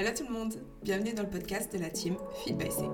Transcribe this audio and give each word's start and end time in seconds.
Hello 0.00 0.12
tout 0.16 0.24
le 0.26 0.32
monde, 0.32 0.54
bienvenue 0.82 1.12
dans 1.12 1.24
le 1.24 1.28
podcast 1.28 1.70
de 1.74 1.78
la 1.78 1.90
team 1.90 2.16
Feed 2.42 2.56
by 2.56 2.70
C. 2.70 2.84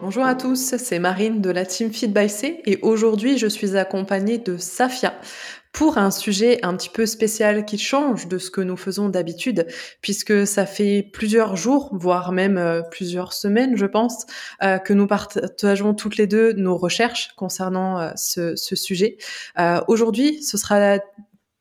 Bonjour 0.00 0.24
à 0.24 0.36
tous, 0.36 0.76
c'est 0.76 1.00
Marine 1.00 1.40
de 1.40 1.50
la 1.50 1.66
team 1.66 1.92
Feed 1.92 2.12
by 2.12 2.28
C 2.28 2.62
et 2.64 2.78
aujourd'hui 2.82 3.36
je 3.36 3.48
suis 3.48 3.76
accompagnée 3.76 4.38
de 4.38 4.56
Safia 4.56 5.12
pour 5.72 5.98
un 5.98 6.12
sujet 6.12 6.64
un 6.64 6.76
petit 6.76 6.88
peu 6.88 7.04
spécial 7.04 7.64
qui 7.64 7.78
change 7.78 8.28
de 8.28 8.38
ce 8.38 8.52
que 8.52 8.60
nous 8.60 8.76
faisons 8.76 9.08
d'habitude 9.08 9.66
puisque 10.02 10.46
ça 10.46 10.66
fait 10.66 11.10
plusieurs 11.12 11.56
jours, 11.56 11.90
voire 11.92 12.30
même 12.30 12.58
euh, 12.58 12.82
plusieurs 12.82 13.32
semaines 13.32 13.76
je 13.76 13.86
pense, 13.86 14.24
euh, 14.62 14.78
que 14.78 14.92
nous 14.92 15.08
partageons 15.08 15.94
toutes 15.94 16.16
les 16.16 16.28
deux 16.28 16.52
nos 16.52 16.76
recherches 16.76 17.32
concernant 17.36 17.98
euh, 17.98 18.10
ce, 18.14 18.54
sujet. 18.54 19.18
aujourd'hui 19.88 20.44
ce 20.44 20.56
sera 20.56 21.00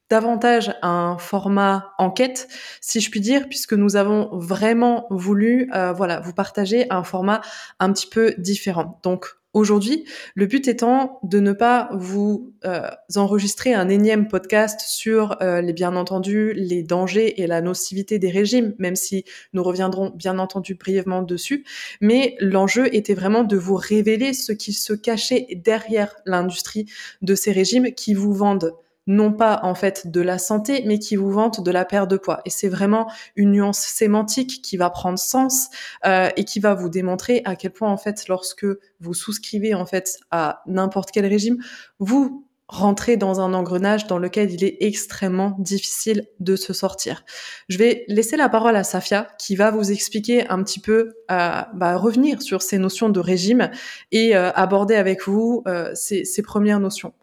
davantage 0.09 0.73
un 0.81 1.17
format 1.17 1.93
enquête, 1.97 2.47
si 2.81 3.01
je 3.01 3.11
puis 3.11 3.21
dire, 3.21 3.47
puisque 3.49 3.73
nous 3.73 3.95
avons 3.95 4.29
vraiment 4.31 5.07
voulu, 5.09 5.69
euh, 5.73 5.93
voilà, 5.93 6.19
vous 6.19 6.33
partager 6.33 6.85
un 6.89 7.03
format 7.03 7.41
un 7.79 7.91
petit 7.91 8.07
peu 8.07 8.33
différent. 8.37 8.99
Donc 9.03 9.27
aujourd'hui, 9.53 10.05
le 10.35 10.45
but 10.45 10.67
étant 10.67 11.19
de 11.23 11.39
ne 11.39 11.51
pas 11.51 11.89
vous 11.93 12.53
euh, 12.63 12.89
enregistrer 13.15 13.73
un 13.73 13.89
énième 13.89 14.27
podcast 14.27 14.81
sur 14.81 15.41
euh, 15.41 15.61
les 15.61 15.73
bien 15.73 15.95
entendu 15.95 16.53
les 16.53 16.83
dangers 16.83 17.41
et 17.41 17.47
la 17.47 17.61
nocivité 17.61 18.19
des 18.19 18.29
régimes, 18.29 18.75
même 18.77 18.95
si 18.95 19.25
nous 19.53 19.63
reviendrons 19.63 20.11
bien 20.15 20.39
entendu 20.39 20.75
brièvement 20.75 21.21
dessus. 21.21 21.65
Mais 22.01 22.35
l'enjeu 22.39 22.93
était 22.95 23.15
vraiment 23.15 23.43
de 23.43 23.57
vous 23.57 23.75
révéler 23.75 24.33
ce 24.33 24.51
qui 24.53 24.73
se 24.73 24.93
cachait 24.93 25.47
derrière 25.55 26.15
l'industrie 26.25 26.85
de 27.21 27.35
ces 27.35 27.51
régimes 27.51 27.91
qui 27.93 28.13
vous 28.13 28.33
vendent 28.33 28.73
non 29.07 29.31
pas 29.31 29.61
en 29.63 29.73
fait 29.73 30.11
de 30.11 30.21
la 30.21 30.37
santé, 30.37 30.83
mais 30.85 30.99
qui 30.99 31.15
vous 31.15 31.31
vante 31.31 31.63
de 31.63 31.71
la 31.71 31.85
perte 31.85 32.09
de 32.09 32.17
poids. 32.17 32.41
Et 32.45 32.49
c'est 32.49 32.69
vraiment 32.69 33.09
une 33.35 33.51
nuance 33.51 33.79
sémantique 33.79 34.61
qui 34.61 34.77
va 34.77 34.89
prendre 34.89 35.17
sens 35.17 35.69
euh, 36.05 36.29
et 36.35 36.43
qui 36.43 36.59
va 36.59 36.73
vous 36.73 36.89
démontrer 36.89 37.41
à 37.45 37.55
quel 37.55 37.71
point 37.71 37.89
en 37.89 37.97
fait, 37.97 38.27
lorsque 38.27 38.65
vous 38.99 39.13
souscrivez 39.13 39.73
en 39.73 39.85
fait 39.85 40.19
à 40.31 40.61
n'importe 40.67 41.11
quel 41.11 41.25
régime, 41.25 41.57
vous 41.99 42.47
rentrez 42.67 43.15
dans 43.15 43.39
un 43.39 43.53
engrenage 43.53 44.07
dans 44.07 44.17
lequel 44.17 44.51
il 44.51 44.63
est 44.63 44.77
extrêmement 44.81 45.55
difficile 45.59 46.27
de 46.39 46.55
se 46.55 46.73
sortir. 46.73 47.23
Je 47.69 47.77
vais 47.77 48.03
laisser 48.07 48.35
la 48.35 48.49
parole 48.49 48.75
à 48.75 48.83
Safia 48.83 49.29
qui 49.39 49.55
va 49.55 49.71
vous 49.71 49.91
expliquer 49.91 50.47
un 50.49 50.61
petit 50.63 50.79
peu, 50.79 51.13
euh, 51.31 51.61
bah, 51.73 51.95
revenir 51.95 52.41
sur 52.41 52.61
ces 52.61 52.77
notions 52.77 53.09
de 53.09 53.19
régime 53.19 53.71
et 54.11 54.35
euh, 54.35 54.51
aborder 54.51 54.95
avec 54.95 55.25
vous 55.27 55.63
euh, 55.67 55.91
ces, 55.93 56.25
ces 56.25 56.41
premières 56.41 56.79
notions. 56.79 57.13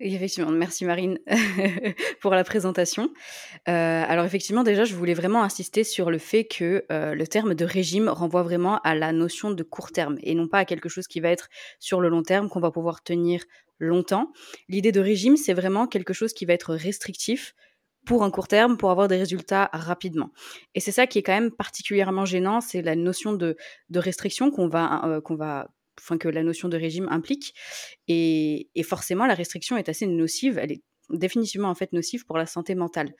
Effectivement, 0.00 0.52
merci 0.52 0.84
Marine 0.84 1.18
pour 2.20 2.30
la 2.32 2.44
présentation. 2.44 3.10
Euh, 3.68 4.04
alors 4.06 4.24
effectivement, 4.24 4.62
déjà, 4.62 4.84
je 4.84 4.94
voulais 4.94 5.14
vraiment 5.14 5.42
insister 5.42 5.82
sur 5.82 6.10
le 6.10 6.18
fait 6.18 6.44
que 6.44 6.84
euh, 6.92 7.14
le 7.14 7.26
terme 7.26 7.54
de 7.54 7.64
régime 7.64 8.08
renvoie 8.08 8.44
vraiment 8.44 8.78
à 8.82 8.94
la 8.94 9.12
notion 9.12 9.50
de 9.50 9.62
court 9.64 9.90
terme 9.90 10.16
et 10.22 10.36
non 10.36 10.46
pas 10.46 10.58
à 10.58 10.64
quelque 10.64 10.88
chose 10.88 11.08
qui 11.08 11.18
va 11.18 11.30
être 11.30 11.48
sur 11.80 12.00
le 12.00 12.08
long 12.08 12.22
terme, 12.22 12.48
qu'on 12.48 12.60
va 12.60 12.70
pouvoir 12.70 13.02
tenir 13.02 13.42
longtemps. 13.80 14.32
L'idée 14.68 14.92
de 14.92 15.00
régime, 15.00 15.36
c'est 15.36 15.54
vraiment 15.54 15.88
quelque 15.88 16.12
chose 16.12 16.32
qui 16.32 16.44
va 16.44 16.52
être 16.52 16.74
restrictif 16.74 17.54
pour 18.06 18.22
un 18.22 18.30
court 18.30 18.48
terme, 18.48 18.76
pour 18.76 18.92
avoir 18.92 19.08
des 19.08 19.16
résultats 19.16 19.68
rapidement. 19.72 20.30
Et 20.74 20.80
c'est 20.80 20.92
ça 20.92 21.08
qui 21.08 21.18
est 21.18 21.22
quand 21.22 21.34
même 21.34 21.50
particulièrement 21.50 22.24
gênant, 22.24 22.60
c'est 22.60 22.82
la 22.82 22.94
notion 22.94 23.32
de, 23.32 23.56
restriction 23.94 24.50
qu'on 24.52 24.68
va, 24.68 25.04
euh, 25.04 25.20
qu'on 25.20 25.34
va 25.34 25.68
enfin 25.98 26.18
que 26.18 26.28
la 26.28 26.42
notion 26.42 26.68
de 26.68 26.76
régime 26.76 27.08
implique. 27.10 27.54
Et, 28.06 28.68
forcément, 28.84 29.26
la 29.26 29.34
restriction 29.34 29.76
est 29.76 29.88
assez 29.88 30.06
nocive. 30.06 30.58
Elle 30.58 30.72
est 30.72 30.82
définitivement 31.10 31.68
en 31.68 31.74
fait 31.74 31.92
nocive 31.92 32.26
pour 32.26 32.36
la 32.36 32.46
santé 32.46 32.74
mentale. 32.74 33.14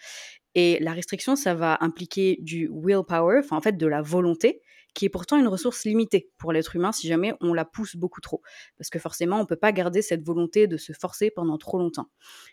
Et 0.55 0.79
la 0.81 0.93
restriction, 0.93 1.37
ça 1.37 1.55
va 1.55 1.79
impliquer 1.81 2.39
du 2.41 2.69
willpower, 2.73 3.41
enfin 3.41 3.57
en 3.57 3.61
fait 3.61 3.77
de 3.77 3.87
la 3.87 4.03
volonté, 4.03 4.61
qui 4.95 5.05
est 5.05 5.11
pourtant 5.11 5.37
une 5.37 5.47
ressource 5.49 5.85
limitée 5.85 6.31
pour 6.39 6.53
l'être 6.53 6.75
humain 6.75 6.93
si 6.93 7.07
jamais 7.07 7.33
on 7.41 7.55
la 7.55 7.65
pousse 7.65 7.97
beaucoup 7.97 8.21
trop. 8.21 8.43
Parce 8.77 8.91
que 8.91 8.99
forcément, 8.99 9.37
on 9.37 9.43
ne 9.43 9.47
peut 9.47 9.57
pas 9.57 9.73
garder 9.73 10.03
cette 10.03 10.25
volonté 10.25 10.67
de 10.67 10.77
se 10.77 10.93
forcer 10.93 11.31
pendant 11.31 11.59
trop 11.59 11.79
longtemps. 11.79 12.09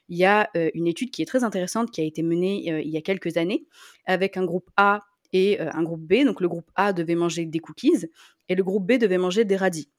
Il 0.10 0.18
y 0.18 0.26
a 0.26 0.50
euh, 0.56 0.70
une 0.74 0.88
étude 0.88 1.12
qui 1.12 1.22
est 1.22 1.26
très 1.26 1.44
intéressante 1.44 1.92
qui 1.92 2.02
a 2.02 2.04
été 2.04 2.22
menée 2.24 2.72
euh, 2.72 2.82
il 2.82 2.90
y 2.90 2.98
a 2.98 3.02
quelques 3.02 3.38
années 3.38 3.66
avec 4.06 4.38
un 4.38 4.46
groupe 4.46 4.70
A 4.78 5.02
et 5.34 5.60
euh, 5.60 5.72
un 5.74 5.84
groupe 5.84 6.02
B. 6.02 6.24
Donc 6.24 6.42
le 6.42 6.48
groupe 6.48 6.70
A 6.76 6.94
devait 6.94 7.16
manger 7.16 7.46
des 7.46 7.60
cookies 7.60 8.06
et 8.48 8.56
le 8.56 8.64
groupe 8.64 8.86
B 8.86 9.00
devait 9.00 9.18
manger 9.18 9.46
des 9.46 9.56
radis. 9.56 9.90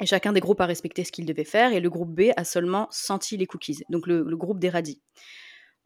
Et 0.00 0.06
chacun 0.06 0.32
des 0.32 0.40
groupes 0.40 0.60
a 0.60 0.66
respecté 0.66 1.04
ce 1.04 1.10
qu'il 1.10 1.26
devait 1.26 1.44
faire, 1.44 1.72
et 1.72 1.80
le 1.80 1.90
groupe 1.90 2.14
B 2.14 2.30
a 2.36 2.44
seulement 2.44 2.86
senti 2.90 3.36
les 3.36 3.46
cookies, 3.46 3.82
donc 3.88 4.06
le, 4.06 4.22
groupe 4.36 4.60
des 4.60 4.68
radis. 4.68 5.00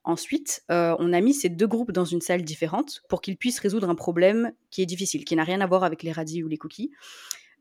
Ensuite, 0.05 0.63
euh, 0.71 0.95
on 0.99 1.13
a 1.13 1.21
mis 1.21 1.33
ces 1.33 1.49
deux 1.49 1.67
groupes 1.67 1.93
dans 1.93 2.05
une 2.05 2.21
salle 2.21 2.43
différente 2.43 3.03
pour 3.09 3.23
qu'ils 3.23 3.37
puissent 3.37 3.61
résoudre 3.61 3.89
un 3.89 3.95
problème 3.95 4.53
qui 4.71 4.83
est 4.83 4.87
difficile, 4.87 5.25
qui 5.25 5.37
n'a 5.37 5.45
rien 5.45 5.61
à 5.61 5.67
voir 5.67 5.85
avec 5.85 6.03
les 6.03 6.13
radis 6.13 6.43
ou 6.43 6.49
les 6.49 6.59
cookies. 6.59 6.91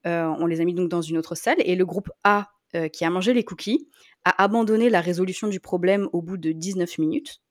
Euh, 0.08 0.26
on 0.40 0.48
les 0.48 0.60
a 0.60 0.66
mis 0.66 0.74
donc 0.74 0.90
dans 0.90 1.02
une 1.02 1.18
autre 1.18 1.36
salle, 1.36 1.58
et 1.60 1.76
le 1.76 1.86
groupe 1.86 2.10
A, 2.24 2.50
euh, 2.76 2.90
qui 2.90 3.06
a 3.06 3.10
mangé 3.10 3.34
les 3.34 3.44
cookies, 3.44 3.88
a 4.26 4.44
abandonné 4.44 4.90
la 4.90 5.02
résolution 5.02 5.48
du 5.48 5.60
problème 5.60 6.10
au 6.14 6.22
bout 6.22 6.38
de 6.38 6.52
19 6.52 6.98
minutes, 6.98 7.42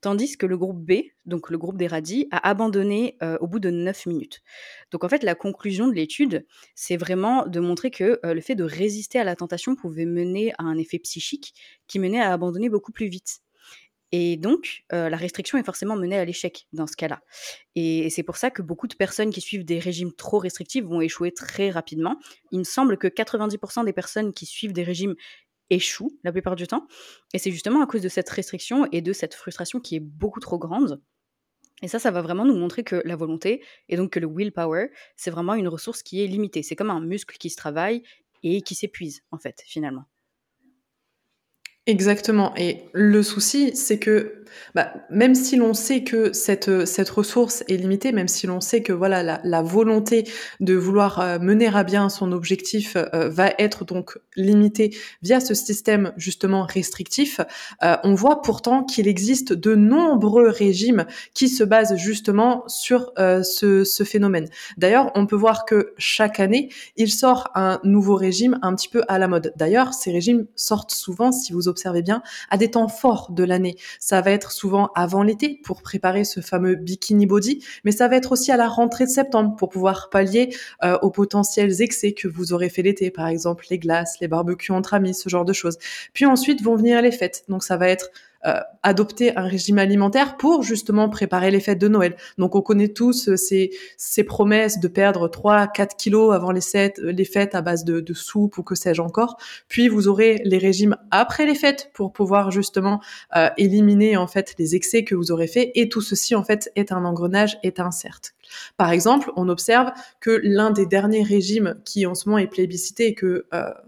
tandis 0.00 0.36
que 0.36 0.46
le 0.46 0.56
groupe 0.56 0.84
B, 0.84 1.02
donc 1.26 1.50
le 1.50 1.58
groupe 1.58 1.76
des 1.76 1.86
radis, 1.86 2.28
a 2.30 2.48
abandonné 2.48 3.16
euh, 3.22 3.38
au 3.40 3.46
bout 3.46 3.60
de 3.60 3.70
9 3.70 4.06
minutes. 4.06 4.40
Donc 4.90 5.04
en 5.04 5.08
fait, 5.08 5.22
la 5.22 5.34
conclusion 5.34 5.88
de 5.88 5.94
l'étude, 5.94 6.46
c'est 6.74 6.96
vraiment 6.96 7.46
de 7.46 7.60
montrer 7.60 7.90
que 7.90 8.20
euh, 8.24 8.34
le 8.34 8.40
fait 8.40 8.54
de 8.54 8.64
résister 8.64 9.18
à 9.18 9.24
la 9.24 9.36
tentation 9.36 9.76
pouvait 9.76 10.06
mener 10.06 10.52
à 10.58 10.64
un 10.64 10.78
effet 10.78 10.98
psychique 10.98 11.54
qui 11.86 11.98
menait 11.98 12.20
à 12.20 12.32
abandonner 12.32 12.68
beaucoup 12.68 12.92
plus 12.92 13.08
vite. 13.08 13.40
Et 14.12 14.36
donc, 14.36 14.82
euh, 14.92 15.08
la 15.08 15.16
restriction 15.16 15.56
est 15.56 15.62
forcément 15.62 15.94
menée 15.94 16.18
à 16.18 16.24
l'échec 16.24 16.66
dans 16.72 16.88
ce 16.88 16.96
cas-là. 16.96 17.22
Et, 17.76 18.10
c'est 18.10 18.24
pour 18.24 18.36
ça 18.36 18.50
que 18.50 18.60
beaucoup 18.60 18.88
de 18.88 18.94
personnes 18.94 19.30
qui 19.30 19.40
suivent 19.40 19.64
des 19.64 19.78
régimes 19.78 20.12
trop 20.12 20.38
restrictifs 20.38 20.84
vont 20.84 21.00
échouer 21.00 21.32
très 21.32 21.70
rapidement. 21.70 22.16
Il 22.50 22.58
me 22.58 22.64
semble 22.64 22.98
que 22.98 23.06
90% 23.06 23.84
des 23.84 23.92
personnes 23.92 24.32
qui 24.32 24.46
suivent 24.46 24.72
des 24.72 24.82
régimes 24.82 25.14
échouent 25.70 26.12
la 26.24 26.32
plupart 26.32 26.56
du 26.56 26.66
temps. 26.66 26.86
Et 27.32 27.38
c'est 27.38 27.50
justement 27.50 27.82
à 27.82 27.86
cause 27.86 28.02
de 28.02 28.08
cette 28.08 28.28
restriction 28.28 28.86
et 28.92 29.00
de 29.00 29.12
cette 29.12 29.34
frustration 29.34 29.80
qui 29.80 29.96
est 29.96 30.00
beaucoup 30.00 30.40
trop 30.40 30.58
grande. 30.58 31.00
Et 31.82 31.88
ça, 31.88 31.98
ça 31.98 32.10
va 32.10 32.20
vraiment 32.20 32.44
nous 32.44 32.56
montrer 32.56 32.84
que 32.84 33.00
la 33.04 33.16
volonté, 33.16 33.64
et 33.88 33.96
donc 33.96 34.10
que 34.10 34.20
le 34.20 34.28
willpower, 34.28 34.90
c'est 35.16 35.30
vraiment 35.30 35.54
une 35.54 35.68
ressource 35.68 36.02
qui 36.02 36.22
est 36.22 36.26
limitée. 36.26 36.62
C'est 36.62 36.76
comme 36.76 36.90
un 36.90 37.00
muscle 37.00 37.38
qui 37.38 37.48
se 37.48 37.56
travaille 37.56 38.02
et 38.42 38.60
qui 38.62 38.74
s'épuise, 38.74 39.22
en 39.30 39.38
fait, 39.38 39.62
finalement. 39.66 40.04
Exactement. 41.86 42.52
Et 42.56 42.84
le 42.92 43.22
souci, 43.22 43.74
c'est 43.74 43.98
que 43.98 44.40
bah, 44.74 44.92
même 45.10 45.34
si 45.34 45.56
l'on 45.56 45.74
sait 45.74 46.04
que 46.04 46.32
cette, 46.32 46.86
cette 46.86 47.10
ressource 47.10 47.64
est 47.68 47.76
limitée, 47.76 48.12
même 48.12 48.28
si 48.28 48.46
l'on 48.46 48.60
sait 48.60 48.82
que 48.82 48.92
voilà 48.92 49.40
la, 49.42 49.62
volonté 49.62 50.24
de 50.60 50.74
vouloir 50.74 51.20
euh, 51.20 51.38
mener 51.38 51.68
à 51.68 51.84
bien 51.84 52.08
son 52.08 52.32
objectif 52.32 52.96
euh, 52.96 53.28
va 53.28 53.52
être 53.58 53.84
donc 53.84 54.18
limitée 54.36 54.96
via 55.22 55.40
ce 55.40 55.54
système 55.54 56.12
justement 56.16 56.64
restrictif, 56.64 57.40
euh, 57.82 57.96
on 58.04 58.14
voit 58.14 58.42
pourtant 58.42 58.84
qu'il 58.84 59.06
existe 59.06 59.52
de 59.52 59.74
nombreux 59.74 60.48
régimes 60.48 61.06
qui 61.34 61.48
se 61.48 61.62
basent 61.64 61.96
justement 61.96 62.64
sur 62.68 63.12
ce, 63.16 63.84
ce 63.84 64.04
phénomène. 64.04 64.48
D'ailleurs, 64.76 65.10
on 65.14 65.26
peut 65.26 65.36
voir 65.36 65.64
que 65.64 65.94
chaque 65.98 66.40
année, 66.40 66.70
il 66.96 67.10
sort 67.10 67.50
un 67.54 67.80
nouveau 67.84 68.16
régime 68.16 68.58
un 68.62 68.74
petit 68.74 68.88
peu 68.88 69.02
à 69.08 69.18
la 69.18 69.28
mode. 69.28 69.52
D'ailleurs, 69.56 69.94
ces 69.94 70.10
régimes 70.10 70.46
sortent 70.54 70.92
souvent, 70.92 71.32
si 71.32 71.52
vous 71.52 71.68
observez 71.70 72.02
bien, 72.02 72.22
à 72.50 72.56
des 72.56 72.70
temps 72.70 72.88
forts 72.88 73.30
de 73.30 73.44
l'année. 73.44 73.76
Ça 73.98 74.20
va 74.20 74.30
être 74.30 74.52
souvent 74.52 74.90
avant 74.94 75.22
l'été 75.22 75.60
pour 75.64 75.82
préparer 75.82 76.24
ce 76.24 76.40
fameux 76.40 76.74
bikini 76.74 77.26
body, 77.26 77.64
mais 77.84 77.92
ça 77.92 78.08
va 78.08 78.16
être 78.16 78.32
aussi 78.32 78.52
à 78.52 78.56
la 78.56 78.68
rentrée 78.68 79.04
de 79.04 79.10
septembre 79.10 79.56
pour 79.56 79.68
pouvoir 79.68 80.10
pallier 80.10 80.54
euh, 80.82 80.98
aux 81.02 81.10
potentiels 81.10 81.80
excès 81.80 82.12
que 82.12 82.28
vous 82.28 82.52
aurez 82.52 82.68
fait 82.68 82.82
l'été, 82.82 83.10
par 83.10 83.28
exemple 83.28 83.66
les 83.70 83.78
glaces, 83.78 84.18
les 84.20 84.28
barbecues 84.28 84.72
entre 84.72 84.94
amis, 84.94 85.14
ce 85.14 85.28
genre 85.28 85.44
de 85.44 85.52
choses. 85.52 85.78
Puis 86.12 86.26
ensuite 86.26 86.62
vont 86.62 86.76
venir 86.76 87.00
les 87.02 87.12
fêtes. 87.12 87.44
Donc 87.48 87.62
ça 87.62 87.76
va 87.76 87.88
être 87.88 88.10
euh, 88.46 88.58
adopter 88.82 89.36
un 89.36 89.42
régime 89.42 89.76
alimentaire 89.76 90.38
pour 90.38 90.62
justement 90.62 91.10
préparer 91.10 91.50
les 91.50 91.60
fêtes 91.60 91.78
de 91.78 91.88
Noël. 91.88 92.16
Donc 92.38 92.54
on 92.54 92.62
connaît 92.62 92.88
tous 92.88 93.28
euh, 93.28 93.36
ces, 93.36 93.70
ces 93.98 94.24
promesses 94.24 94.80
de 94.80 94.88
perdre 94.88 95.28
3 95.28 95.66
4 95.66 95.94
kilos 95.96 96.32
avant 96.32 96.50
les, 96.50 96.62
fêtes, 96.62 96.98
les 96.98 97.26
fêtes 97.26 97.54
à 97.54 97.60
base 97.60 97.84
de, 97.84 98.00
de 98.00 98.14
soupe 98.14 98.56
ou 98.56 98.62
que 98.62 98.74
sais-je 98.74 99.02
encore. 99.02 99.36
Puis 99.68 99.88
vous 99.88 100.08
aurez 100.08 100.40
les 100.44 100.56
régimes 100.56 100.96
après 101.10 101.44
les 101.44 101.54
fêtes 101.54 101.90
pour 101.92 102.14
pouvoir 102.14 102.50
justement 102.50 103.02
euh, 103.36 103.50
éliminer 103.58 104.16
en 104.16 104.26
fait 104.26 104.54
les 104.58 104.74
excès 104.74 105.04
que 105.04 105.14
vous 105.14 105.32
aurez 105.32 105.46
fait 105.46 105.72
et 105.74 105.90
tout 105.90 106.00
ceci 106.00 106.34
en 106.34 106.42
fait 106.42 106.72
est 106.76 106.92
un 106.92 107.04
engrenage, 107.04 107.58
est 107.62 107.78
un 107.78 107.90
cercle. 107.90 108.30
Par 108.78 108.90
exemple, 108.90 109.30
on 109.36 109.50
observe 109.50 109.90
que 110.20 110.40
l'un 110.42 110.70
des 110.70 110.86
derniers 110.86 111.24
régimes 111.24 111.74
qui 111.84 112.06
en 112.06 112.14
ce 112.14 112.26
moment 112.26 112.38
est 112.38 112.46
plébiscité 112.46 113.08
et 113.08 113.14
que 113.14 113.46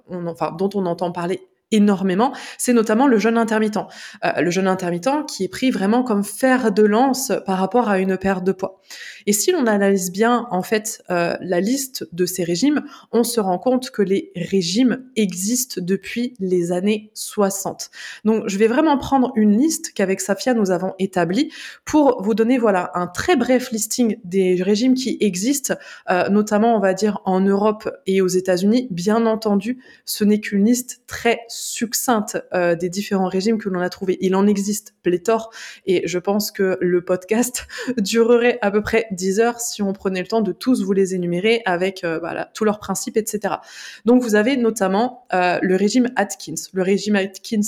on, 0.08 0.26
enfin 0.26 0.54
dont 0.58 0.68
on 0.74 0.84
entend 0.84 1.10
parler 1.10 1.40
énormément, 1.72 2.32
c'est 2.58 2.72
notamment 2.72 3.06
le 3.06 3.18
jeûne 3.18 3.38
intermittent. 3.38 3.78
Euh, 4.24 4.40
le 4.40 4.50
jeûne 4.50 4.68
intermittent 4.68 5.26
qui 5.26 5.44
est 5.44 5.48
pris 5.48 5.70
vraiment 5.70 6.02
comme 6.02 6.22
fer 6.22 6.70
de 6.70 6.82
lance 6.82 7.32
par 7.46 7.58
rapport 7.58 7.88
à 7.88 7.98
une 7.98 8.16
perte 8.16 8.44
de 8.44 8.52
poids. 8.52 8.80
Et 9.26 9.32
si 9.32 9.52
l'on 9.52 9.66
analyse 9.66 10.12
bien 10.12 10.46
en 10.50 10.62
fait 10.62 11.02
euh, 11.10 11.36
la 11.40 11.60
liste 11.60 12.06
de 12.12 12.26
ces 12.26 12.44
régimes, 12.44 12.82
on 13.10 13.24
se 13.24 13.40
rend 13.40 13.58
compte 13.58 13.90
que 13.90 14.02
les 14.02 14.32
régimes 14.36 15.04
existent 15.16 15.80
depuis 15.82 16.34
les 16.38 16.72
années 16.72 17.10
60. 17.14 17.90
Donc 18.24 18.44
je 18.46 18.58
vais 18.58 18.66
vraiment 18.66 18.98
prendre 18.98 19.32
une 19.36 19.56
liste 19.56 19.92
qu'avec 19.94 20.20
Safia 20.20 20.54
nous 20.54 20.70
avons 20.70 20.94
établie 20.98 21.50
pour 21.84 22.22
vous 22.22 22.34
donner 22.34 22.58
voilà 22.58 22.90
un 22.94 23.06
très 23.06 23.36
bref 23.36 23.70
listing 23.70 24.16
des 24.24 24.62
régimes 24.62 24.94
qui 24.94 25.16
existent, 25.20 25.74
euh, 26.10 26.28
notamment 26.28 26.76
on 26.76 26.80
va 26.80 26.94
dire 26.94 27.20
en 27.24 27.40
Europe 27.40 27.88
et 28.06 28.20
aux 28.20 28.28
États-Unis. 28.28 28.88
Bien 28.90 29.26
entendu, 29.26 29.78
ce 30.04 30.24
n'est 30.24 30.40
qu'une 30.40 30.64
liste 30.64 31.02
très 31.06 31.40
succincte 31.62 32.38
euh, 32.52 32.74
des 32.74 32.88
différents 32.88 33.28
régimes 33.28 33.58
que 33.58 33.68
l'on 33.68 33.80
a 33.80 33.88
trouvés. 33.88 34.18
Il 34.20 34.34
en 34.34 34.46
existe 34.46 34.94
pléthore 35.02 35.50
et 35.86 36.06
je 36.06 36.18
pense 36.18 36.50
que 36.50 36.76
le 36.80 37.04
podcast 37.04 37.66
durerait 37.98 38.58
à 38.62 38.70
peu 38.70 38.82
près 38.82 39.06
10 39.12 39.40
heures 39.40 39.60
si 39.60 39.82
on 39.82 39.92
prenait 39.92 40.20
le 40.20 40.26
temps 40.26 40.42
de 40.42 40.52
tous 40.52 40.82
vous 40.82 40.92
les 40.92 41.14
énumérer 41.14 41.62
avec 41.64 42.04
euh, 42.04 42.18
voilà, 42.18 42.50
tous 42.54 42.64
leurs 42.64 42.78
principes, 42.78 43.16
etc. 43.16 43.54
Donc 44.04 44.22
vous 44.22 44.34
avez 44.34 44.56
notamment 44.56 45.26
euh, 45.32 45.58
le 45.62 45.76
régime 45.76 46.08
Atkins. 46.16 46.54
Le 46.72 46.82
régime 46.82 47.16
Atkins, 47.16 47.60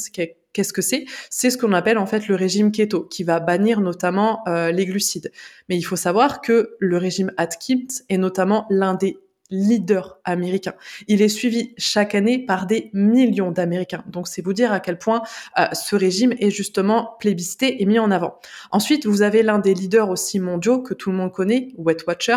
qu'est-ce 0.52 0.73
que 0.73 0.82
c'est? 0.82 1.05
C'est 1.31 1.50
ce 1.50 1.58
qu'on 1.58 1.73
appelle 1.73 1.99
en 1.99 2.06
fait 2.06 2.29
le 2.29 2.35
régime 2.35 2.73
keto, 2.73 3.02
qui 3.05 3.25
va 3.25 3.40
bannir 3.40 3.81
notamment 3.81 4.43
euh, 4.49 4.73
les 4.73 4.87
glucides. 4.87 5.31
Mais 5.69 5.76
il 5.76 5.82
faut 5.82 5.97
savoir 5.97 6.40
que 6.40 6.76
le 6.79 6.97
régime 6.97 7.32
Atkins 7.37 8.02
est 8.08 8.19
notamment 8.19 8.67
l'un 8.70 8.94
des 8.94 9.19
leader 9.50 10.19
américain. 10.25 10.75
Il 11.06 11.23
est 11.23 11.29
suivi 11.29 11.75
chaque 11.76 12.14
année 12.14 12.38
par 12.38 12.67
des 12.67 12.91
millions 12.93 13.50
d'Américains. 13.50 14.05
Donc 14.06 14.29
c'est 14.29 14.43
vous 14.43 14.52
dire 14.52 14.73
à 14.73 14.81
quel 14.81 14.99
point 14.99 15.23
euh, 15.58 15.67
ce 15.73 15.96
régime 15.96 16.35
est 16.38 16.50
justement 16.50 17.17
plébiscité 17.20 17.82
et 17.82 17.87
mis 17.87 17.99
en 17.99 18.11
avant. 18.11 18.38
Ensuite, 18.70 19.06
vous 19.06 19.23
avez 19.23 19.43
l'un 19.43 19.58
des 19.58 19.75
leaders 19.75 20.08
aussi 20.08 20.41
mondiaux 20.41 20.81
que 20.81 20.94
tout 20.94 21.11
le 21.11 21.17
monde 21.17 21.32
connaît, 21.32 21.69
Wet 21.76 21.99
Watcher, 22.06 22.37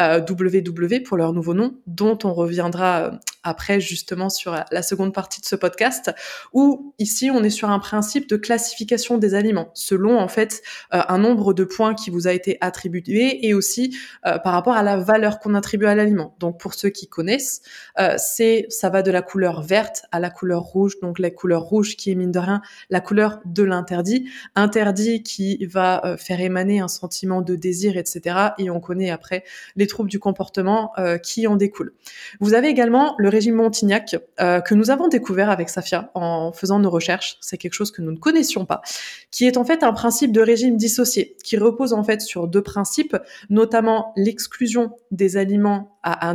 euh, 0.00 0.20
WW 0.20 1.02
pour 1.04 1.16
leur 1.16 1.32
nouveau 1.32 1.54
nom, 1.54 1.76
dont 1.86 2.18
on 2.24 2.32
reviendra 2.32 3.00
euh, 3.02 3.10
après 3.42 3.80
justement 3.80 4.28
sur 4.28 4.58
la 4.70 4.82
seconde 4.82 5.14
partie 5.14 5.40
de 5.40 5.46
ce 5.46 5.56
podcast, 5.56 6.12
où 6.52 6.94
ici 6.98 7.30
on 7.30 7.44
est 7.44 7.50
sur 7.50 7.70
un 7.70 7.78
principe 7.78 8.28
de 8.28 8.36
classification 8.36 9.18
des 9.18 9.34
aliments 9.34 9.70
selon 9.74 10.18
en 10.18 10.28
fait 10.28 10.62
euh, 10.92 11.00
un 11.08 11.18
nombre 11.18 11.54
de 11.54 11.64
points 11.64 11.94
qui 11.94 12.10
vous 12.10 12.26
a 12.26 12.32
été 12.32 12.58
attribué 12.60 13.46
et 13.46 13.54
aussi 13.54 13.96
euh, 14.26 14.38
par 14.38 14.52
rapport 14.52 14.74
à 14.74 14.82
la 14.82 14.96
valeur 14.96 15.38
qu'on 15.38 15.54
attribue 15.54 15.86
à 15.86 15.94
l'aliment. 15.94 16.34
Donc 16.46 16.60
pour 16.60 16.74
ceux 16.74 16.90
qui 16.90 17.08
connaissent, 17.08 17.62
euh, 17.98 18.14
c'est 18.18 18.66
ça 18.68 18.88
va 18.88 19.02
de 19.02 19.10
la 19.10 19.22
couleur 19.22 19.62
verte 19.62 20.04
à 20.12 20.20
la 20.20 20.30
couleur 20.30 20.62
rouge, 20.62 21.00
donc 21.02 21.18
la 21.18 21.30
couleur 21.30 21.62
rouge 21.62 21.96
qui 21.96 22.12
est 22.12 22.14
mine 22.14 22.30
de 22.30 22.38
rien 22.38 22.62
la 22.90 23.00
couleur 23.00 23.40
de 23.44 23.64
l'interdit, 23.64 24.28
interdit 24.54 25.22
qui 25.22 25.66
va 25.66 26.16
faire 26.18 26.40
émaner 26.40 26.78
un 26.78 26.88
sentiment 26.88 27.42
de 27.42 27.56
désir, 27.56 27.96
etc. 27.96 28.36
Et 28.58 28.70
on 28.70 28.78
connaît 28.78 29.10
après 29.10 29.42
les 29.74 29.86
troubles 29.86 30.10
du 30.10 30.20
comportement 30.20 30.92
qui 31.22 31.46
en 31.46 31.56
découlent. 31.56 31.94
Vous 32.40 32.54
avez 32.54 32.68
également 32.68 33.14
le 33.18 33.28
régime 33.28 33.56
Montignac 33.56 34.16
euh, 34.40 34.60
que 34.60 34.74
nous 34.74 34.90
avons 34.90 35.08
découvert 35.08 35.50
avec 35.50 35.68
Safia 35.68 36.10
en 36.14 36.52
faisant 36.52 36.78
nos 36.78 36.90
recherches. 36.90 37.38
C'est 37.40 37.58
quelque 37.58 37.72
chose 37.72 37.90
que 37.90 38.02
nous 38.02 38.12
ne 38.12 38.18
connaissions 38.18 38.64
pas, 38.64 38.82
qui 39.30 39.46
est 39.46 39.56
en 39.56 39.64
fait 39.64 39.82
un 39.82 39.92
principe 39.92 40.32
de 40.32 40.40
régime 40.40 40.76
dissocié, 40.76 41.36
qui 41.42 41.56
repose 41.56 41.92
en 41.92 42.04
fait 42.04 42.20
sur 42.20 42.46
deux 42.46 42.62
principes, 42.62 43.16
notamment 43.50 44.12
l'exclusion 44.16 44.92
des 45.10 45.36
aliments 45.36 45.98
à 46.02 46.28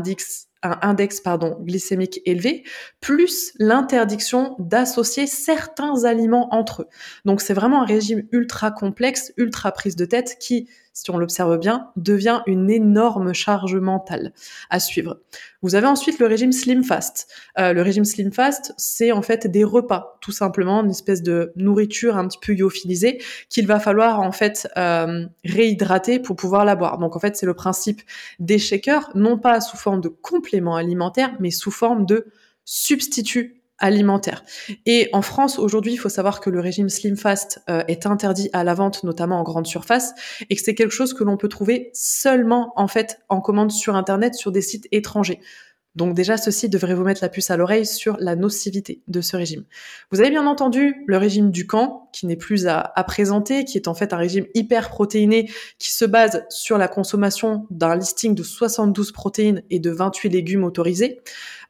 un 0.63 0.77
index 0.81 1.21
glycémique 1.61 2.21
élevé, 2.25 2.63
plus 2.99 3.53
l'interdiction 3.57 4.55
d'associer 4.59 5.25
certains 5.25 6.03
aliments 6.03 6.53
entre 6.53 6.83
eux. 6.83 6.87
Donc 7.25 7.41
c'est 7.41 7.53
vraiment 7.53 7.81
un 7.81 7.85
régime 7.85 8.27
ultra 8.31 8.71
complexe, 8.71 9.33
ultra 9.37 9.71
prise 9.71 9.95
de 9.95 10.05
tête 10.05 10.37
qui 10.39 10.69
si 10.93 11.09
on 11.11 11.17
l'observe 11.17 11.57
bien, 11.57 11.89
devient 11.95 12.41
une 12.47 12.69
énorme 12.69 13.33
charge 13.33 13.75
mentale 13.75 14.33
à 14.69 14.79
suivre. 14.79 15.19
Vous 15.61 15.75
avez 15.75 15.87
ensuite 15.87 16.19
le 16.19 16.25
régime 16.25 16.51
Slim 16.51 16.83
Fast. 16.83 17.27
Euh, 17.59 17.73
le 17.73 17.81
régime 17.81 18.05
Slim 18.05 18.31
Fast, 18.31 18.73
c'est 18.77 19.11
en 19.11 19.21
fait 19.21 19.47
des 19.47 19.63
repas, 19.63 20.17
tout 20.21 20.31
simplement, 20.31 20.83
une 20.83 20.91
espèce 20.91 21.21
de 21.21 21.53
nourriture 21.55 22.17
un 22.17 22.27
petit 22.27 22.39
peu 22.39 22.53
lyophilisée 22.53 23.21
qu'il 23.49 23.67
va 23.67 23.79
falloir 23.79 24.19
en 24.19 24.31
fait 24.31 24.67
euh, 24.77 25.25
réhydrater 25.45 26.19
pour 26.19 26.35
pouvoir 26.35 26.65
la 26.65 26.75
boire. 26.75 26.97
Donc 26.97 27.15
en 27.15 27.19
fait, 27.19 27.35
c'est 27.37 27.45
le 27.45 27.53
principe 27.53 28.01
des 28.39 28.59
shakers, 28.59 29.09
non 29.15 29.37
pas 29.37 29.61
sous 29.61 29.77
forme 29.77 30.01
de 30.01 30.09
complément 30.09 30.75
alimentaire, 30.75 31.35
mais 31.39 31.51
sous 31.51 31.71
forme 31.71 32.05
de 32.05 32.27
substitut 32.65 33.60
alimentaire. 33.81 34.45
Et 34.85 35.09
en 35.11 35.21
France, 35.21 35.59
aujourd'hui, 35.59 35.91
il 35.91 35.97
faut 35.97 36.09
savoir 36.09 36.39
que 36.39 36.49
le 36.49 36.61
régime 36.61 36.87
Slim 36.87 37.17
Fast 37.17 37.61
euh, 37.69 37.83
est 37.87 38.05
interdit 38.05 38.49
à 38.53 38.63
la 38.63 38.73
vente, 38.73 39.03
notamment 39.03 39.39
en 39.39 39.43
grande 39.43 39.67
surface, 39.67 40.13
et 40.49 40.55
que 40.55 40.61
c'est 40.61 40.75
quelque 40.75 40.93
chose 40.93 41.13
que 41.13 41.25
l'on 41.25 41.35
peut 41.35 41.49
trouver 41.49 41.89
seulement, 41.93 42.71
en 42.77 42.87
fait, 42.87 43.19
en 43.27 43.41
commande 43.41 43.71
sur 43.71 43.95
Internet, 43.95 44.35
sur 44.35 44.51
des 44.51 44.61
sites 44.61 44.87
étrangers. 44.91 45.41
Donc 45.95 46.13
déjà, 46.13 46.37
ceci 46.37 46.69
devrait 46.69 46.93
vous 46.93 47.03
mettre 47.03 47.21
la 47.21 47.29
puce 47.29 47.51
à 47.51 47.57
l'oreille 47.57 47.85
sur 47.85 48.17
la 48.19 48.35
nocivité 48.35 49.01
de 49.07 49.21
ce 49.21 49.35
régime. 49.35 49.65
Vous 50.11 50.21
avez 50.21 50.29
bien 50.29 50.47
entendu 50.47 51.03
le 51.05 51.17
régime 51.17 51.51
du 51.51 51.67
camp, 51.67 52.09
qui 52.13 52.25
n'est 52.25 52.37
plus 52.37 52.67
à, 52.67 52.79
à, 52.79 53.03
présenter, 53.03 53.65
qui 53.65 53.77
est 53.77 53.87
en 53.87 53.93
fait 53.93 54.13
un 54.13 54.17
régime 54.17 54.45
hyper 54.53 54.89
protéiné, 54.89 55.49
qui 55.79 55.91
se 55.91 56.05
base 56.05 56.45
sur 56.49 56.77
la 56.77 56.87
consommation 56.87 57.67
d'un 57.69 57.95
listing 57.95 58.35
de 58.35 58.43
72 58.43 59.11
protéines 59.11 59.63
et 59.69 59.79
de 59.79 59.91
28 59.91 60.29
légumes 60.29 60.63
autorisés. 60.63 61.21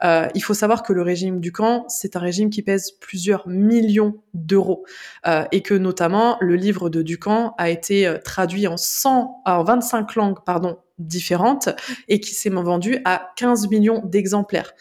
Euh, 0.04 0.28
il 0.34 0.42
faut 0.42 0.54
savoir 0.54 0.84
que 0.84 0.94
le 0.94 1.02
régime 1.02 1.40
du 1.40 1.52
camp, 1.52 1.86
c'est 1.88 2.16
un 2.16 2.20
régime 2.20 2.50
qui 2.50 2.62
pèse 2.62 2.92
plusieurs 2.92 3.48
millions 3.48 4.22
d'euros 4.34 4.84
euh, 5.28 5.46
et 5.52 5.62
que 5.62 5.74
notamment 5.74 6.38
le 6.42 6.56
livre 6.56 6.90
de 6.90 7.02
Ducamp 7.02 7.54
a 7.58 7.70
été 7.70 8.08
euh, 8.08 8.18
traduit 8.18 8.68
en 8.68 8.78
100, 8.78 9.44
en 9.46 9.64
25 9.64 10.16
langues, 10.16 10.40
pardon, 10.46 10.80
différentes 11.08 11.70
et 12.08 12.20
qui 12.20 12.34
s'est 12.34 12.50
vendu 12.50 13.00
à 13.06 13.32
15 13.38 13.70
millions 13.70 14.02
d'exemplaires. 14.06 14.74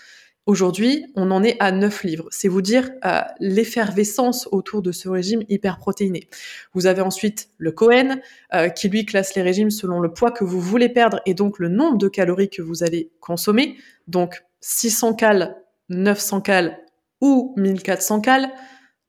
Aujourd'hui, 0.47 1.07
on 1.15 1.31
en 1.31 1.45
est 1.45 1.57
à 1.61 1.71
9 1.71 2.03
livres. 2.03 2.27
C'est 2.31 2.49
vous 2.49 2.63
dire 2.63 2.91
euh, 3.05 3.21
l'effervescence 3.39 4.49
autour 4.51 4.83
de 4.83 4.91
ce 4.91 5.09
régime 5.09 5.43
hyperprotéiné. 5.49 6.29
Vous 6.75 6.87
avez 6.87 7.03
ensuite 7.03 7.51
le 7.59 7.71
Cohen, 7.71 8.17
euh, 8.55 8.69
qui 8.69 8.89
lui 8.89 9.05
classe 9.05 9.35
les 9.37 9.43
régimes 9.43 9.71
selon 9.71 10.01
le 10.01 10.13
poids 10.13 10.33
que 10.33 10.43
vous 10.43 10.61
voulez 10.61 10.89
perdre 10.89 11.21
et 11.25 11.35
donc 11.35 11.59
le 11.59 11.69
nombre 11.69 11.99
de 11.99 12.09
calories 12.09 12.51
que 12.51 12.63
vous 12.63 12.83
allez 12.83 13.13
consommer. 13.21 13.77
Donc 14.09 14.43
600 14.61 15.15
cales, 15.15 15.57
900 15.91 16.41
cales 16.41 16.81
ou 17.21 17.55
1400 17.57 18.21
cales. 18.21 18.51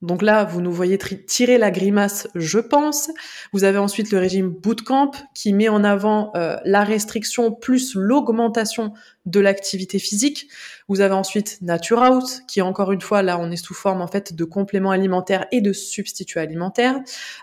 Donc 0.01 0.23
là, 0.23 0.43
vous 0.45 0.61
nous 0.61 0.71
voyez 0.71 0.97
tirer 0.97 1.57
la 1.57 1.69
grimace, 1.69 2.27
je 2.33 2.57
pense. 2.59 3.11
Vous 3.53 3.63
avez 3.63 3.77
ensuite 3.77 4.11
le 4.11 4.17
régime 4.17 4.49
bootcamp 4.49 5.11
qui 5.35 5.53
met 5.53 5.69
en 5.69 5.83
avant 5.83 6.31
euh, 6.35 6.57
la 6.65 6.83
restriction 6.83 7.51
plus 7.51 7.93
l'augmentation 7.95 8.93
de 9.27 9.39
l'activité 9.39 9.99
physique. 9.99 10.47
Vous 10.87 11.01
avez 11.01 11.13
ensuite 11.13 11.59
Nature 11.61 12.01
Out, 12.01 12.41
qui 12.47 12.61
encore 12.63 12.91
une 12.91 13.01
fois, 13.01 13.21
là, 13.21 13.37
on 13.39 13.51
est 13.51 13.63
sous 13.63 13.75
forme 13.75 14.01
en 14.01 14.07
fait 14.07 14.33
de 14.33 14.43
compléments 14.43 14.89
alimentaires 14.91 15.45
et 15.51 15.61
de 15.61 15.71
substituts 15.71 16.39
alimentaires. 16.39 16.99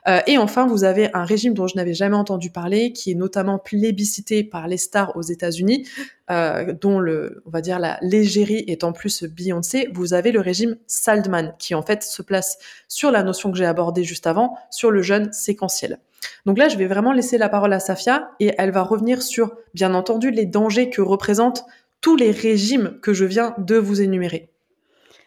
Euh, 0.08 0.20
et 0.26 0.38
enfin, 0.38 0.66
vous 0.66 0.82
avez 0.82 1.10
un 1.14 1.24
régime 1.24 1.54
dont 1.54 1.68
je 1.68 1.76
n'avais 1.76 1.94
jamais 1.94 2.16
entendu 2.16 2.50
parler, 2.50 2.92
qui 2.92 3.12
est 3.12 3.14
notamment 3.14 3.58
plébiscité 3.58 4.42
par 4.42 4.66
les 4.66 4.78
stars 4.78 5.16
aux 5.16 5.22
États-Unis, 5.22 5.86
euh, 6.30 6.72
dont 6.72 6.98
le, 6.98 7.42
on 7.46 7.50
va 7.50 7.60
dire 7.60 7.78
la 7.78 7.98
légérie 8.02 8.64
est 8.66 8.84
en 8.84 8.92
plus 8.92 9.24
Beyoncé. 9.24 9.88
Vous 9.92 10.14
avez 10.14 10.32
le 10.32 10.40
régime 10.40 10.76
Saldman, 10.86 11.54
qui 11.58 11.74
en 11.74 11.82
fait 11.82 12.02
se 12.02 12.22
place 12.22 12.58
sur 12.86 13.10
la 13.10 13.22
notion 13.22 13.50
que 13.50 13.58
j'ai 13.58 13.66
abordée 13.66 14.04
juste 14.04 14.26
avant, 14.26 14.56
sur 14.70 14.90
le 14.90 15.02
jeûne 15.02 15.32
séquentiel. 15.32 15.98
Donc 16.46 16.58
là, 16.58 16.68
je 16.68 16.76
vais 16.76 16.86
vraiment 16.86 17.12
laisser 17.12 17.38
la 17.38 17.48
parole 17.48 17.72
à 17.72 17.80
Safia 17.80 18.30
et 18.40 18.52
elle 18.58 18.70
va 18.70 18.82
revenir 18.82 19.22
sur, 19.22 19.56
bien 19.74 19.94
entendu, 19.94 20.30
les 20.30 20.46
dangers 20.46 20.90
que 20.90 21.00
représentent 21.00 21.64
tous 22.00 22.16
les 22.16 22.30
régimes 22.30 22.98
que 23.00 23.12
je 23.12 23.24
viens 23.24 23.54
de 23.58 23.76
vous 23.76 24.00
énumérer. 24.00 24.50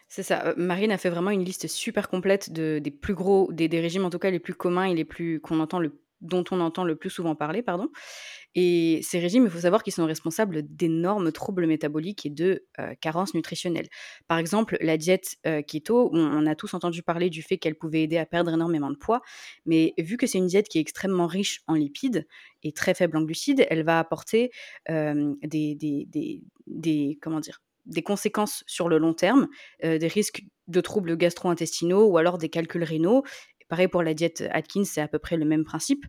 C'est 0.08 0.22
ça. 0.22 0.44
Euh, 0.46 0.54
Marine 0.56 0.92
a 0.92 0.98
fait 0.98 1.08
vraiment 1.08 1.30
une 1.30 1.44
liste 1.44 1.66
super 1.68 2.08
complète 2.08 2.52
de, 2.52 2.78
des 2.78 2.90
plus 2.90 3.14
gros, 3.14 3.50
des, 3.50 3.68
des, 3.68 3.80
régimes 3.80 4.04
en 4.04 4.10
tout 4.10 4.18
cas 4.18 4.30
les 4.30 4.38
plus 4.38 4.54
communs 4.54 4.84
et 4.84 4.94
les 4.94 5.06
plus 5.06 5.40
qu'on 5.40 5.58
entend 5.58 5.78
le, 5.78 5.92
dont 6.22 6.44
on 6.50 6.60
entend 6.60 6.84
le 6.84 6.96
plus 6.96 7.10
souvent 7.10 7.34
parler, 7.34 7.62
pardon. 7.62 7.88
Et 8.54 9.00
ces 9.02 9.18
régimes, 9.18 9.44
il 9.44 9.50
faut 9.50 9.60
savoir 9.60 9.82
qu'ils 9.82 9.94
sont 9.94 10.04
responsables 10.04 10.62
d'énormes 10.62 11.32
troubles 11.32 11.66
métaboliques 11.66 12.26
et 12.26 12.30
de 12.30 12.66
euh, 12.78 12.94
carences 13.00 13.34
nutritionnelles. 13.34 13.88
Par 14.28 14.38
exemple, 14.38 14.76
la 14.80 14.98
diète 14.98 15.36
euh, 15.46 15.62
keto, 15.62 16.10
on, 16.12 16.46
a 16.46 16.54
tous 16.54 16.74
entendu 16.74 17.02
parler 17.02 17.30
du 17.30 17.42
fait 17.42 17.56
qu'elle 17.56 17.76
pouvait 17.76 18.02
aider 18.02 18.18
à 18.18 18.26
perdre 18.26 18.52
énormément 18.52 18.90
de 18.90 18.96
poids, 18.96 19.22
mais 19.64 19.94
vu 19.98 20.16
que 20.16 20.26
c'est 20.26 20.38
une 20.38 20.46
diète 20.46 20.68
qui 20.68 20.78
est 20.78 20.82
extrêmement 20.82 21.26
riche 21.26 21.62
en 21.66 21.74
lipides 21.74 22.26
et 22.62 22.72
très 22.72 22.94
faible 22.94 23.16
en 23.16 23.22
glucides, 23.22 23.66
elle 23.70 23.84
va 23.84 23.98
apporter 23.98 24.50
euh, 24.90 25.34
des, 25.42 25.74
des, 25.74 26.06
des, 26.66 27.18
comment 27.22 27.40
dire, 27.40 27.62
des 27.86 28.02
conséquences 28.02 28.62
sur 28.68 28.88
le 28.88 28.98
long 28.98 29.12
terme, 29.12 29.48
des 29.82 30.06
risques 30.06 30.44
de 30.68 30.80
troubles 30.80 31.16
gastro-intestinaux 31.16 32.06
ou 32.06 32.16
alors 32.16 32.38
des 32.38 32.48
calculs 32.48 32.84
rénaux. 32.84 33.24
Pareil 33.72 33.88
pour 33.88 34.02
la 34.02 34.12
diète 34.12 34.44
Atkins, 34.50 34.84
c'est 34.84 35.00
à 35.00 35.08
peu 35.08 35.18
près 35.18 35.38
le 35.38 35.46
même 35.46 35.64
principe. 35.64 36.04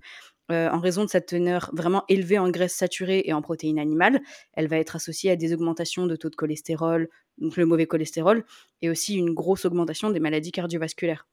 euh, 0.51 0.69
en 0.69 0.81
raison 0.81 1.05
de 1.05 1.09
sa 1.09 1.21
teneur 1.21 1.69
vraiment 1.71 2.03
élevée 2.09 2.37
en 2.37 2.49
graisses 2.49 2.75
saturées 2.75 3.21
et 3.23 3.31
en 3.31 3.41
protéines 3.41 3.79
animales, 3.79 4.19
elle 4.51 4.67
va 4.67 4.79
être 4.79 4.97
associée 4.97 5.31
à 5.31 5.37
des 5.37 5.53
augmentations 5.53 6.05
de 6.05 6.17
taux 6.17 6.29
de 6.29 6.35
cholestérol, 6.35 7.07
donc 7.37 7.55
le 7.55 7.65
mauvais 7.65 7.87
cholestérol, 7.87 8.43
et 8.81 8.89
aussi 8.89 9.15
une 9.15 9.33
grosse 9.33 9.63
augmentation 9.63 10.09
des 10.09 10.19
maladies 10.19 10.51
cardiovasculaires. 10.51 11.25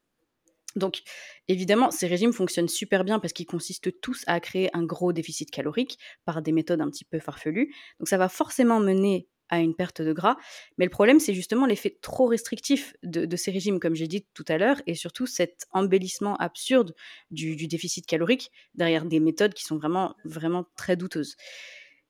Donc, 0.76 1.02
évidemment, 1.48 1.90
ces 1.90 2.06
régimes 2.06 2.32
fonctionnent 2.32 2.68
super 2.68 3.02
bien 3.02 3.18
parce 3.18 3.32
qu'ils 3.32 3.46
consistent 3.46 4.00
tous 4.00 4.22
à 4.28 4.38
créer 4.38 4.70
un 4.72 4.84
gros 4.84 5.12
déficit 5.12 5.50
calorique 5.50 5.98
par 6.24 6.42
des 6.42 6.52
méthodes 6.52 6.80
un 6.80 6.90
petit 6.90 7.04
peu 7.04 7.18
farfelues. 7.18 7.74
Donc, 7.98 8.06
ça 8.06 8.18
va 8.18 8.28
forcément 8.28 8.78
mener 8.78 9.26
à 9.50 9.60
une 9.60 9.74
perte 9.74 10.00
de 10.00 10.12
gras. 10.12 10.36
Mais 10.78 10.86
le 10.86 10.90
problème, 10.90 11.20
c'est 11.20 11.34
justement 11.34 11.66
l'effet 11.66 11.98
trop 12.00 12.26
restrictif 12.26 12.94
de, 13.02 13.36
ces 13.36 13.50
régimes, 13.50 13.80
comme 13.80 13.94
j'ai 13.94 14.06
dit 14.06 14.26
tout 14.34 14.44
à 14.48 14.56
l'heure, 14.56 14.80
et 14.86 14.94
surtout 14.94 15.26
cet 15.26 15.66
embellissement 15.72 16.36
absurde 16.36 16.94
du, 17.30 17.56
déficit 17.66 18.06
calorique 18.06 18.50
derrière 18.74 19.04
des 19.04 19.20
méthodes 19.20 19.54
qui 19.54 19.64
sont 19.64 19.76
vraiment, 19.76 20.14
vraiment 20.24 20.64
très 20.76 20.96
douteuses. 20.96 21.36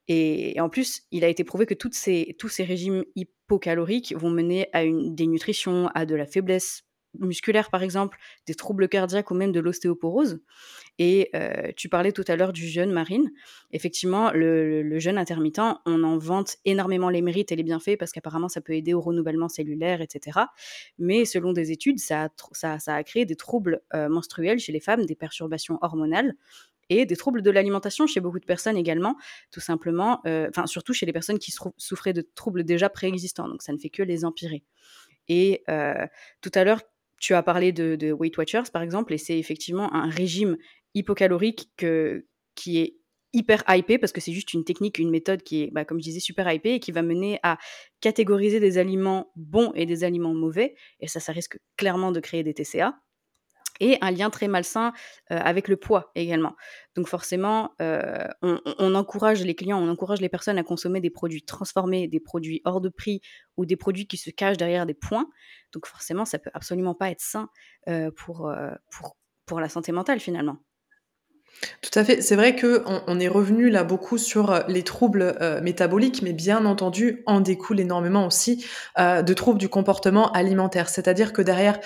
Et, 0.09 0.61
en 0.61 0.69
plus, 0.69 1.03
il 1.11 1.25
a 1.25 1.29
été 1.29 1.45
prouvé 1.45 1.67
que 1.67 1.75
ces, 1.93 2.37
tous 2.39 2.49
ces 2.49 2.65
régimes 2.65 3.05
hypocaloriques 3.17 4.15
vont 4.17 4.31
mener 4.31 4.69
à 4.73 4.83
une 4.83 5.15
dénutrition, 5.15 5.89
à 5.95 6.07
de 6.07 6.15
la 6.15 6.27
faiblesse 6.27 6.85
musculaire 7.19 7.71
par 7.71 7.83
exemple, 7.83 8.19
des 8.47 8.55
troubles 8.55 8.89
cardiaques 8.89 9.31
ou 9.31 9.35
même 9.35 9.53
de 9.53 9.61
l'ostéoporose. 9.61 10.41
Et 10.99 11.31
tu 11.77 11.89
parlais 11.89 12.13
tout 12.13 12.25
à 12.29 12.37
l'heure 12.37 12.53
du 12.53 12.69
jeûne 12.69 12.93
marine. 12.93 13.31
Effectivement, 13.73 14.31
le, 14.33 14.99
jeûne 14.99 15.19
intermittent, 15.19 15.61
on 15.87 16.05
en 16.05 16.19
vante 16.19 16.57
énormément 16.65 17.09
les 17.09 17.23
mérites 17.23 17.53
et 17.53 17.57
les 17.57 17.63
bienfaits 17.63 17.97
parce 17.99 18.13
qu'apparemment 18.13 18.49
ça 18.49 18.61
peut 18.61 18.75
aider 18.75 18.93
au 18.95 19.01
renouvellement 19.01 19.49
cellulaire, 19.49 20.01
etc. 20.03 20.41
Mais 20.99 21.25
selon 21.25 21.53
des 21.53 21.73
études, 21.73 21.99
ça 21.99 22.29
a, 22.55 22.79
ça, 22.79 22.95
a 22.95 23.03
créé 23.03 23.25
des 23.25 23.37
troubles 23.37 23.83
menstruels 23.93 24.59
chez 24.59 24.73
les 24.73 24.81
femmes, 24.81 25.07
des 25.07 25.15
perturbations 25.15 25.79
hormonales 25.81 26.35
et 26.91 27.07
des 27.07 27.17
troubles 27.17 27.41
de 27.41 27.51
l'alimentation 27.51 28.07
chez 28.07 28.21
beaucoup 28.21 28.41
de 28.41 28.45
personnes 28.45 28.77
également, 28.77 29.17
tout 29.51 29.61
simplement, 29.61 30.21
enfin 30.27 30.67
surtout 30.67 30.93
chez 30.93 31.07
les 31.07 31.13
personnes 31.13 31.39
qui 31.39 31.55
souffraient 31.79 32.13
de 32.13 32.29
troubles 32.35 32.65
déjà 32.65 32.91
préexistants, 32.91 33.49
donc 33.49 33.63
ça 33.63 33.73
ne 33.73 33.79
fait 33.79 33.91
que 33.91 34.03
les 34.03 34.25
empirer. 34.25 34.65
Et 35.29 35.65
tout 36.41 36.51
à 36.55 36.65
l'heure, 36.65 36.83
tu 37.21 37.35
as 37.35 37.43
parlé 37.43 37.71
de, 37.73 38.13
Weight 38.13 38.37
Watchers, 38.37 38.71
par 38.73 38.83
exemple, 38.83 39.13
et 39.13 39.19
c'est 39.19 39.39
effectivement 39.39 39.93
un 39.95 40.09
régime 40.09 40.57
hypocalorique 40.95 41.71
qui 42.57 42.79
est 42.79 42.97
hyper 43.33 43.63
hypé 43.69 43.99
parce 43.99 44.13
que 44.13 44.21
c'est 44.21 44.33
juste 44.33 44.55
une 44.55 44.65
technique, 44.65 44.99
une 44.99 45.11
méthode 45.11 45.43
qui 45.43 45.63
est, 45.63 45.71
bah, 45.71 45.85
comme 45.85 45.99
je 45.99 46.05
disais, 46.05 46.19
super 46.19 46.51
hypé 46.53 46.75
et 46.75 46.81
qui 46.81 46.91
va 46.91 47.03
mener 47.03 47.39
à 47.45 47.59
catégoriser 48.01 48.59
des 48.59 48.79
aliments 48.79 49.31
bons 49.37 49.73
et 49.75 49.87
des 49.87 50.03
aliments 50.03 50.35
mauvais. 50.35 50.75
Et 50.99 51.07
ça, 51.07 51.21
ça 51.21 51.31
risque 51.31 51.59
clairement 51.77 52.11
de 52.11 52.19
créer 52.19 52.43
des 52.43 52.55
TCA 52.55 52.99
et 53.81 53.99
un 54.01 54.11
lien 54.11 54.31
très 54.31 54.49
malsain 54.49 54.93
avec 55.29 55.69
le 55.69 55.77
poids 55.77 56.11
également. 56.15 56.55
Donc 56.95 57.09
forcément, 57.09 57.75
on, 57.79 58.95
encourage 58.95 59.43
les 59.43 59.55
clients, 59.55 59.79
on 59.79 59.89
encourage 59.89 60.21
les 60.21 60.29
personnes 60.29 60.59
à 60.59 60.63
consommer 60.63 61.01
des 61.01 61.11
produits 61.11 61.43
transformés, 61.43 62.09
des 62.09 62.21
produits 62.21 62.61
hors 62.65 62.81
de 62.81 62.89
prix 62.89 63.21
ou 63.57 63.67
des 63.67 63.77
produits 63.77 64.07
qui 64.07 64.17
se 64.17 64.31
cachent 64.31 64.57
derrière 64.57 64.87
des 64.87 64.95
points. 64.95 65.27
Donc 65.73 65.87
forcément, 65.87 66.25
ça 66.25 66.39
peut 66.39 66.51
absolument 66.55 66.95
pas 66.95 67.11
être 67.11 67.21
sain 67.21 67.49
pour, 68.17 68.53
pour, 68.91 69.17
pour 69.47 69.61
la 69.61 69.69
santé 69.69 69.93
mentale 69.93 70.21
finalement. 70.21 70.59
Tout 71.83 71.99
à 71.99 72.05
fait. 72.05 72.23
C'est 72.23 72.37
vrai 72.37 72.57
que 72.57 72.83
on, 73.07 73.21
est 73.21 73.29
revenu 73.29 73.69
là 73.69 73.85
beaucoup 73.85 74.17
sur 74.17 74.51
euh, 74.51 74.61
les 74.69 74.83
troubles 74.83 75.37
euh, 75.41 75.61
métaboliques, 75.61 76.23
mais 76.23 76.33
bien 76.33 76.65
entendu, 76.65 77.23
en 77.27 77.41
découle 77.41 77.81
énormément 77.81 78.27
aussi 78.27 78.65
euh, 78.99 79.21
de 79.21 79.35
troubles 79.35 79.59
du 79.59 79.69
comportement 79.69 80.33
alimentaire. 80.33 80.89
C'est-à-dire 80.89 81.33
que 81.33 81.43
derrière 81.43 81.79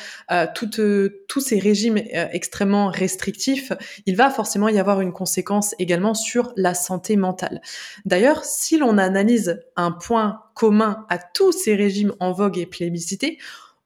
tous 0.54 1.40
ces 1.40 1.58
régimes 1.58 1.96
extrêmement 1.96 2.88
restrictifs, 2.88 3.72
il 4.06 4.16
va 4.16 4.30
forcément 4.30 4.68
y 4.68 4.78
avoir 4.78 5.00
une 5.00 5.12
conséquence 5.12 5.74
également 5.78 6.14
sur 6.14 6.52
la 6.56 6.74
santé 6.74 7.16
mentale. 7.16 7.60
D'ailleurs, 8.04 8.44
si 8.44 8.78
l'on 8.78 8.98
analyse 8.98 9.60
un 9.76 9.90
point 9.90 10.42
commun 10.54 11.04
à 11.08 11.18
tous 11.18 11.52
ces 11.52 11.74
régimes 11.74 12.12
en 12.20 12.32
vogue 12.32 12.58
et 12.58 12.66
plébiscités, 12.66 13.38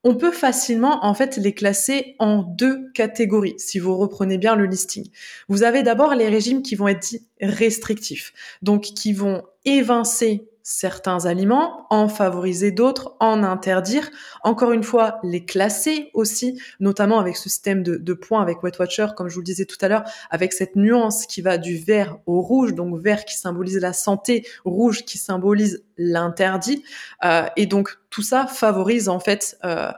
on 0.03 0.15
peut 0.15 0.31
facilement 0.31 1.05
en 1.05 1.13
fait 1.13 1.37
les 1.37 1.53
classer 1.53 2.15
en 2.19 2.43
deux 2.43 2.89
catégories 2.93 3.55
si 3.57 3.79
vous 3.79 3.97
reprenez 3.97 4.37
bien 4.37 4.55
le 4.55 4.65
listing. 4.65 5.09
Vous 5.47 5.63
avez 5.63 5.83
d'abord 5.83 6.15
les 6.15 6.29
régimes 6.29 6.61
qui 6.61 6.75
vont 6.75 6.87
être 6.87 7.01
dits 7.01 7.27
restrictifs, 7.41 8.33
donc 8.61 8.81
qui 8.81 9.13
vont 9.13 9.43
évincer 9.65 10.48
certains 10.63 11.25
aliments, 11.25 11.87
en 11.89 12.07
favoriser 12.09 12.71
d'autres, 12.71 13.15
en 13.19 13.43
interdire. 13.43 14.09
Encore 14.43 14.71
une 14.71 14.83
fois, 14.83 15.19
les 15.23 15.45
classer 15.45 16.09
aussi, 16.13 16.61
notamment 16.79 17.19
avec 17.19 17.37
ce 17.37 17.49
système 17.49 17.83
de, 17.83 18.13
points 18.13 18.41
avec 18.41 18.61
Wet 18.63 18.73
Watcher, 18.79 19.07
comme 19.15 19.29
je 19.29 19.35
vous 19.35 19.41
le 19.41 19.45
disais 19.45 19.65
tout 19.65 19.77
à 19.81 19.87
l'heure, 19.87 20.03
avec 20.29 20.53
cette 20.53 20.75
nuance 20.75 21.25
qui 21.25 21.41
va 21.41 21.57
du 21.57 21.77
vert 21.77 22.17
au 22.25 22.41
rouge, 22.41 22.73
donc 22.75 22.99
vert 22.99 23.25
qui 23.25 23.37
symbolise 23.37 23.79
la 23.79 23.93
santé, 23.93 24.45
rouge 24.65 25.05
qui 25.05 25.17
symbolise 25.17 25.83
l'interdit. 25.97 26.83
Euh, 27.23 27.47
et 27.55 27.65
donc 27.65 27.97
tout 28.09 28.23
ça 28.23 28.45
favorise 28.45 29.09
en 29.09 29.19
fait 29.19 29.57
euh, 29.63 29.91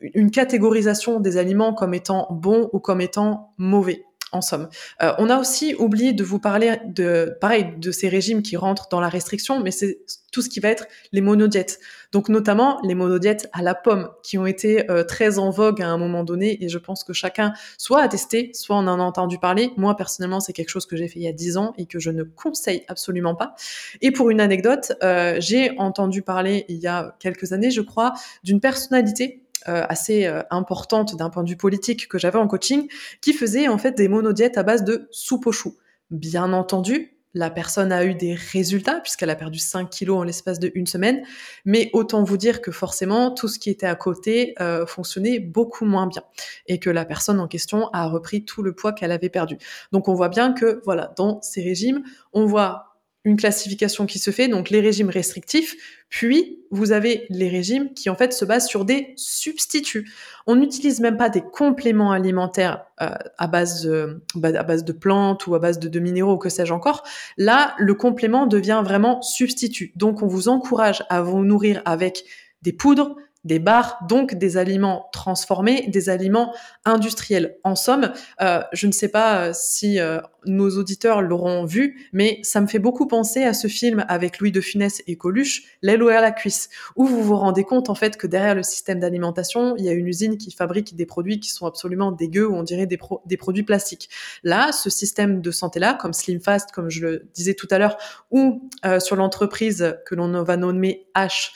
une 0.00 0.30
catégorisation 0.30 1.20
des 1.20 1.36
aliments 1.36 1.74
comme 1.74 1.94
étant 1.94 2.26
bons 2.30 2.70
ou 2.72 2.80
comme 2.80 3.00
étant 3.00 3.52
mauvais 3.58 4.05
en 4.36 4.42
somme. 4.42 4.68
Euh, 5.02 5.12
on 5.18 5.30
a 5.30 5.38
aussi 5.38 5.74
oublié 5.74 6.12
de 6.12 6.22
vous 6.22 6.38
parler 6.38 6.78
de, 6.86 7.36
pareil, 7.40 7.74
de 7.78 7.90
ces 7.90 8.08
régimes 8.08 8.42
qui 8.42 8.56
rentrent 8.56 8.88
dans 8.88 9.00
la 9.00 9.08
restriction, 9.08 9.60
mais 9.60 9.70
c'est 9.70 9.98
tout 10.32 10.42
ce 10.42 10.50
qui 10.50 10.60
va 10.60 10.68
être 10.68 10.86
les 11.12 11.22
monodiètes. 11.22 11.80
Donc 12.12 12.28
notamment 12.28 12.78
les 12.82 12.94
monodiètes 12.94 13.48
à 13.52 13.62
la 13.62 13.74
pomme, 13.74 14.10
qui 14.22 14.36
ont 14.36 14.46
été 14.46 14.90
euh, 14.90 15.02
très 15.02 15.38
en 15.38 15.50
vogue 15.50 15.80
à 15.80 15.88
un 15.88 15.96
moment 15.96 16.24
donné, 16.24 16.62
et 16.62 16.68
je 16.68 16.78
pense 16.78 17.04
que 17.04 17.12
chacun 17.12 17.54
soit 17.78 18.02
a 18.02 18.08
testé, 18.08 18.50
soit 18.52 18.76
en 18.76 18.86
a 18.86 18.90
entendu 18.90 19.38
parler. 19.38 19.72
Moi 19.76 19.96
personnellement, 19.96 20.40
c'est 20.40 20.52
quelque 20.52 20.68
chose 20.68 20.86
que 20.86 20.96
j'ai 20.96 21.08
fait 21.08 21.20
il 21.20 21.24
y 21.24 21.28
a 21.28 21.32
10 21.32 21.56
ans 21.56 21.72
et 21.78 21.86
que 21.86 21.98
je 21.98 22.10
ne 22.10 22.22
conseille 22.22 22.84
absolument 22.88 23.34
pas. 23.34 23.54
Et 24.02 24.10
pour 24.10 24.30
une 24.30 24.40
anecdote, 24.40 24.92
euh, 25.02 25.36
j'ai 25.38 25.76
entendu 25.78 26.22
parler 26.22 26.66
il 26.68 26.76
y 26.76 26.86
a 26.86 27.16
quelques 27.18 27.52
années, 27.52 27.70
je 27.70 27.80
crois, 27.80 28.12
d'une 28.44 28.60
personnalité 28.60 29.45
assez 29.66 30.26
euh, 30.26 30.42
importante 30.50 31.16
d'un 31.16 31.30
point 31.30 31.44
de 31.44 31.50
vue 31.50 31.56
politique 31.56 32.08
que 32.08 32.18
j'avais 32.18 32.38
en 32.38 32.46
coaching, 32.46 32.88
qui 33.20 33.32
faisait 33.32 33.68
en 33.68 33.78
fait 33.78 33.92
des 33.92 34.08
monodiètes 34.08 34.58
à 34.58 34.62
base 34.62 34.84
de 34.84 35.08
soupe 35.10 35.46
aux 35.46 35.52
choux. 35.52 35.76
Bien 36.10 36.52
entendu, 36.52 37.16
la 37.36 37.50
personne 37.50 37.92
a 37.92 38.04
eu 38.04 38.14
des 38.14 38.34
résultats 38.34 39.00
puisqu'elle 39.00 39.28
a 39.28 39.36
perdu 39.36 39.58
5 39.58 39.90
kilos 39.90 40.18
en 40.18 40.22
l'espace 40.22 40.58
de 40.58 40.72
une 40.74 40.86
semaine, 40.86 41.22
mais 41.66 41.90
autant 41.92 42.24
vous 42.24 42.38
dire 42.38 42.62
que 42.62 42.72
forcément 42.72 43.30
tout 43.30 43.46
ce 43.46 43.58
qui 43.58 43.68
était 43.68 43.86
à 43.86 43.94
côté 43.94 44.54
euh, 44.60 44.86
fonctionnait 44.86 45.38
beaucoup 45.38 45.84
moins 45.84 46.06
bien 46.06 46.22
et 46.66 46.78
que 46.78 46.88
la 46.88 47.04
personne 47.04 47.38
en 47.38 47.46
question 47.46 47.90
a 47.92 48.08
repris 48.08 48.44
tout 48.46 48.62
le 48.62 48.74
poids 48.74 48.94
qu'elle 48.94 49.12
avait 49.12 49.28
perdu. 49.28 49.58
Donc 49.92 50.08
on 50.08 50.14
voit 50.14 50.30
bien 50.30 50.54
que 50.54 50.80
voilà 50.86 51.12
dans 51.16 51.42
ces 51.42 51.62
régimes, 51.62 52.04
on 52.32 52.46
voit 52.46 52.85
une 53.26 53.36
classification 53.36 54.06
qui 54.06 54.20
se 54.20 54.30
fait, 54.30 54.46
donc 54.46 54.70
les 54.70 54.80
régimes 54.80 55.10
restrictifs, 55.10 55.74
puis 56.08 56.60
vous 56.70 56.92
avez 56.92 57.26
les 57.28 57.48
régimes 57.48 57.92
qui 57.92 58.08
en 58.08 58.14
fait 58.14 58.32
se 58.32 58.44
basent 58.44 58.68
sur 58.68 58.84
des 58.84 59.14
substituts. 59.16 60.08
On 60.46 60.54
n'utilise 60.54 61.00
même 61.00 61.16
pas 61.16 61.28
des 61.28 61.42
compléments 61.42 62.12
alimentaires 62.12 62.84
euh, 63.02 63.10
à, 63.36 63.48
base 63.48 63.82
de, 63.82 64.22
bah, 64.36 64.50
à 64.56 64.62
base 64.62 64.84
de 64.84 64.92
plantes 64.92 65.48
ou 65.48 65.56
à 65.56 65.58
base 65.58 65.80
de, 65.80 65.88
de 65.88 65.98
minéraux 65.98 66.38
que 66.38 66.48
sais-je 66.48 66.72
encore. 66.72 67.02
Là, 67.36 67.74
le 67.78 67.94
complément 67.94 68.46
devient 68.46 68.80
vraiment 68.84 69.20
substitut. 69.22 69.92
Donc 69.96 70.22
on 70.22 70.28
vous 70.28 70.48
encourage 70.48 71.02
à 71.10 71.20
vous 71.20 71.44
nourrir 71.44 71.82
avec 71.84 72.24
des 72.62 72.72
poudres, 72.72 73.16
des 73.46 73.60
bars, 73.60 73.98
donc 74.08 74.34
des 74.34 74.56
aliments 74.56 75.08
transformés, 75.12 75.86
des 75.86 76.08
aliments 76.08 76.52
industriels. 76.84 77.56
En 77.62 77.76
somme, 77.76 78.12
euh, 78.42 78.60
je 78.72 78.88
ne 78.88 78.92
sais 78.92 79.08
pas 79.08 79.38
euh, 79.38 79.52
si 79.54 80.00
euh, 80.00 80.20
nos 80.46 80.68
auditeurs 80.76 81.22
l'auront 81.22 81.64
vu, 81.64 82.08
mais 82.12 82.40
ça 82.42 82.60
me 82.60 82.66
fait 82.66 82.80
beaucoup 82.80 83.06
penser 83.06 83.44
à 83.44 83.54
ce 83.54 83.68
film 83.68 84.04
avec 84.08 84.40
Louis 84.40 84.50
de 84.50 84.60
Funès 84.60 85.00
et 85.06 85.16
Coluche, 85.16 85.78
L'aile 85.82 86.02
à 86.10 86.20
la 86.20 86.32
cuisse, 86.32 86.68
où 86.96 87.06
vous 87.06 87.22
vous 87.22 87.36
rendez 87.36 87.62
compte 87.62 87.88
en 87.88 87.94
fait 87.94 88.16
que 88.16 88.26
derrière 88.26 88.56
le 88.56 88.64
système 88.64 88.98
d'alimentation, 88.98 89.76
il 89.76 89.84
y 89.84 89.88
a 89.88 89.92
une 89.92 90.08
usine 90.08 90.38
qui 90.38 90.50
fabrique 90.50 90.96
des 90.96 91.06
produits 91.06 91.38
qui 91.38 91.50
sont 91.50 91.66
absolument 91.66 92.10
dégueux, 92.10 92.48
ou 92.48 92.54
on 92.54 92.64
dirait 92.64 92.86
des, 92.86 92.98
des 93.26 93.36
produits 93.36 93.62
plastiques. 93.62 94.10
Là, 94.42 94.72
ce 94.72 94.90
système 94.90 95.40
de 95.40 95.50
santé-là, 95.52 95.94
comme 95.94 96.12
Slim 96.12 96.40
Fast, 96.40 96.72
comme 96.72 96.90
je 96.90 97.06
le 97.06 97.28
disais 97.34 97.54
tout 97.54 97.68
à 97.70 97.78
l'heure, 97.78 97.96
ou 98.30 98.68
sur 98.98 99.16
l'entreprise 99.16 99.96
que 100.06 100.14
l'on 100.14 100.42
va 100.42 100.56
nommer 100.56 101.06
H, 101.14 101.50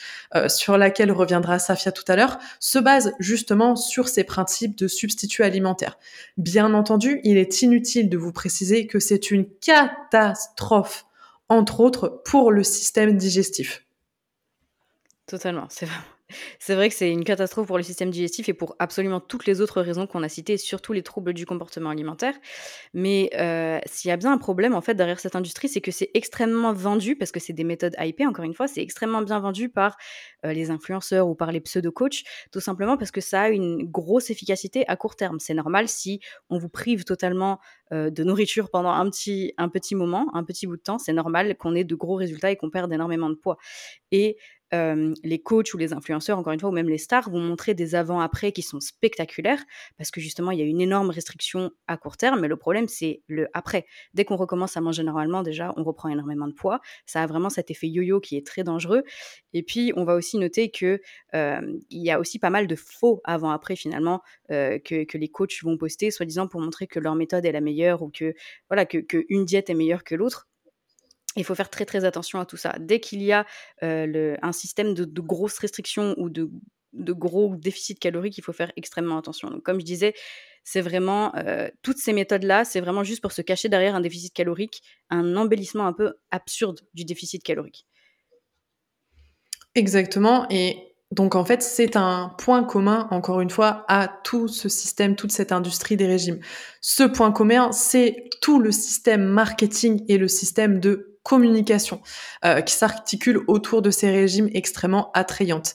sur 0.49 0.79
laquelle 0.79 1.13
reviendra 1.13 1.59
sa 1.59 1.77
tout 1.93 2.05
à 2.09 2.17
l'heure, 2.17 2.39
se 2.61 2.79
base 2.79 3.15
justement 3.19 3.77
sur 3.77 4.09
ces 4.09 4.25
principes 4.25 4.77
de 4.77 4.89
substituts 4.89 5.43
alimentaires. 5.43 5.99
Bien 6.37 6.75
entendu, 6.75 7.21
il 7.25 7.37
est 7.37 7.63
inutile 7.63 8.09
de 8.09 8.19
vous 8.19 8.33
préciser 8.33 8.87
que 8.87 8.99
c'est 8.99 9.31
une 9.31 9.47
catastrophe, 9.47 11.07
entre 11.49 11.81
autres, 11.81 12.23
pour 12.25 12.53
le 12.53 12.63
système 12.63 13.17
digestif. 13.17 13.85
Totalement, 15.27 15.67
C'est 15.71 15.87
vrai 15.87 15.97
que 16.89 16.95
c'est 16.95 17.11
une 17.11 17.25
catastrophe 17.25 17.67
pour 17.67 17.77
le 17.77 17.83
système 17.83 18.11
digestif 18.11 18.49
et 18.49 18.55
pour 18.55 18.77
absolument 18.79 19.21
toutes 19.21 19.47
les 19.47 19.61
autres 19.61 19.81
raisons 19.81 20.07
qu'on 20.07 20.23
a 20.23 20.29
citées, 20.29 20.57
surtout 20.57 20.93
les 20.93 21.03
troubles 21.03 21.33
du 21.33 21.47
comportement 21.47 21.91
alimentaire. 21.91 22.35
Mais 22.95 23.31
euh, 23.35 23.79
s'il 23.87 24.09
y 24.09 24.13
a 24.13 24.17
bien 24.17 24.33
un 24.33 24.39
problème 24.39 24.75
en 24.75 24.81
fait 24.81 24.95
derrière 24.95 25.21
cette 25.21 25.37
industrie, 25.37 25.69
c'est 25.69 25.81
que 25.81 25.91
c'est 25.91 26.11
extrêmement 26.15 26.73
vendu 26.73 27.17
parce 27.17 27.33
que 27.33 27.41
c'est 27.41 27.53
des 27.53 27.65
méthodes 27.65 27.95
IP. 27.99 28.23
Encore 28.27 28.45
une 28.45 28.55
fois, 28.55 28.69
c'est 28.69 28.83
extrêmement 28.83 29.23
bien 29.23 29.41
vendu 29.41 29.69
par 29.69 29.97
euh, 30.45 30.53
les 30.53 30.71
influenceurs 30.71 31.29
ou 31.29 31.35
par 31.35 31.53
les 31.53 31.61
pseudo-coachs, 31.61 32.23
tout 32.51 32.61
simplement 32.61 32.97
parce 32.97 33.11
que 33.11 33.21
ça 33.21 33.43
a 33.43 33.49
une 33.49 33.85
grosse 33.85 34.31
efficacité 34.31 34.85
à 34.89 34.97
court 34.97 35.17
terme. 35.17 35.39
C'est 35.41 35.55
normal 35.55 35.89
si 35.89 36.21
on 36.49 36.59
vous 36.59 36.69
prive 36.69 37.05
totalement 37.05 37.61
euh, 37.93 38.11
de 38.11 38.25
nourriture 38.25 38.71
pendant 38.71 38.91
un 38.91 39.09
petit, 39.11 39.53
un 39.57 39.69
petit 39.69 39.95
moment, 39.95 40.27
un 40.35 40.45
petit 40.45 40.67
bout 40.67 40.77
de 40.77 40.83
temps, 40.83 40.99
c'est 40.99 41.13
normal 41.13 41.57
qu'on 41.57 41.75
ait 41.75 41.85
de 41.85 41.95
gros 41.95 42.15
résultats 42.15 42.51
et 42.51 42.57
qu'on 42.57 42.71
perde 42.71 42.93
énormément 42.93 43.31
de 43.31 43.35
poids. 43.35 43.57
Et 44.13 44.37
les 44.73 45.43
coachs 45.43 45.75
ou 45.75 45.79
les 45.79 45.93
influenceurs, 45.93 46.39
encore 46.39 46.53
une 46.53 46.61
fois, 46.61 46.69
ou 46.69 46.73
même 46.73 46.89
les 46.89 46.99
stars, 46.99 47.29
vont 47.31 47.41
montrer 47.41 47.75
des 47.75 47.95
avant-après 47.95 48.53
qui 48.53 48.63
sont 48.63 48.81
spectaculaires 48.81 49.65
parce 49.99 50.11
que 50.11 50.21
justement, 50.21 50.51
il 50.51 50.59
y 50.59 50.63
a 50.63 50.65
une 50.65 50.81
énorme 50.81 51.11
restriction 51.11 51.71
à 51.87 51.97
court 51.97 52.17
terme, 52.17 52.41
mais 52.41 52.49
le 52.49 52.57
problème, 52.57 52.89
c'est 52.89 53.23
le 53.27 53.49
après. 53.53 53.87
Dès 54.15 54.25
qu'on 54.25 54.37
recommence 54.37 54.77
à 54.77 54.81
manger 54.81 55.03
normalement, 55.03 55.43
déjà, 55.43 55.73
on 55.77 55.85
reprend 55.85 56.09
énormément 56.09 56.47
de 56.47 56.53
poids. 56.53 56.81
Ça 57.07 57.23
a 57.23 57.27
vraiment 57.27 57.51
cet 57.51 57.71
effet 57.71 57.89
yo-yo 57.89 58.21
qui 58.21 58.37
est 58.37 58.47
très 58.47 58.65
dangereux. 58.65 59.03
Et 59.53 59.63
puis, 59.63 59.93
on 59.97 60.05
va 60.05 60.15
aussi 60.15 60.39
noter 60.39 60.71
que 60.71 61.01
il 61.33 62.03
y 62.03 62.11
a 62.11 62.21
aussi 62.21 62.39
pas 62.39 62.51
mal 62.51 62.67
de 62.67 62.77
faux 62.77 63.21
avant-après 63.25 63.77
finalement 63.77 64.23
que, 64.49 65.05
que, 65.05 65.19
les 65.19 65.29
coachs 65.29 65.63
vont 65.63 65.77
poster, 65.77 66.11
soi-disant 66.11 66.49
pour 66.49 66.61
montrer 66.61 66.87
que 66.87 66.99
leur 66.99 67.15
méthode 67.15 67.45
est 67.45 67.53
la 67.53 67.61
meilleure 67.61 68.03
ou 68.03 68.11
que 68.11 68.35
voilà 68.69 68.87
que 68.87 68.99
une 69.29 69.45
diète 69.45 69.71
est 69.71 69.75
meilleure 69.75 70.05
que 70.05 70.15
l'autre. 70.15 70.50
Il 71.37 71.45
faut 71.45 71.55
faire 71.55 71.71
très 71.71 71.87
très 71.87 72.05
attention 72.05 72.41
à 72.41 72.47
tout 72.47 72.57
ça. 72.57 72.75
Dès 72.81 73.01
qu'il 73.01 73.23
y 73.23 73.33
a 73.33 73.47
un 73.83 74.53
système 74.53 74.95
de, 74.95 75.21
grosses 75.21 75.59
restrictions 75.59 76.15
ou 76.19 76.29
de, 76.29 76.51
de, 76.93 77.13
gros 77.13 77.55
déficits 77.57 77.95
caloriques, 77.95 78.37
il 78.39 78.43
faut 78.43 78.53
faire 78.53 78.73
extrêmement 78.77 79.19
attention. 79.19 79.49
Donc, 79.49 79.63
comme 79.63 79.79
je 79.79 79.85
disais, 79.85 80.15
c'est 80.65 80.81
vraiment 80.81 81.33
toutes 81.83 81.99
ces 81.99 82.13
méthodes-là, 82.13 82.65
c'est 82.65 82.81
vraiment 82.81 83.05
juste 83.05 83.23
pour 83.23 83.33
se 83.33 83.43
cacher 83.43 83.69
derrière 83.69 83.95
un 83.95 84.01
déficit 84.01 84.35
calorique, 84.35 84.83
un 85.09 85.37
embellissement 85.37 85.87
un 85.87 85.93
peu 85.93 86.15
absurde 86.31 86.81
du 86.95 87.05
déficit 87.05 87.43
calorique. 87.45 87.87
Exactement. 89.75 90.47
Et 90.51 90.90
donc 91.11 91.35
en 91.35 91.45
fait, 91.45 91.63
c'est 91.63 91.97
un 91.97 92.35
point 92.39 92.63
commun, 92.63 93.09
encore 93.11 93.41
une 93.41 93.51
fois, 93.51 93.85
à 93.89 94.09
tout 94.23 94.47
ce 94.47 94.69
système, 94.69 95.17
toute 95.17 95.33
cette 95.33 95.51
industrie 95.51 95.97
des 95.97 96.07
régimes. 96.07 96.39
Ce 96.81 97.03
point 97.03 97.33
commun, 97.33 97.73
c'est 97.73 98.29
tout 98.41 98.61
le 98.61 98.71
système 98.71 99.25
marketing 99.25 100.05
et 100.09 100.19
le 100.19 100.29
système 100.29 100.79
de 100.79 101.19
communication 101.23 102.01
euh, 102.45 102.61
qui 102.61 102.75
s'articule 102.75 103.41
autour 103.49 103.83
de 103.83 103.91
ces 103.91 104.11
régimes 104.11 104.49
extrêmement 104.55 105.11
attrayantes 105.13 105.75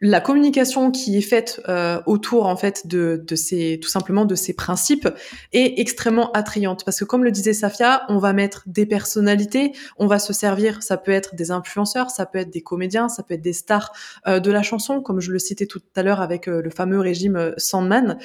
la 0.00 0.20
communication 0.20 0.90
qui 0.90 1.16
est 1.16 1.22
faite 1.22 1.60
euh, 1.68 2.00
autour 2.06 2.46
en 2.46 2.56
fait 2.56 2.86
de, 2.86 3.22
de, 3.26 3.36
ces 3.36 3.78
tout 3.82 3.88
simplement 3.88 4.24
de 4.24 4.34
ces 4.34 4.54
principes 4.54 5.08
est 5.52 5.78
extrêmement 5.80 6.30
attrayante 6.32 6.84
parce 6.84 6.98
que 6.98 7.04
comme 7.04 7.24
le 7.24 7.30
disait 7.30 7.52
Safia, 7.52 8.04
on 8.08 8.18
va 8.18 8.32
mettre 8.32 8.62
des 8.66 8.86
personnalités, 8.86 9.72
on 9.96 10.06
va 10.06 10.18
se 10.18 10.32
servir, 10.32 10.82
ça 10.82 10.96
peut 10.96 11.12
être 11.12 11.34
des 11.34 11.50
influenceurs, 11.50 12.10
ça 12.10 12.26
peut 12.26 12.38
être 12.38 12.50
des 12.50 12.62
comédiens, 12.62 13.08
ça 13.08 13.22
peut 13.22 13.34
être 13.34 13.42
des 13.42 13.52
stars 13.52 13.92
euh, 14.26 14.40
de 14.40 14.50
la 14.50 14.62
chanson 14.62 15.00
comme 15.00 15.20
je 15.20 15.32
le 15.32 15.38
citais 15.38 15.66
tout 15.66 15.82
à 15.96 16.02
l'heure 16.02 16.20
avec 16.20 16.46
le 16.46 16.70
fameux 16.70 17.00
régime 17.00 17.54
Sandman, 17.56 18.18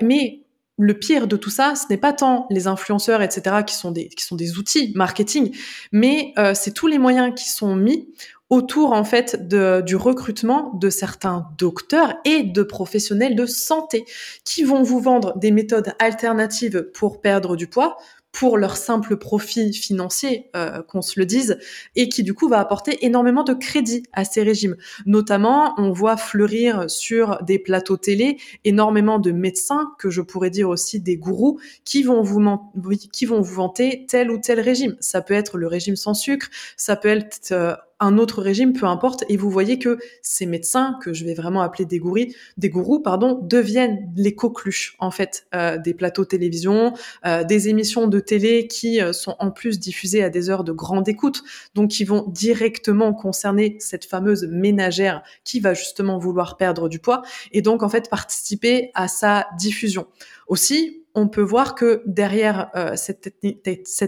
mais 0.00 0.42
le 0.78 0.98
pire 0.98 1.26
de 1.26 1.36
tout 1.36 1.50
ça, 1.50 1.74
ce 1.74 1.84
n'est 1.90 1.98
pas 1.98 2.12
tant 2.12 2.46
les 2.50 2.66
influenceurs, 2.66 3.22
etc., 3.22 3.56
qui 3.66 3.74
sont 3.74 3.90
des, 3.90 4.08
qui 4.08 4.24
sont 4.24 4.36
des 4.36 4.58
outils 4.58 4.92
marketing, 4.94 5.54
mais 5.92 6.32
euh, 6.38 6.54
c'est 6.54 6.72
tous 6.72 6.86
les 6.86 6.98
moyens 6.98 7.32
qui 7.34 7.48
sont 7.48 7.76
mis 7.76 8.08
autour 8.52 8.92
en 8.92 9.02
fait 9.02 9.48
du 9.48 9.96
recrutement 9.96 10.72
de 10.74 10.90
certains 10.90 11.48
docteurs 11.56 12.16
et 12.26 12.42
de 12.42 12.62
professionnels 12.62 13.34
de 13.34 13.46
santé 13.46 14.04
qui 14.44 14.62
vont 14.62 14.82
vous 14.82 15.00
vendre 15.00 15.38
des 15.38 15.50
méthodes 15.50 15.94
alternatives 15.98 16.90
pour 16.92 17.22
perdre 17.22 17.56
du 17.56 17.66
poids, 17.66 17.96
pour 18.30 18.58
leur 18.58 18.76
simple 18.76 19.16
profit 19.16 19.72
financier, 19.72 20.50
euh, 20.54 20.82
qu'on 20.82 21.00
se 21.00 21.18
le 21.18 21.24
dise, 21.24 21.58
et 21.96 22.10
qui 22.10 22.22
du 22.22 22.34
coup 22.34 22.48
va 22.48 22.60
apporter 22.60 23.04
énormément 23.06 23.42
de 23.42 23.54
crédit 23.54 24.02
à 24.12 24.24
ces 24.24 24.42
régimes. 24.42 24.76
Notamment, 25.06 25.74
on 25.78 25.90
voit 25.90 26.18
fleurir 26.18 26.90
sur 26.90 27.42
des 27.44 27.58
plateaux 27.58 27.98
télé 27.98 28.38
énormément 28.64 29.18
de 29.18 29.32
médecins, 29.32 29.92
que 29.98 30.10
je 30.10 30.20
pourrais 30.22 30.50
dire 30.50 30.68
aussi 30.68 31.00
des 31.00 31.16
gourous, 31.16 31.58
qui 31.84 32.02
vont 32.02 32.22
vous, 32.22 32.40
qui 33.12 33.24
vont 33.26 33.40
vous 33.40 33.54
vanter 33.54 34.06
tel 34.08 34.30
ou 34.30 34.38
tel 34.38 34.60
régime. 34.60 34.96
Ça 35.00 35.22
peut 35.22 35.34
être 35.34 35.56
le 35.56 35.66
régime 35.66 35.96
sans 35.96 36.14
sucre, 36.14 36.48
ça 36.76 36.96
peut 36.96 37.08
être 37.08 37.52
euh, 37.52 37.74
un 38.02 38.18
autre 38.18 38.42
régime, 38.42 38.72
peu 38.72 38.86
importe, 38.86 39.24
et 39.28 39.36
vous 39.36 39.48
voyez 39.48 39.78
que 39.78 39.98
ces 40.22 40.44
médecins, 40.44 40.98
que 41.02 41.12
je 41.12 41.24
vais 41.24 41.34
vraiment 41.34 41.62
appeler 41.62 41.84
des, 41.84 41.98
gourous, 41.98 42.32
des 42.56 42.68
gourous, 42.68 43.00
pardon, 43.00 43.38
deviennent 43.40 44.12
les 44.16 44.34
coqueluches, 44.34 44.96
en 44.98 45.12
fait, 45.12 45.46
euh, 45.54 45.78
des 45.78 45.94
plateaux 45.94 46.24
télévision, 46.24 46.94
euh, 47.24 47.44
des 47.44 47.68
émissions 47.68 48.08
de 48.08 48.18
télé 48.18 48.66
qui 48.66 49.00
euh, 49.00 49.12
sont 49.12 49.36
en 49.38 49.52
plus 49.52 49.78
diffusées 49.78 50.24
à 50.24 50.30
des 50.30 50.50
heures 50.50 50.64
de 50.64 50.72
grande 50.72 51.08
écoute, 51.08 51.42
donc 51.74 51.90
qui 51.90 52.04
vont 52.04 52.26
directement 52.28 53.14
concerner 53.14 53.76
cette 53.78 54.04
fameuse 54.04 54.48
ménagère 54.50 55.22
qui 55.44 55.60
va 55.60 55.72
justement 55.72 56.18
vouloir 56.18 56.56
perdre 56.56 56.88
du 56.88 56.98
poids, 56.98 57.22
et 57.52 57.62
donc, 57.62 57.84
en 57.84 57.88
fait, 57.88 58.10
participer 58.10 58.90
à 58.94 59.06
sa 59.06 59.46
diffusion. 59.58 60.08
Aussi, 60.48 61.01
on 61.14 61.28
peut 61.28 61.42
voir 61.42 61.74
que 61.74 62.02
derrière 62.06 62.70
euh, 62.74 62.96
cette, 62.96 63.34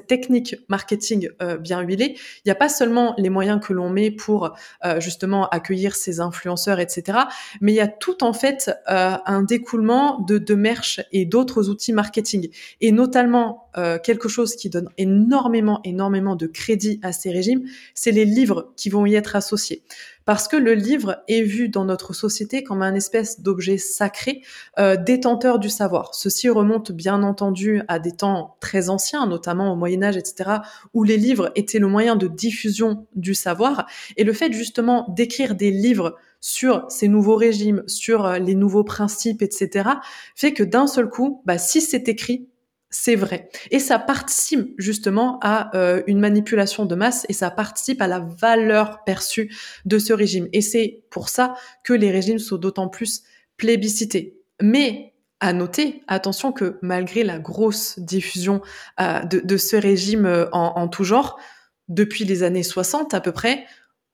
technique 0.07 0.57
marketing 0.69 1.29
euh, 1.43 1.57
bien 1.57 1.81
huilée, 1.81 2.14
il 2.17 2.43
n'y 2.47 2.53
a 2.53 2.55
pas 2.55 2.69
seulement 2.69 3.14
les 3.19 3.31
moyens 3.31 3.61
que 3.62 3.73
l'on 3.73 3.90
met 3.90 4.11
pour 4.11 4.57
euh, 4.85 5.01
justement 5.01 5.49
accueillir 5.49 5.97
ces 5.97 6.21
influenceurs, 6.21 6.81
etc., 6.81 7.19
mais 7.61 7.73
il 7.73 7.77
y 7.77 7.81
a 7.81 7.88
tout 7.88 8.25
en 8.25 8.33
fait 8.33 8.71
un 8.87 9.43
découlement 9.43 10.21
de, 10.21 10.38
de 10.38 10.55
merch 10.55 11.01
et 11.12 11.25
d'autres 11.25 11.69
outils 11.69 11.93
marketing, 11.93 12.49
et 12.81 12.93
notamment 12.93 13.69
quelque 14.03 14.29
chose 14.29 14.55
qui 14.55 14.71
donne 14.71 14.88
énormément, 14.99 15.81
énormément 15.85 16.37
de 16.37 16.47
crédit 16.47 17.01
à 17.03 17.12
ces 17.12 17.31
régimes, 17.31 17.64
c'est 17.95 18.12
les 18.12 18.25
livres 18.25 18.73
qui 18.77 18.88
vont 18.88 19.05
y 19.05 19.14
être 19.14 19.37
associés 19.37 19.83
parce 20.25 20.49
que 20.49 20.57
le 20.57 20.75
livre 20.75 21.23
est 21.29 21.43
vu 21.43 21.69
dans 21.69 21.85
notre 21.85 22.13
société 22.13 22.63
comme 22.63 22.83
un 22.83 22.95
espèce 22.95 23.41
d'objet 23.41 23.79
sacré, 23.79 24.43
euh, 24.79 24.97
détenteur 24.97 25.59
du 25.59 25.69
savoir. 25.69 26.15
Ceci 26.15 26.49
remonte 26.49 26.93
bien 26.93 27.23
entendu 27.23 27.83
à 27.89 27.99
des 27.99 28.13
temps 28.13 28.57
très 28.61 28.89
anciens, 28.89 29.27
notamment 29.27 29.73
au 29.73 29.77
Moyen 29.77 30.03
Âge, 30.03 30.17
etc., 30.17 30.59
où 30.93 31.05
les 31.05 31.17
livres 31.17 31.53
étaient 31.55 31.79
le 31.79 31.89
moyen 31.89 32.17
de 32.17 32.27
diffusion 32.27 33.07
du 33.15 33.35
savoir. 33.35 33.87
Et 34.17 34.25
le 34.25 34.33
fait 34.33 34.53
justement 34.53 35.07
d'écrire 35.09 35.55
des 35.55 35.71
livres 35.71 36.17
sur 36.41 36.85
ces 36.91 37.09
nouveaux 37.09 37.37
régimes, 37.37 37.83
sur 37.87 38.27
euh, 38.27 38.39
les 38.39 38.55
nouveaux 38.55 38.85
principes, 38.85 39.43
etc., 39.43 39.89
fait 40.35 40.53
que 40.53 40.63
d'un 40.63 40.87
seul 40.87 41.09
coup, 41.09 41.43
bah, 41.47 41.59
si 41.59 41.81
c'est 41.81 42.09
écrit, 42.09 42.49
c'est 42.94 43.16
vrai. 43.16 43.48
Et 43.72 43.80
ça 43.80 43.98
participe 43.98 44.72
justement 44.78 45.40
à 45.42 45.76
euh, 45.76 46.04
une 46.07 46.20
manipulation 46.20 46.87
de 46.87 46.94
masse 46.94 47.26
et 47.28 47.33
ça 47.33 47.50
participe 47.50 48.00
à 48.00 48.07
la 48.07 48.20
valeur 48.20 49.02
perçue 49.02 49.52
de 49.85 49.98
ce 49.98 50.12
régime. 50.12 50.48
Et 50.52 50.61
c'est 50.61 51.02
pour 51.11 51.28
ça 51.28 51.54
que 51.83 51.92
les 51.92 52.12
régimes 52.12 52.38
sont 52.38 52.57
d'autant 52.57 52.88
plus 52.88 53.24
plébiscités. 53.57 54.38
Mais 54.62 55.12
à 55.40 55.52
noter, 55.52 56.04
attention 56.07 56.52
que 56.52 56.78
malgré 56.83 57.24
la 57.24 57.40
grosse 57.40 57.98
diffusion 57.98 58.62
euh, 59.00 59.24
de, 59.24 59.57
ce 59.57 59.74
régime 59.74 60.24
euh, 60.24 60.46
en, 60.52 60.74
en 60.76 60.87
tout 60.87 61.02
genre, 61.02 61.40
depuis 61.88 62.24
les 62.24 62.44
années 62.44 62.62
60 62.62 63.12
à 63.12 63.20
peu 63.20 63.33
près, 63.33 63.66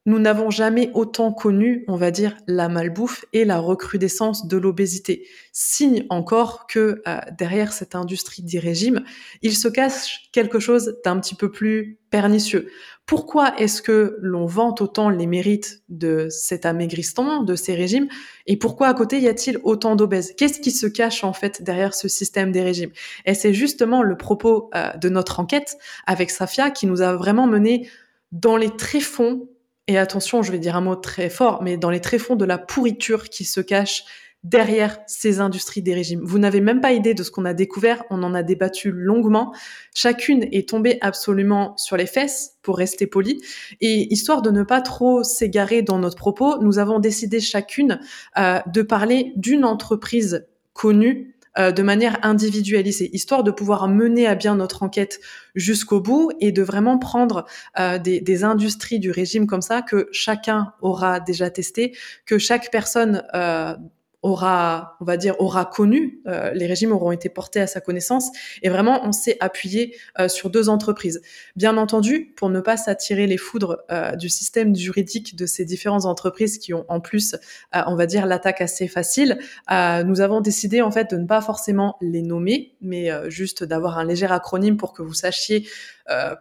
nous 0.06 0.18
n'avons 0.18 0.50
jamais 0.50 0.90
autant 0.94 1.30
connu, 1.32 1.84
on 1.86 1.96
va 1.96 2.10
dire, 2.10 2.36
la 2.46 2.68
malbouffe 2.68 3.24
et 3.32 3.44
la 3.44 3.58
recrudescence 3.58 4.48
de 4.48 4.56
l'obésité. 4.56 5.26
Signe 5.52 6.06
encore 6.08 6.66
que 6.66 7.02
euh, 7.06 7.18
derrière 7.36 7.72
cette 7.72 7.94
industrie 7.94 8.42
des 8.42 8.58
régimes, 8.58 9.02
il 9.42 9.54
se 9.54 9.68
cache 9.68 10.30
quelque 10.32 10.58
chose 10.58 10.96
d'un 11.04 11.20
petit 11.20 11.34
peu 11.34 11.50
plus 11.50 11.98
pernicieux. 12.10 12.70
Pourquoi 13.04 13.54
est-ce 13.58 13.82
que 13.82 14.16
l'on 14.20 14.46
vante 14.46 14.80
autant 14.80 15.10
les 15.10 15.26
mérites 15.26 15.82
de 15.88 16.28
cet 16.30 16.64
amaigrissement, 16.64 17.42
de 17.42 17.54
ces 17.54 17.74
régimes, 17.74 18.08
et 18.46 18.56
pourquoi 18.56 18.88
à 18.88 18.94
côté 18.94 19.20
y 19.20 19.28
a-t-il 19.28 19.58
autant 19.64 19.96
d'obèses? 19.96 20.32
Qu'est-ce 20.36 20.60
qui 20.60 20.70
se 20.70 20.86
cache 20.86 21.24
en 21.24 21.34
fait 21.34 21.62
derrière 21.62 21.92
ce 21.92 22.08
système 22.08 22.52
des 22.52 22.62
régimes? 22.62 22.90
Et 23.26 23.34
c'est 23.34 23.52
justement 23.52 24.02
le 24.02 24.16
propos 24.16 24.70
euh, 24.74 24.96
de 24.96 25.08
notre 25.10 25.40
enquête 25.40 25.76
avec 26.06 26.30
Safia 26.30 26.70
qui 26.70 26.86
nous 26.86 27.02
a 27.02 27.14
vraiment 27.16 27.46
mené 27.46 27.88
dans 28.32 28.56
les 28.56 28.70
tréfonds 28.70 29.48
et 29.90 29.98
attention, 29.98 30.42
je 30.42 30.53
vais 30.53 30.61
dire 30.61 30.76
un 30.76 30.81
mot 30.81 30.94
très 30.94 31.29
fort, 31.29 31.64
mais 31.64 31.76
dans 31.76 31.90
les 31.90 32.00
tréfonds 32.00 32.37
de 32.37 32.44
la 32.44 32.59
pourriture 32.59 33.29
qui 33.29 33.44
se 33.44 33.61
cache 33.61 34.05
derrière 34.44 35.00
ces 35.09 35.40
industries 35.40 35.83
des 35.83 35.94
régimes. 35.94 36.20
Vous 36.22 36.38
n'avez 36.38 36.61
même 36.61 36.81
pas 36.81 36.92
idée 36.92 37.12
de 37.12 37.24
ce 37.24 37.33
qu'on 37.33 37.44
a 37.44 37.55
découvert, 37.55 38.05
on 38.09 38.22
en 38.22 38.33
a 38.33 38.44
débattu 38.44 38.92
longuement. 38.92 39.53
Chacune 39.92 40.46
est 40.53 40.68
tombée 40.68 40.98
absolument 41.00 41.76
sur 41.76 41.96
les 41.96 42.07
fesses, 42.07 42.53
pour 42.62 42.79
rester 42.79 43.09
poli. 43.09 43.42
Et 43.81 44.12
histoire 44.12 44.42
de 44.42 44.53
ne 44.53 44.62
pas 44.62 44.81
trop 44.81 45.24
s'égarer 45.24 45.83
dans 45.83 45.98
notre 45.98 46.16
propos, 46.16 46.62
nous 46.62 46.79
avons 46.79 47.00
décidé 47.00 47.40
chacune 47.40 47.98
euh, 48.38 48.61
de 48.72 48.83
parler 48.83 49.33
d'une 49.35 49.64
entreprise 49.64 50.46
connue 50.72 51.35
euh, 51.58 51.72
de 51.72 51.82
manière 51.82 52.18
individualisée, 52.22 53.10
histoire 53.12 53.42
de 53.42 53.50
pouvoir 53.50 53.88
mener 53.88 54.26
à 54.26 54.36
bien 54.36 54.54
notre 54.54 54.82
enquête 54.82 55.20
jusqu'au 55.56 56.00
bout 56.00 56.30
et 56.40 56.52
de 56.52 56.62
vraiment 56.62 56.98
prendre 56.98 57.44
euh, 57.78 57.98
des, 57.98 58.20
des, 58.20 58.44
industries 58.44 59.00
du 59.00 59.10
régime 59.10 59.48
comme 59.48 59.62
ça 59.62 59.82
que 59.82 60.08
chacun 60.12 60.72
aura 60.80 61.18
déjà 61.18 61.50
testé, 61.50 61.96
que 62.24 62.38
chaque 62.38 62.70
personne 62.70 63.24
euh, 63.34 63.74
aura, 64.22 64.96
on 65.00 65.04
va 65.04 65.16
dire, 65.16 65.35
aura 65.38 65.64
connu, 65.64 66.20
euh, 66.26 66.50
les 66.52 66.66
régimes 66.66 66.92
auront 66.92 67.11
été 67.11 67.28
portés 67.28 67.61
à 67.61 67.66
sa 67.66 67.80
connaissance, 67.80 68.30
et 68.62 68.68
vraiment 68.68 69.00
on 69.04 69.12
s'est 69.12 69.38
appuyé 69.40 69.96
euh, 70.18 70.28
sur 70.28 70.50
deux 70.50 70.68
entreprises. 70.68 71.22
Bien 71.56 71.76
entendu, 71.76 72.33
pour 72.37 72.50
ne 72.50 72.61
pas 72.61 72.76
s'attirer 72.76 73.26
les 73.26 73.38
foudres 73.38 73.78
euh, 73.90 74.16
du 74.16 74.28
système 74.28 74.76
juridique 74.76 75.37
de 75.37 75.46
ces 75.46 75.64
différentes 75.64 76.04
entreprises 76.04 76.59
qui 76.59 76.74
ont 76.74 76.85
en 76.88 77.00
plus, 77.00 77.37
on 77.72 77.94
va 77.94 78.06
dire, 78.06 78.26
l'attaque 78.26 78.61
assez 78.61 78.88
facile, 78.88 79.38
nous 79.70 80.20
avons 80.20 80.40
décidé 80.40 80.83
en 80.83 80.90
fait 80.90 81.11
de 81.11 81.16
ne 81.16 81.26
pas 81.26 81.40
forcément 81.40 81.96
les 82.00 82.22
nommer, 82.22 82.74
mais 82.80 83.11
juste 83.30 83.64
d'avoir 83.64 83.98
un 83.98 84.04
léger 84.04 84.26
acronyme 84.26 84.76
pour 84.76 84.92
que 84.92 85.02
vous 85.02 85.14
sachiez 85.14 85.66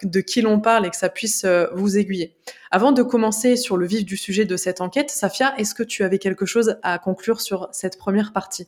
de 0.03 0.21
qui 0.21 0.41
l'on 0.41 0.59
parle 0.59 0.85
et 0.85 0.89
que 0.89 0.95
ça 0.95 1.09
puisse 1.09 1.45
vous 1.73 1.97
aiguiller. 1.97 2.35
Avant 2.71 2.91
de 2.91 3.03
commencer 3.03 3.55
sur 3.55 3.77
le 3.77 3.85
vif 3.85 4.05
du 4.05 4.17
sujet 4.17 4.45
de 4.45 4.57
cette 4.57 4.81
enquête, 4.81 5.09
Safia, 5.09 5.53
est-ce 5.57 5.73
que 5.73 5.83
tu 5.83 6.03
avais 6.03 6.19
quelque 6.19 6.45
chose 6.45 6.77
à 6.83 6.97
conclure 6.99 7.41
sur 7.41 7.69
cette 7.71 7.97
première 7.97 8.33
partie? 8.33 8.67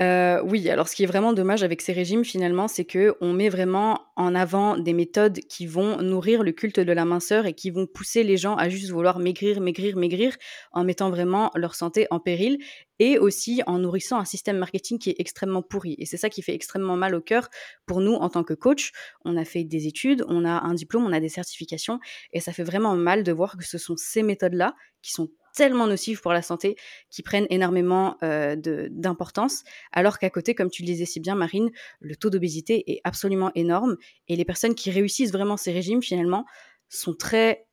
Euh, 0.00 0.40
oui, 0.44 0.70
alors 0.70 0.88
ce 0.88 0.94
qui 0.94 1.02
est 1.02 1.06
vraiment 1.06 1.32
dommage 1.32 1.64
avec 1.64 1.82
ces 1.82 1.92
régimes 1.92 2.24
finalement, 2.24 2.68
c'est 2.68 2.84
que 2.84 3.16
on 3.20 3.32
met 3.32 3.48
vraiment 3.48 4.02
en 4.14 4.32
avant 4.36 4.76
des 4.76 4.92
méthodes 4.92 5.40
qui 5.48 5.66
vont 5.66 6.00
nourrir 6.02 6.44
le 6.44 6.52
culte 6.52 6.78
de 6.78 6.92
la 6.92 7.04
minceur 7.04 7.46
et 7.46 7.52
qui 7.52 7.70
vont 7.70 7.86
pousser 7.86 8.22
les 8.22 8.36
gens 8.36 8.54
à 8.54 8.68
juste 8.68 8.90
vouloir 8.90 9.18
maigrir, 9.18 9.60
maigrir, 9.60 9.96
maigrir, 9.96 10.36
en 10.70 10.84
mettant 10.84 11.10
vraiment 11.10 11.50
leur 11.56 11.74
santé 11.74 12.06
en 12.10 12.20
péril 12.20 12.58
et 13.00 13.18
aussi 13.18 13.62
en 13.66 13.80
nourrissant 13.80 14.20
un 14.20 14.24
système 14.24 14.58
marketing 14.58 15.00
qui 15.00 15.10
est 15.10 15.16
extrêmement 15.18 15.62
pourri. 15.62 15.96
Et 15.98 16.06
c'est 16.06 16.16
ça 16.16 16.30
qui 16.30 16.42
fait 16.42 16.54
extrêmement 16.54 16.96
mal 16.96 17.16
au 17.16 17.20
cœur 17.20 17.48
pour 17.84 18.00
nous 18.00 18.14
en 18.14 18.28
tant 18.28 18.44
que 18.44 18.54
coach. 18.54 18.92
On 19.24 19.36
a 19.36 19.44
fait 19.44 19.64
des 19.64 19.88
études, 19.88 20.24
on 20.28 20.44
a 20.44 20.62
un 20.64 20.74
diplôme, 20.74 21.06
on 21.06 21.12
a 21.12 21.20
des 21.20 21.28
certifications 21.28 21.98
et 22.32 22.38
ça 22.38 22.52
fait 22.52 22.64
vraiment 22.64 22.94
mal 22.94 23.24
de 23.24 23.32
voir 23.32 23.56
que 23.56 23.66
ce 23.66 23.78
sont 23.78 23.96
ces 23.96 24.22
méthodes-là 24.22 24.76
qui 25.02 25.12
sont 25.12 25.28
tellement 25.54 25.86
nocives 25.86 26.20
pour 26.20 26.32
la 26.32 26.42
santé, 26.42 26.76
qui 27.10 27.22
prennent 27.22 27.46
énormément 27.50 28.16
euh, 28.22 28.56
d'importance, 28.90 29.64
alors 29.92 30.18
qu'à 30.18 30.30
côté, 30.30 30.54
comme 30.54 30.70
tu 30.70 30.82
le 30.82 30.86
disais 30.86 31.06
si 31.06 31.20
bien, 31.20 31.34
Marine, 31.34 31.70
le 32.00 32.16
taux 32.16 32.30
d'obésité 32.30 32.90
est 32.90 33.00
absolument 33.04 33.50
énorme, 33.54 33.96
et 34.28 34.36
les 34.36 34.44
personnes 34.44 34.74
qui 34.74 34.90
réussissent 34.90 35.32
vraiment 35.32 35.56
ces 35.56 35.72
régimes, 35.72 36.02
finalement, 36.02 36.44
sont 36.88 37.14
très... 37.14 37.66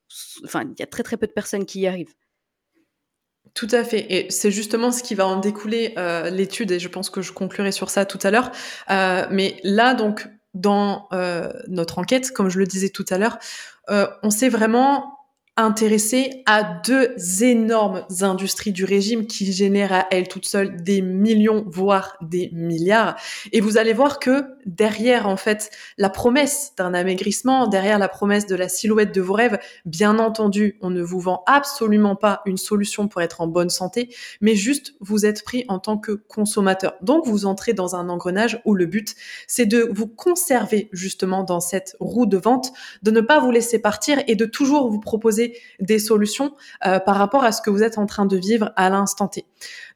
Enfin, 0.43 0.63
il 0.63 0.79
y 0.79 0.83
a 0.83 0.87
très 0.87 1.03
très 1.03 1.17
peu 1.17 1.27
de 1.27 1.31
personnes 1.31 1.65
qui 1.65 1.81
y 1.81 1.87
arrivent. 1.87 2.13
Tout 3.55 3.69
à 3.71 3.85
fait. 3.85 4.05
Et 4.09 4.29
c'est 4.31 4.51
justement 4.51 4.91
ce 4.91 5.01
qui 5.01 5.15
va 5.15 5.25
en 5.25 5.39
découler 5.39 5.93
euh, 5.97 6.29
l'étude, 6.29 6.71
et 6.71 6.79
je 6.79 6.89
pense 6.89 7.09
que 7.09 7.21
je 7.21 7.31
conclurai 7.31 7.71
sur 7.71 7.89
ça 7.89 8.05
tout 8.05 8.19
à 8.23 8.29
l'heure. 8.29 8.51
Euh, 8.89 9.25
mais 9.31 9.57
là, 9.63 9.93
donc, 9.93 10.27
dans 10.53 11.07
euh, 11.13 11.53
notre 11.67 11.99
enquête, 11.99 12.31
comme 12.31 12.49
je 12.49 12.59
le 12.59 12.65
disais 12.65 12.89
tout 12.89 13.05
à 13.09 13.17
l'heure, 13.17 13.39
on 14.23 14.29
s'est 14.29 14.49
vraiment 14.49 15.14
intéressée 15.57 16.43
à 16.45 16.63
deux 16.63 17.15
énormes 17.41 18.03
industries 18.21 18.73
du 18.73 18.83
régime 18.83 19.25
qui 19.25 19.53
génèrent 19.53 19.93
à 19.93 20.07
elles 20.11 20.27
toutes 20.27 20.45
seules 20.45 20.83
des 20.83 21.01
millions, 21.01 21.63
voire 21.67 22.17
des 22.21 22.49
milliards. 22.51 23.15
Et 23.53 23.61
vous 23.61 23.77
allez 23.77 23.93
voir 23.93 24.19
que 24.19 24.43
derrière, 24.65 25.29
en 25.29 25.37
fait, 25.37 25.71
la 25.97 26.09
promesse 26.09 26.73
d'un 26.77 26.93
amaigrissement, 26.93 27.67
derrière 27.67 27.99
la 27.99 28.09
promesse 28.09 28.47
de 28.47 28.55
la 28.55 28.67
silhouette 28.67 29.15
de 29.15 29.21
vos 29.21 29.33
rêves, 29.33 29.57
bien 29.85 30.19
entendu, 30.19 30.77
on 30.81 30.89
ne 30.89 31.01
vous 31.01 31.21
vend 31.21 31.43
absolument 31.47 32.17
pas 32.17 32.41
une 32.45 32.57
solution 32.57 33.07
pour 33.07 33.21
être 33.21 33.39
en 33.39 33.47
bonne 33.47 33.69
santé, 33.69 34.13
mais 34.41 34.55
juste 34.55 34.95
vous 34.99 35.25
êtes 35.25 35.45
pris 35.45 35.63
en 35.69 35.79
tant 35.79 35.97
que 35.97 36.11
consommateur. 36.11 36.95
Donc, 37.01 37.25
vous 37.27 37.45
entrez 37.45 37.71
dans 37.71 37.95
un 37.95 38.09
engrenage 38.09 38.61
où 38.65 38.73
le 38.73 38.87
but, 38.87 39.15
c'est 39.47 39.65
de 39.65 39.87
vous 39.89 40.07
conserver 40.07 40.89
justement 40.91 41.43
dans 41.43 41.61
cette 41.61 41.95
roue 42.01 42.25
de 42.25 42.37
vente, 42.37 42.73
de 43.03 43.11
ne 43.11 43.21
pas 43.21 43.39
vous 43.39 43.51
laisser 43.51 43.79
partir 43.79 44.21
et 44.27 44.35
de 44.35 44.45
toujours 44.45 44.89
vous 44.89 44.99
proposer 44.99 45.44
des 45.79 45.99
solutions 45.99 46.55
euh, 46.85 46.99
par 46.99 47.15
rapport 47.15 47.43
à 47.43 47.51
ce 47.51 47.61
que 47.61 47.69
vous 47.69 47.83
êtes 47.83 47.97
en 47.97 48.05
train 48.05 48.25
de 48.25 48.37
vivre 48.37 48.71
à 48.75 48.89
l'instant 48.89 49.27
T. 49.27 49.45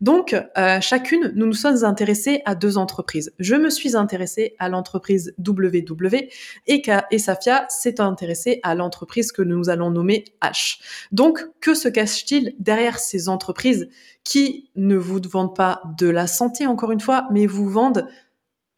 Donc, 0.02 0.36
euh, 0.58 0.80
chacune, 0.82 1.32
nous 1.36 1.46
nous 1.46 1.54
sommes 1.54 1.84
intéressés 1.84 2.42
à 2.46 2.56
deux 2.56 2.78
entreprises. 2.78 3.34
Je 3.40 3.56
me 3.56 3.70
suis 3.70 3.96
intéressée 3.96 4.56
à 4.60 4.70
l'entreprise 4.70 5.34
WW 5.46 6.30
et, 6.68 6.84
Safia 7.20 7.66
s'est 7.70 8.00
intéressée 8.00 8.60
à 8.64 8.76
l'entreprise 8.76 9.32
que 9.32 9.42
nous 9.42 9.70
allons 9.70 9.92
nommer 9.92 10.26
H. 10.42 10.80
Donc, 11.12 11.46
que 11.62 11.74
se 11.74 11.90
cache-t-il 11.90 12.56
derrière 12.60 13.00
ces 13.00 13.30
entreprises 13.30 13.90
qui 14.24 14.70
ne 14.76 14.96
vous 14.96 15.20
vendent 15.30 15.56
pas 15.56 15.82
de 15.98 16.08
la 16.08 16.28
santé, 16.28 16.66
encore 16.68 16.92
une 16.92 17.00
fois, 17.00 17.28
mais 17.32 17.46
vous 17.46 17.70
vendent 17.70 18.08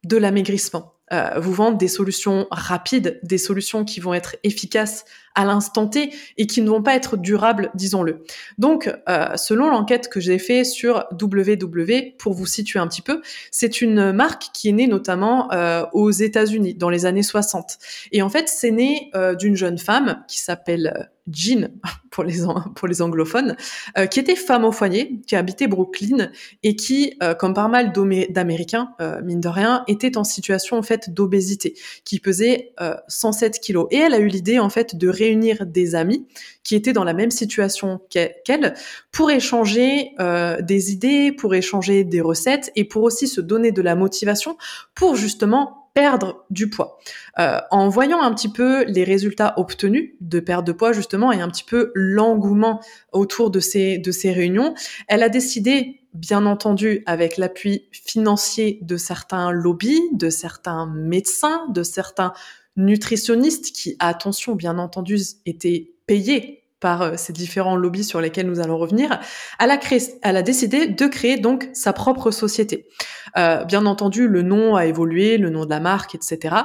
de 0.04 0.16
l'amaigrissement 0.16 0.92
euh, 1.12 1.38
vous 1.38 1.52
vendent 1.52 1.76
des 1.76 1.88
solutions 1.88 2.46
rapides, 2.50 3.20
des 3.22 3.36
solutions 3.36 3.84
qui 3.84 4.00
vont 4.00 4.14
être 4.14 4.36
efficaces 4.44 5.04
à 5.34 5.44
l'instant 5.44 5.86
T 5.86 6.12
et 6.36 6.46
qui 6.46 6.62
ne 6.62 6.68
vont 6.68 6.82
pas 6.82 6.94
être 6.94 7.16
durables, 7.16 7.70
disons-le. 7.74 8.22
Donc, 8.58 8.92
euh, 9.08 9.36
selon 9.36 9.68
l'enquête 9.68 10.08
que 10.08 10.20
j'ai 10.20 10.38
fait 10.38 10.64
sur 10.64 11.04
WW, 11.20 12.16
pour 12.18 12.34
vous 12.34 12.46
situer 12.46 12.78
un 12.78 12.86
petit 12.86 13.02
peu, 13.02 13.22
c'est 13.50 13.80
une 13.80 14.12
marque 14.12 14.44
qui 14.52 14.68
est 14.68 14.72
née 14.72 14.86
notamment 14.86 15.52
euh, 15.52 15.84
aux 15.92 16.10
États-Unis 16.10 16.74
dans 16.74 16.90
les 16.90 17.06
années 17.06 17.22
60. 17.22 17.78
Et 18.12 18.22
en 18.22 18.28
fait, 18.28 18.48
c'est 18.48 18.70
né 18.70 19.10
euh, 19.14 19.34
d'une 19.34 19.56
jeune 19.56 19.78
femme 19.78 20.22
qui 20.28 20.38
s'appelle 20.38 21.10
Jean 21.30 21.68
pour 22.10 22.24
les 22.24 22.42
pour 22.74 22.88
les 22.88 23.00
anglophones, 23.00 23.56
qui 24.10 24.20
était 24.20 24.36
femme 24.36 24.66
au 24.66 24.72
foyer, 24.72 25.18
qui 25.26 25.34
habitait 25.34 25.66
Brooklyn 25.66 26.30
et 26.62 26.76
qui, 26.76 27.18
comme 27.38 27.54
pas 27.54 27.68
mal 27.68 27.92
d'Américains, 28.28 28.90
mine 29.24 29.40
de 29.40 29.48
rien, 29.48 29.82
était 29.88 30.18
en 30.18 30.24
situation 30.24 30.76
en 30.76 30.82
fait 30.82 31.14
d'obésité, 31.14 31.72
qui 32.04 32.20
pesait 32.20 32.74
107 33.08 33.60
kilos. 33.60 33.86
Et 33.90 33.96
elle 33.96 34.12
a 34.12 34.18
eu 34.18 34.26
l'idée 34.26 34.58
en 34.58 34.68
fait 34.68 34.94
de 34.96 35.08
réunir 35.22 35.66
des 35.66 35.94
amis 35.94 36.26
qui 36.64 36.74
étaient 36.74 36.92
dans 36.92 37.04
la 37.04 37.14
même 37.14 37.30
situation 37.30 38.00
qu'elle 38.10 38.74
pour 39.10 39.30
échanger 39.30 40.14
des 40.60 40.92
idées, 40.92 41.32
pour 41.32 41.54
échanger 41.54 42.04
des 42.04 42.20
recettes 42.20 42.70
et 42.76 42.84
pour 42.84 43.02
aussi 43.02 43.26
se 43.26 43.40
donner 43.40 43.72
de 43.72 43.82
la 43.82 43.94
motivation 43.94 44.56
pour 44.94 45.16
justement 45.16 45.82
perdre 45.94 46.44
du 46.50 46.70
poids. 46.70 46.98
Euh, 47.38 47.58
en 47.70 47.88
voyant 47.88 48.22
un 48.22 48.32
petit 48.34 48.50
peu 48.50 48.84
les 48.84 49.04
résultats 49.04 49.54
obtenus 49.58 50.14
de 50.20 50.40
perte 50.40 50.66
de 50.66 50.72
poids 50.72 50.92
justement 50.92 51.32
et 51.32 51.40
un 51.40 51.48
petit 51.48 51.64
peu 51.64 51.92
l'engouement 51.94 52.80
autour 53.12 53.50
de 53.50 53.60
ces 53.60 53.98
de 53.98 54.10
ces 54.10 54.32
réunions, 54.32 54.74
elle 55.08 55.22
a 55.22 55.28
décidé 55.28 56.00
bien 56.14 56.44
entendu 56.46 57.02
avec 57.06 57.36
l'appui 57.36 57.88
financier 57.92 58.78
de 58.82 58.96
certains 58.96 59.50
lobbies, 59.50 60.02
de 60.12 60.30
certains 60.30 60.86
médecins, 60.86 61.66
de 61.70 61.82
certains 61.82 62.32
nutritionnistes 62.76 63.74
qui, 63.74 63.96
attention, 63.98 64.54
bien 64.54 64.78
entendu, 64.78 65.18
étaient 65.46 65.92
payés 66.06 66.62
par 66.82 67.02
euh, 67.02 67.12
ces 67.16 67.32
différents 67.32 67.76
lobbies 67.76 68.04
sur 68.04 68.20
lesquels 68.20 68.46
nous 68.46 68.60
allons 68.60 68.76
revenir, 68.76 69.20
elle 69.58 69.70
a, 69.70 69.78
créé, 69.78 70.00
décidé 70.44 70.88
de 70.88 71.06
créer 71.06 71.38
donc 71.38 71.70
sa 71.72 71.94
propre 71.94 72.30
société. 72.30 72.88
Euh, 73.38 73.64
bien 73.64 73.86
entendu, 73.86 74.28
le 74.28 74.42
nom 74.42 74.76
a 74.76 74.84
évolué, 74.84 75.38
le 75.38 75.48
nom 75.48 75.64
de 75.64 75.70
la 75.70 75.80
marque, 75.80 76.14
etc. 76.14 76.56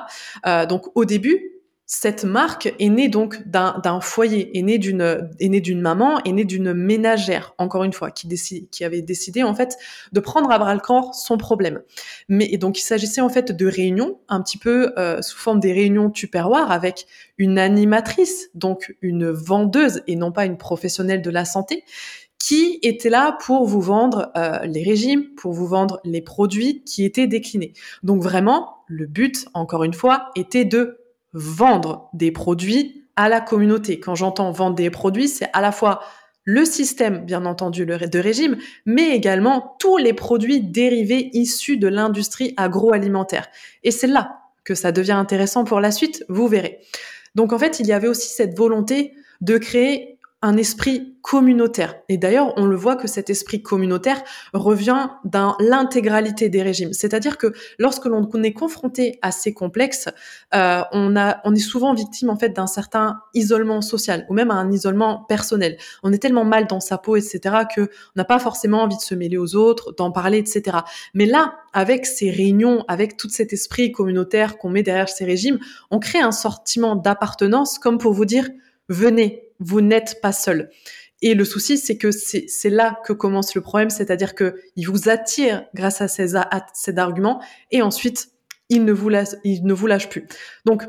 Euh, 0.45 0.65
donc 0.65 0.85
au 0.95 1.05
début, 1.05 1.56
cette 1.89 2.25
marque 2.25 2.75
est 2.79 2.89
née 2.89 3.07
donc 3.07 3.47
d'un 3.47 4.01
foyer, 4.01 4.57
est 4.57 4.61
née 4.61 4.77
d'une 4.77 5.29
est 5.39 5.47
née 5.47 5.61
d'une 5.61 5.79
maman, 5.79 6.19
est 6.25 6.33
née 6.33 6.43
d'une 6.43 6.73
ménagère, 6.73 7.55
encore 7.57 7.85
une 7.85 7.93
fois, 7.93 8.11
qui 8.11 8.27
décide, 8.27 8.69
qui 8.69 8.83
avait 8.83 9.01
décidé 9.01 9.41
en 9.41 9.55
fait 9.55 9.77
de 10.11 10.19
prendre 10.19 10.51
à 10.51 10.59
bras 10.59 10.73
le 10.73 10.81
corps 10.81 11.15
son 11.15 11.37
problème. 11.37 11.81
Mais 12.27 12.45
et 12.51 12.57
donc 12.57 12.77
il 12.77 12.83
s'agissait 12.83 13.21
en 13.21 13.29
fait 13.29 13.53
de 13.53 13.65
réunions, 13.65 14.19
un 14.27 14.41
petit 14.41 14.57
peu 14.57 14.91
euh, 14.97 15.21
sous 15.21 15.37
forme 15.37 15.61
des 15.61 15.71
réunions 15.71 16.09
tupperware 16.09 16.71
avec 16.71 17.07
une 17.37 17.57
animatrice, 17.57 18.49
donc 18.53 18.93
une 19.01 19.29
vendeuse 19.29 20.01
et 20.07 20.17
non 20.17 20.33
pas 20.33 20.45
une 20.45 20.57
professionnelle 20.57 21.21
de 21.21 21.29
la 21.29 21.45
santé, 21.45 21.85
qui 22.37 22.79
était 22.83 23.09
là 23.09 23.37
pour 23.45 23.65
vous 23.65 23.81
vendre 23.81 24.33
euh, 24.35 24.59
les 24.65 24.83
régimes, 24.83 25.33
pour 25.37 25.53
vous 25.53 25.67
vendre 25.67 26.01
les 26.03 26.21
produits 26.21 26.83
qui 26.83 27.05
étaient 27.05 27.27
déclinés. 27.27 27.71
Donc 28.03 28.21
vraiment, 28.21 28.83
le 28.87 29.05
but, 29.05 29.47
encore 29.53 29.85
une 29.85 29.93
fois, 29.93 30.31
était 30.35 30.65
de 30.65 31.06
vendre 31.33 32.09
des 32.13 32.31
produits 32.31 33.05
à 33.15 33.29
la 33.29 33.41
communauté. 33.41 33.99
Quand 33.99 34.15
j'entends 34.15 34.51
vendre 34.51 34.75
des 34.75 34.89
produits, 34.89 35.27
c'est 35.27 35.49
à 35.53 35.61
la 35.61 35.71
fois 35.71 36.01
le 36.43 36.63
système, 36.63 37.25
bien 37.25 37.45
entendu, 37.45 37.85
de 37.85 38.19
régime, 38.19 38.57
mais 38.85 39.09
également 39.09 39.75
tous 39.79 39.97
les 39.97 40.13
produits 40.13 40.61
dérivés 40.61 41.29
issus 41.33 41.75
de 41.75 41.89
l'industrie 41.89 42.53
agroalimentaire. 42.55 43.49
Et 43.83 43.91
c'est 43.91 44.07
là 44.07 44.39
que 44.63 44.73
ça 44.73 44.93
devient 44.93 45.11
intéressant 45.11 45.65
pour 45.65 45.81
la 45.81 45.91
suite, 45.91 46.23
vous 46.29 46.47
verrez. 46.47 46.79
Donc 47.35 47.51
en 47.51 47.59
fait, 47.59 47.81
il 47.81 47.87
y 47.87 47.91
avait 47.91 48.07
aussi 48.07 48.29
cette 48.29 48.57
volonté 48.57 49.13
de 49.41 49.57
créer 49.57 50.16
un 50.43 50.55
esprit 50.55 51.17
communautaire. 51.23 51.95
Et 52.09 52.17
d'ailleurs, 52.17 52.53
on 52.57 52.67
le 52.67 52.75
voit 52.75 52.95
que 52.95 53.07
cet 53.07 53.29
esprit 53.31 53.63
communautaire 53.63 54.21
revient 54.53 55.09
dans 55.25 55.55
l'intégralité 55.59 56.47
des 56.47 56.61
régimes. 56.61 56.93
C'est-à-dire 56.93 57.37
que 57.37 57.53
lorsque 57.79 58.05
l'on 58.05 58.29
est 58.43 58.53
confronté 58.53 59.17
à 59.23 59.31
ces 59.31 59.53
complexes, 59.53 60.09
euh, 60.53 60.83
on, 60.91 61.17
a, 61.17 61.41
on 61.43 61.55
est 61.55 61.59
souvent 61.59 61.93
victime 61.95 62.29
en 62.29 62.37
fait 62.37 62.49
d'un 62.49 62.67
certain 62.67 63.19
isolement 63.33 63.81
social 63.81 64.27
ou 64.29 64.33
même 64.35 64.51
un 64.51 64.71
isolement 64.71 65.25
personnel. 65.27 65.77
On 66.03 66.13
est 66.13 66.19
tellement 66.19 66.45
mal 66.45 66.67
dans 66.67 66.79
sa 66.79 66.99
peau, 66.99 67.15
etc., 67.15 67.39
que 67.75 67.81
on 67.81 67.87
n'a 68.15 68.25
pas 68.25 68.39
forcément 68.39 68.83
envie 68.83 68.97
de 68.97 69.01
se 69.01 69.15
mêler 69.15 69.37
aux 69.37 69.55
autres, 69.55 69.93
d'en 69.97 70.11
parler, 70.11 70.37
etc. 70.37 70.77
Mais 71.15 71.25
là, 71.25 71.55
avec 71.73 72.05
ces 72.05 72.29
réunions, 72.29 72.85
avec 72.87 73.17
tout 73.17 73.29
cet 73.29 73.53
esprit 73.53 73.91
communautaire 73.91 74.59
qu'on 74.59 74.69
met 74.69 74.83
derrière 74.83 75.09
ces 75.09 75.25
régimes, 75.25 75.57
on 75.89 75.99
crée 75.99 76.19
un 76.19 76.31
sentiment 76.31 76.95
d'appartenance, 76.95 77.79
comme 77.79 77.97
pour 77.97 78.13
vous 78.13 78.25
dire 78.25 78.47
venez, 78.89 79.46
vous 79.59 79.81
n'êtes 79.81 80.21
pas 80.21 80.31
seul. 80.31 80.69
Et 81.21 81.33
le 81.33 81.45
souci, 81.45 81.77
c'est 81.77 81.97
que 81.97 82.11
c'est 82.11 82.69
là 82.69 82.99
que 83.05 83.13
commence 83.13 83.55
le 83.55 83.61
problème, 83.61 83.89
c'est-à-dire 83.89 84.35
que 84.35 84.55
il 84.75 84.87
vous 84.87 85.09
attire 85.09 85.65
grâce 85.73 86.01
à 86.01 86.07
ces, 86.07 86.35
arguments, 86.97 87.41
et 87.71 87.81
ensuite 87.81 88.29
il 88.69 88.85
ne 88.85 88.91
vous 88.91 89.09
lâche, 89.09 89.29
il 89.43 89.63
ne 89.63 89.73
vous 89.73 89.87
lâche 89.87 90.09
plus. 90.09 90.27
Donc, 90.65 90.83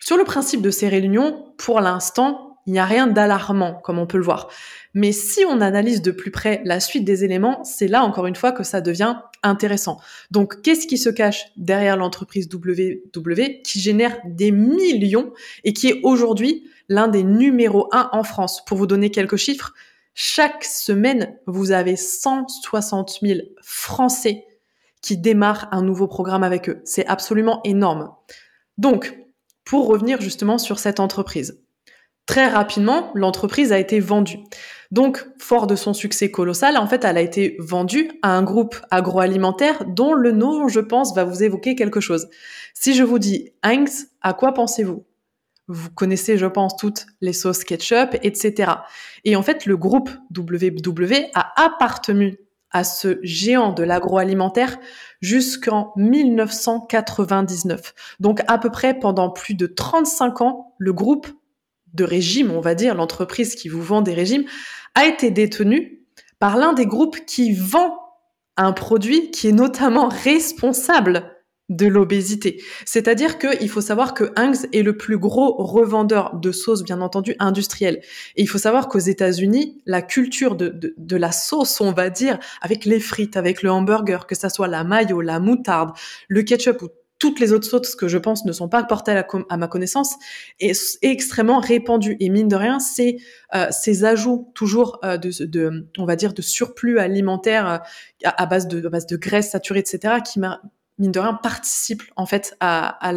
sur 0.00 0.16
le 0.16 0.24
principe 0.24 0.62
de 0.62 0.70
ces 0.70 0.88
réunions, 0.88 1.52
pour 1.58 1.80
l'instant, 1.80 2.58
il 2.66 2.72
n'y 2.72 2.78
a 2.78 2.86
rien 2.86 3.06
d'alarmant, 3.06 3.74
comme 3.74 3.98
on 3.98 4.06
peut 4.06 4.16
le 4.16 4.24
voir. 4.24 4.48
Mais 4.94 5.12
si 5.12 5.44
on 5.44 5.60
analyse 5.60 6.00
de 6.00 6.10
plus 6.10 6.30
près 6.30 6.62
la 6.64 6.80
suite 6.80 7.04
des 7.04 7.24
éléments, 7.24 7.62
c'est 7.64 7.88
là 7.88 8.04
encore 8.04 8.26
une 8.26 8.36
fois 8.36 8.52
que 8.52 8.62
ça 8.62 8.80
devient 8.80 9.16
intéressant. 9.42 9.98
Donc, 10.30 10.62
qu'est-ce 10.62 10.86
qui 10.86 10.96
se 10.96 11.10
cache 11.10 11.46
derrière 11.56 11.98
l'entreprise 11.98 12.48
WW 12.50 13.60
qui 13.62 13.80
génère 13.80 14.16
des 14.24 14.50
millions 14.50 15.32
et 15.64 15.74
qui 15.74 15.88
est 15.88 16.00
aujourd'hui 16.04 16.70
l'un 16.88 17.08
des 17.08 17.24
numéros 17.24 17.88
un 17.92 18.08
en 18.12 18.22
France. 18.22 18.64
Pour 18.64 18.78
vous 18.78 18.86
donner 18.86 19.10
quelques 19.10 19.36
chiffres, 19.36 19.72
chaque 20.14 20.64
semaine, 20.64 21.36
vous 21.46 21.72
avez 21.72 21.96
160 21.96 23.18
000 23.22 23.40
Français 23.62 24.46
qui 25.02 25.16
démarrent 25.16 25.68
un 25.72 25.82
nouveau 25.82 26.06
programme 26.06 26.42
avec 26.42 26.68
eux. 26.68 26.80
C'est 26.84 27.06
absolument 27.06 27.60
énorme. 27.64 28.10
Donc, 28.78 29.18
pour 29.64 29.86
revenir 29.86 30.20
justement 30.20 30.58
sur 30.58 30.78
cette 30.78 31.00
entreprise. 31.00 31.60
Très 32.26 32.48
rapidement, 32.48 33.10
l'entreprise 33.14 33.70
a 33.70 33.78
été 33.78 34.00
vendue. 34.00 34.38
Donc, 34.90 35.26
fort 35.38 35.66
de 35.66 35.76
son 35.76 35.92
succès 35.92 36.30
colossal, 36.30 36.78
en 36.78 36.86
fait, 36.86 37.04
elle 37.04 37.18
a 37.18 37.20
été 37.20 37.56
vendue 37.58 38.12
à 38.22 38.30
un 38.30 38.42
groupe 38.42 38.76
agroalimentaire 38.90 39.84
dont 39.84 40.14
le 40.14 40.32
nom, 40.32 40.68
je 40.68 40.80
pense, 40.80 41.14
va 41.14 41.24
vous 41.24 41.42
évoquer 41.42 41.74
quelque 41.74 42.00
chose. 42.00 42.28
Si 42.72 42.94
je 42.94 43.02
vous 43.02 43.18
dis 43.18 43.50
Heinz, 43.62 44.08
à 44.22 44.32
quoi 44.32 44.54
pensez-vous? 44.54 45.04
Vous 45.68 45.90
connaissez, 45.90 46.36
je 46.36 46.46
pense, 46.46 46.76
toutes 46.76 47.06
les 47.20 47.32
sauces 47.32 47.64
ketchup, 47.64 48.16
etc. 48.22 48.72
Et 49.24 49.36
en 49.36 49.42
fait, 49.42 49.66
le 49.66 49.76
groupe 49.76 50.10
WW 50.36 51.30
a 51.34 51.64
appartenu 51.64 52.38
à 52.70 52.84
ce 52.84 53.18
géant 53.22 53.72
de 53.72 53.82
l'agroalimentaire 53.84 54.78
jusqu'en 55.20 55.92
1999. 55.96 57.94
Donc 58.20 58.42
à 58.48 58.58
peu 58.58 58.68
près 58.68 58.98
pendant 58.98 59.30
plus 59.30 59.54
de 59.54 59.66
35 59.66 60.40
ans, 60.40 60.74
le 60.78 60.92
groupe 60.92 61.28
de 61.94 62.04
régime, 62.04 62.50
on 62.50 62.60
va 62.60 62.74
dire, 62.74 62.96
l'entreprise 62.96 63.54
qui 63.54 63.68
vous 63.68 63.80
vend 63.80 64.02
des 64.02 64.12
régimes, 64.12 64.44
a 64.96 65.06
été 65.06 65.30
détenu 65.30 66.00
par 66.40 66.56
l'un 66.56 66.72
des 66.72 66.86
groupes 66.86 67.24
qui 67.26 67.52
vend 67.52 67.96
un 68.56 68.72
produit 68.72 69.30
qui 69.30 69.48
est 69.48 69.52
notamment 69.52 70.08
responsable 70.24 71.33
de 71.70 71.86
l'obésité. 71.86 72.62
C'est-à-dire 72.84 73.38
qu'il 73.38 73.68
faut 73.68 73.80
savoir 73.80 74.12
que 74.12 74.32
Heinz 74.36 74.66
est 74.72 74.82
le 74.82 74.96
plus 74.96 75.16
gros 75.16 75.54
revendeur 75.56 76.36
de 76.36 76.52
sauces, 76.52 76.82
bien 76.82 77.00
entendu, 77.00 77.34
industrielles. 77.38 78.00
Et 78.36 78.42
il 78.42 78.46
faut 78.46 78.58
savoir 78.58 78.88
qu'aux 78.88 78.98
États-Unis, 78.98 79.80
la 79.86 80.02
culture 80.02 80.56
de, 80.56 80.94
de, 80.96 81.16
la 81.16 81.32
sauce, 81.32 81.80
on 81.80 81.92
va 81.92 82.10
dire, 82.10 82.38
avec 82.60 82.84
les 82.84 83.00
frites, 83.00 83.36
avec 83.36 83.62
le 83.62 83.70
hamburger, 83.70 84.26
que 84.26 84.34
ça 84.34 84.50
soit 84.50 84.68
la 84.68 84.84
mayo, 84.84 85.22
la 85.22 85.40
moutarde, 85.40 85.92
le 86.28 86.42
ketchup 86.42 86.82
ou 86.82 86.88
toutes 87.18 87.40
les 87.40 87.52
autres 87.52 87.66
sauces 87.66 87.94
que 87.94 88.08
je 88.08 88.18
pense 88.18 88.44
ne 88.44 88.52
sont 88.52 88.68
pas 88.68 88.84
portées 88.84 89.22
à, 89.48 89.56
ma 89.56 89.68
connaissance, 89.68 90.16
est, 90.60 90.98
extrêmement 91.00 91.60
répandue. 91.60 92.18
Et 92.20 92.28
mine 92.28 92.48
de 92.48 92.56
rien, 92.56 92.78
c'est 92.80 93.16
euh, 93.54 93.68
ces 93.70 94.04
ajouts 94.04 94.50
toujours 94.54 94.98
euh, 95.04 95.16
de, 95.16 95.30
de, 95.46 95.88
on 95.96 96.04
va 96.04 96.16
dire, 96.16 96.34
de 96.34 96.42
surplus 96.42 96.98
alimentaire 96.98 97.66
euh, 97.66 97.78
à, 98.24 98.44
base 98.44 98.68
de, 98.68 98.86
à 98.86 98.90
base 98.90 99.06
de 99.06 99.16
graisse 99.16 99.50
saturée, 99.50 99.78
etc., 99.78 100.16
qui 100.22 100.38
m'a 100.38 100.60
mine 100.98 101.12
de 101.12 101.18
rien, 101.18 101.34
participe 101.34 102.02
en 102.16 102.26
fait 102.26 102.56
à, 102.60 103.12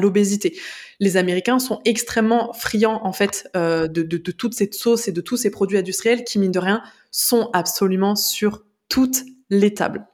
l'obésité. 0.00 0.58
Les 1.00 1.16
Américains 1.16 1.58
sont 1.58 1.80
extrêmement 1.84 2.52
friands 2.52 3.00
en 3.04 3.12
fait 3.12 3.48
euh, 3.56 3.88
de, 3.88 4.02
de, 4.02 4.16
de 4.16 4.32
toute 4.32 4.60
et 4.60 5.12
de 5.12 5.20
tous 5.20 5.36
ces 5.36 5.50
produits 5.50 5.78
industriels 5.78 6.24
qui, 6.24 6.38
mine 6.38 6.52
de 6.52 6.58
rien, 6.58 6.82
sont 7.10 7.50
absolument 7.52 8.16
sur 8.16 8.64
toutes 8.88 9.22
les 9.50 9.74
tables. 9.74 10.06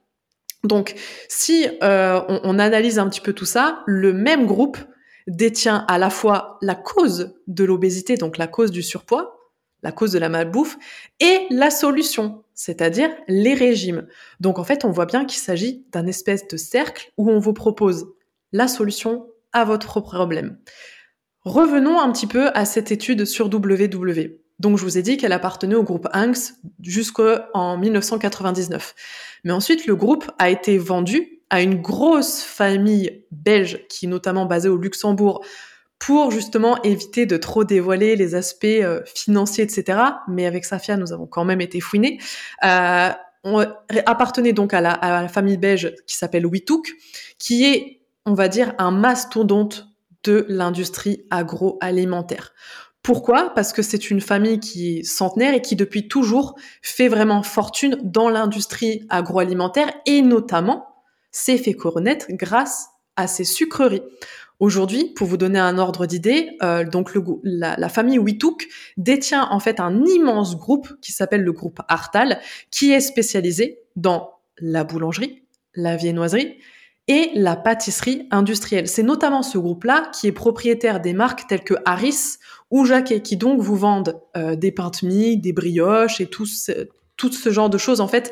Donc, 0.64 0.94
si 1.28 1.66
euh, 1.82 2.20
on, 2.28 2.58
analyse 2.58 2.98
un 2.98 3.08
petit 3.08 3.20
peu 3.20 3.32
tout 3.32 3.46
ça, 3.46 3.82
le 3.86 4.12
même 4.12 4.46
groupe 4.46 4.78
détient 5.26 5.86
à 5.88 5.98
la 5.98 6.10
fois 6.10 6.58
la 6.60 6.74
cause 6.74 7.34
de 7.46 7.64
l'obésité, 7.64 8.16
donc 8.16 8.36
la 8.36 8.46
cause 8.46 8.70
du 8.70 8.82
surpoids, 8.82 9.38
la 9.82 9.92
cause 9.92 10.12
de 10.12 10.18
la 10.18 10.28
malbouffe, 10.28 10.76
et 11.20 11.46
la 11.50 11.70
solution, 11.70 12.44
c'est-à-dire 12.60 13.08
les 13.26 13.54
régimes. 13.54 14.06
Donc 14.38 14.58
en 14.58 14.64
fait, 14.64 14.84
on 14.84 14.90
voit 14.90 15.06
bien 15.06 15.24
qu'il 15.24 15.40
s'agit 15.40 15.86
d'un 15.92 16.06
espèce 16.06 16.46
de 16.46 16.58
cercle 16.58 17.10
où 17.16 17.30
on 17.30 17.38
vous 17.38 17.54
propose 17.54 18.12
la 18.52 18.68
solution 18.68 19.28
à 19.54 19.64
votre 19.64 20.00
problème. 20.00 20.58
Revenons 21.40 21.98
un 21.98 22.12
petit 22.12 22.26
peu 22.26 22.50
à 22.52 22.66
cette 22.66 22.92
étude 22.92 23.24
sur 23.24 23.46
WW. 23.46 24.36
Donc 24.58 24.76
je 24.76 24.82
vous 24.82 24.98
ai 24.98 25.02
dit 25.02 25.16
qu'elle 25.16 25.32
appartenait 25.32 25.74
au 25.74 25.84
groupe 25.84 26.06
Hanks 26.12 26.52
jusqu'en 26.82 27.78
1999. 27.78 28.94
Mais 29.44 29.52
ensuite, 29.52 29.86
le 29.86 29.96
groupe 29.96 30.30
a 30.38 30.50
été 30.50 30.76
vendu 30.76 31.40
à 31.48 31.62
une 31.62 31.80
grosse 31.80 32.42
famille 32.42 33.24
belge 33.30 33.86
qui 33.88 34.04
est 34.04 34.08
notamment 34.08 34.44
basée 34.44 34.68
au 34.68 34.76
Luxembourg 34.76 35.42
pour 36.00 36.30
justement 36.30 36.82
éviter 36.82 37.26
de 37.26 37.36
trop 37.36 37.62
dévoiler 37.62 38.16
les 38.16 38.34
aspects 38.34 38.64
euh, 38.64 39.02
financiers, 39.14 39.62
etc. 39.62 39.98
Mais 40.26 40.46
avec 40.46 40.64
Safia, 40.64 40.96
nous 40.96 41.12
avons 41.12 41.26
quand 41.26 41.44
même 41.44 41.60
été 41.60 41.78
fouinés. 41.78 42.18
Euh, 42.64 43.10
on 43.44 43.64
appartenait 44.06 44.52
donc 44.52 44.74
à 44.74 44.80
la, 44.80 45.28
famille 45.28 45.58
belge 45.58 45.94
qui 46.06 46.16
s'appelle 46.16 46.46
Witouk, 46.46 46.90
qui 47.38 47.64
est, 47.64 48.00
on 48.26 48.34
va 48.34 48.48
dire, 48.48 48.74
un 48.78 48.90
mastodonte 48.90 49.88
de 50.24 50.44
l'industrie 50.48 51.24
agroalimentaire. 51.30 52.52
Pourquoi? 53.02 53.54
Parce 53.54 53.72
que 53.72 53.80
c'est 53.80 54.10
une 54.10 54.20
famille 54.20 54.60
qui 54.60 54.98
est 54.98 55.02
centenaire 55.02 55.54
et 55.54 55.62
qui 55.62 55.76
depuis 55.76 56.08
toujours 56.08 56.58
fait 56.82 57.08
vraiment 57.08 57.42
fortune 57.42 57.98
dans 58.02 58.28
l'industrie 58.28 59.06
agroalimentaire 59.08 59.90
et 60.04 60.20
notamment 60.20 60.86
s'est 61.30 61.56
fait 61.56 61.72
connaître 61.72 62.26
grâce 62.30 62.88
à 63.16 63.26
ses 63.26 63.44
sucreries. 63.44 64.02
Aujourd'hui, 64.60 65.06
pour 65.16 65.26
vous 65.26 65.38
donner 65.38 65.58
un 65.58 65.78
ordre 65.78 66.04
d'idée, 66.04 66.50
euh, 66.62 66.84
donc 66.84 67.14
le, 67.14 67.24
la, 67.42 67.88
famille 67.88 68.18
Witouk 68.18 68.68
détient 68.98 69.48
en 69.50 69.58
fait 69.58 69.80
un 69.80 70.04
immense 70.04 70.56
groupe 70.58 70.92
qui 71.00 71.12
s'appelle 71.12 71.42
le 71.42 71.52
groupe 71.52 71.80
Artal, 71.88 72.38
qui 72.70 72.92
est 72.92 73.00
spécialisé 73.00 73.78
dans 73.96 74.34
la 74.58 74.84
boulangerie, 74.84 75.42
la 75.74 75.96
viennoiserie 75.96 76.58
et 77.08 77.30
la 77.34 77.56
pâtisserie 77.56 78.28
industrielle. 78.30 78.86
C'est 78.86 79.02
notamment 79.02 79.42
ce 79.42 79.56
groupe-là 79.56 80.10
qui 80.12 80.26
est 80.26 80.32
propriétaire 80.32 81.00
des 81.00 81.14
marques 81.14 81.46
telles 81.48 81.64
que 81.64 81.74
Harris 81.86 82.36
ou 82.70 82.84
Jacquet, 82.84 83.22
qui 83.22 83.38
donc 83.38 83.62
vous 83.62 83.76
vendent 83.76 84.20
euh, 84.36 84.56
des 84.56 84.72
de 84.72 85.06
mie, 85.06 85.38
des 85.38 85.54
brioches 85.54 86.20
et 86.20 86.26
tout 86.26 86.44
ce, 86.46 86.88
tout 87.16 87.32
ce 87.32 87.50
genre 87.50 87.70
de 87.70 87.78
choses 87.78 88.02
en 88.02 88.08
fait 88.08 88.30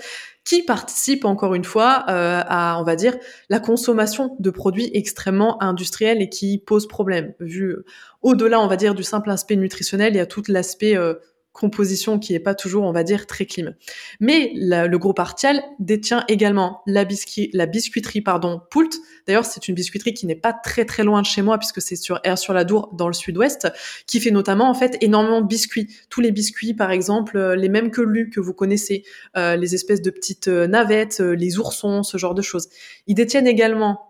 qui 0.49 0.63
participe 0.63 1.27
encore 1.27 1.55
une 1.55 1.65
fois 1.65 2.07
euh, 2.09 2.41
à, 2.47 2.79
on 2.81 2.83
va 2.83 2.97
dire, 2.97 3.15
la 3.51 3.61
consommation 3.61 4.35
de 4.39 4.49
produits 4.49 4.91
extrêmement 4.95 5.63
industriels 5.63 6.23
et 6.23 6.31
qui 6.31 6.57
pose 6.57 6.89
problème. 6.89 7.35
Vu 7.39 7.77
au-delà, 8.23 8.59
on 8.59 8.67
va 8.67 8.77
dire, 8.77 8.95
du 8.95 9.03
simple 9.03 9.29
aspect 9.29 9.57
nutritionnel, 9.57 10.15
il 10.15 10.17
y 10.17 10.21
a 10.21 10.27
tout 10.27 10.43
l'aspect 10.49 10.97
euh, 10.97 11.13
composition 11.59 12.19
qui 12.19 12.35
est 12.35 12.41
pas 12.41 12.55
toujours, 12.55 12.85
on 12.85 12.93
va 12.93 13.03
dire, 13.03 13.27
très 13.27 13.45
clim. 13.45 13.75
Mais 14.21 14.53
le 14.55 14.97
groupe 14.97 15.19
Artial 15.19 15.63
détient 15.79 16.25
également 16.29 16.83
la, 16.87 17.05
biscuit, 17.05 17.51
la 17.53 17.67
biscuiterie 17.67 18.21
pardon 18.21 18.61
Poult. 18.71 18.91
D'ailleurs, 19.27 19.45
c'est 19.45 19.69
une 19.69 19.75
biscuiterie 19.75 20.15
qui 20.15 20.27
n'est 20.27 20.37
pas 20.37 20.53
très 20.53 20.85
très 20.85 21.05
loin 21.05 21.21
de 21.21 21.27
chez 21.27 21.43
moi 21.43 21.59
puisque 21.59 21.83
c'est 21.83 21.97
sur 21.97 22.21
Air 22.25 22.39
sur 22.39 22.55
la 22.55 22.65
Dour 22.65 22.91
dans 22.95 23.09
le 23.09 23.13
sud-ouest, 23.13 23.69
qui 24.07 24.21
fait 24.21 24.31
notamment 24.31 24.71
en 24.71 24.75
fait 24.75 24.97
énormément 25.01 25.41
de 25.41 25.47
biscuits. 25.47 25.89
Tous 26.09 26.21
les 26.21 26.31
biscuits, 26.31 26.75
par 26.75 26.91
exemple, 26.91 27.37
euh, 27.37 27.57
les 27.57 27.69
mêmes 27.69 27.91
que 27.91 28.01
Lu 28.01 28.31
que 28.31 28.41
vous 28.41 28.55
connaissez, 28.55 29.05
euh, 29.37 29.57
les 29.57 29.75
espèces 29.75 30.01
de 30.01 30.11
petites 30.11 30.49
euh, 30.49 30.67
navettes, 30.67 31.21
les 31.21 31.59
oursons, 31.59 32.03
ce 32.03 32.17
genre 32.17 32.35
de 32.35 32.43
choses. 32.43 32.69
Ils 33.07 33.15
détiennent 33.15 33.47
également 33.47 34.05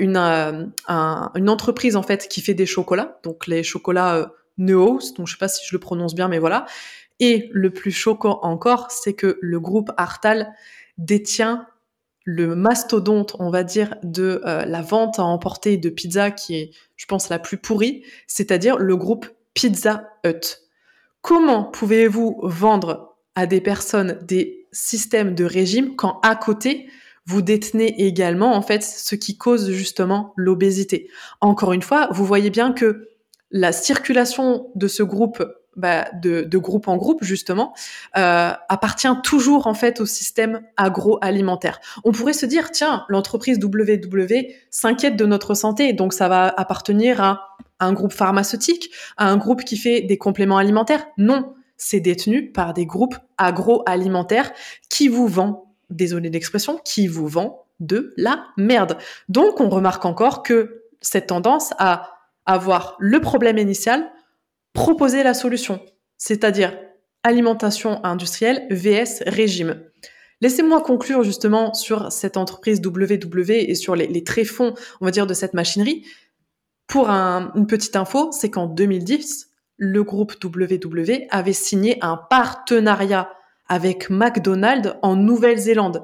une, 0.00 0.16
une 0.16 1.48
entreprise 1.48 1.94
en 1.94 2.02
fait 2.02 2.26
qui 2.26 2.40
fait 2.40 2.54
des 2.54 2.66
chocolats, 2.66 3.20
donc 3.22 3.46
les 3.46 3.62
chocolats 3.62 4.32
Neos, 4.60 5.12
donc 5.16 5.26
je 5.26 5.32
sais 5.32 5.38
pas 5.38 5.48
si 5.48 5.66
je 5.66 5.74
le 5.74 5.80
prononce 5.80 6.14
bien, 6.14 6.28
mais 6.28 6.38
voilà. 6.38 6.66
Et 7.18 7.50
le 7.52 7.70
plus 7.70 7.90
choquant 7.90 8.38
encore, 8.42 8.90
c'est 8.90 9.14
que 9.14 9.38
le 9.40 9.60
groupe 9.60 9.90
Artal 9.96 10.54
détient 10.98 11.66
le 12.24 12.54
mastodonte, 12.54 13.34
on 13.38 13.50
va 13.50 13.64
dire, 13.64 13.96
de 14.02 14.40
euh, 14.46 14.64
la 14.64 14.82
vente 14.82 15.18
à 15.18 15.24
emporter 15.24 15.76
de 15.76 15.88
pizza 15.90 16.30
qui 16.30 16.56
est, 16.56 16.70
je 16.96 17.06
pense, 17.06 17.28
la 17.28 17.38
plus 17.38 17.56
pourrie, 17.56 18.04
c'est-à-dire 18.26 18.78
le 18.78 18.96
groupe 18.96 19.26
Pizza 19.54 20.10
Hut. 20.24 20.58
Comment 21.22 21.64
pouvez-vous 21.64 22.40
vendre 22.42 23.16
à 23.34 23.46
des 23.46 23.60
personnes 23.60 24.18
des 24.22 24.66
systèmes 24.72 25.34
de 25.34 25.44
régime 25.44 25.96
quand 25.96 26.20
à 26.22 26.36
côté, 26.36 26.88
vous 27.26 27.42
détenez 27.42 28.06
également 28.06 28.54
en 28.54 28.62
fait 28.62 28.82
ce 28.82 29.14
qui 29.14 29.36
cause 29.36 29.70
justement 29.70 30.32
l'obésité? 30.36 31.10
Encore 31.40 31.72
une 31.72 31.82
fois, 31.82 32.08
vous 32.12 32.24
voyez 32.24 32.50
bien 32.50 32.72
que 32.72 33.09
la 33.50 33.72
circulation 33.72 34.70
de 34.74 34.88
ce 34.88 35.02
groupe 35.02 35.44
bah, 35.76 36.08
de, 36.20 36.58
groupe 36.58 36.88
en 36.88 36.96
groupe 36.96 37.22
justement 37.22 37.72
euh, 38.16 38.52
appartient 38.68 39.08
toujours 39.22 39.68
en 39.68 39.74
fait 39.74 40.00
au 40.00 40.06
système 40.06 40.62
agroalimentaire. 40.76 41.80
On 42.04 42.10
pourrait 42.12 42.32
se 42.32 42.44
dire 42.44 42.70
tiens 42.72 43.04
l'entreprise 43.08 43.58
WW 43.62 44.34
s'inquiète 44.70 45.16
de 45.16 45.26
notre 45.26 45.54
santé 45.54 45.92
donc 45.92 46.12
ça 46.12 46.28
va 46.28 46.48
appartenir 46.48 47.20
à 47.20 47.56
un 47.78 47.92
groupe 47.92 48.12
pharmaceutique, 48.12 48.90
à 49.16 49.28
un 49.30 49.36
groupe 49.36 49.64
qui 49.64 49.76
fait 49.76 50.02
des 50.02 50.18
compléments 50.18 50.58
alimentaires. 50.58 51.06
Non, 51.16 51.54
c'est 51.76 52.00
détenu 52.00 52.52
par 52.52 52.74
des 52.74 52.84
groupes 52.84 53.16
agroalimentaires 53.38 54.52
qui 54.90 55.08
vous 55.08 55.26
vendent, 55.26 55.60
désolé 55.88 56.30
d'expression, 56.30 56.78
qui 56.84 57.06
vous 57.06 57.26
vend 57.26 57.64
de 57.80 58.12
la 58.16 58.44
merde. 58.58 58.98
Donc 59.28 59.60
on 59.60 59.70
remarque 59.70 60.04
encore 60.04 60.42
que 60.42 60.82
cette 61.00 61.28
tendance 61.28 61.72
à 61.78 62.19
avoir 62.52 62.96
le 62.98 63.20
problème 63.20 63.58
initial, 63.58 64.10
proposer 64.72 65.22
la 65.22 65.34
solution, 65.34 65.80
c'est-à-dire 66.16 66.76
alimentation 67.22 68.04
industrielle 68.04 68.66
vs 68.70 69.22
régime. 69.26 69.82
Laissez-moi 70.40 70.80
conclure 70.80 71.22
justement 71.22 71.74
sur 71.74 72.10
cette 72.10 72.36
entreprise 72.36 72.80
WW 72.84 73.50
et 73.50 73.74
sur 73.74 73.94
les, 73.94 74.24
tréfonds, 74.24 74.74
on 75.00 75.04
va 75.04 75.10
dire, 75.10 75.26
de 75.26 75.34
cette 75.34 75.52
machinerie. 75.52 76.06
Pour 76.86 77.10
une 77.10 77.66
petite 77.66 77.94
info, 77.94 78.30
c'est 78.32 78.50
qu'en 78.50 78.66
2010, 78.66 79.48
le 79.76 80.02
groupe 80.02 80.34
WW 80.42 81.26
avait 81.30 81.52
signé 81.52 81.98
un 82.00 82.16
partenariat 82.16 83.30
avec 83.68 84.10
McDonald's 84.10 84.94
en 85.02 85.14
Nouvelle-Zélande. 85.14 86.02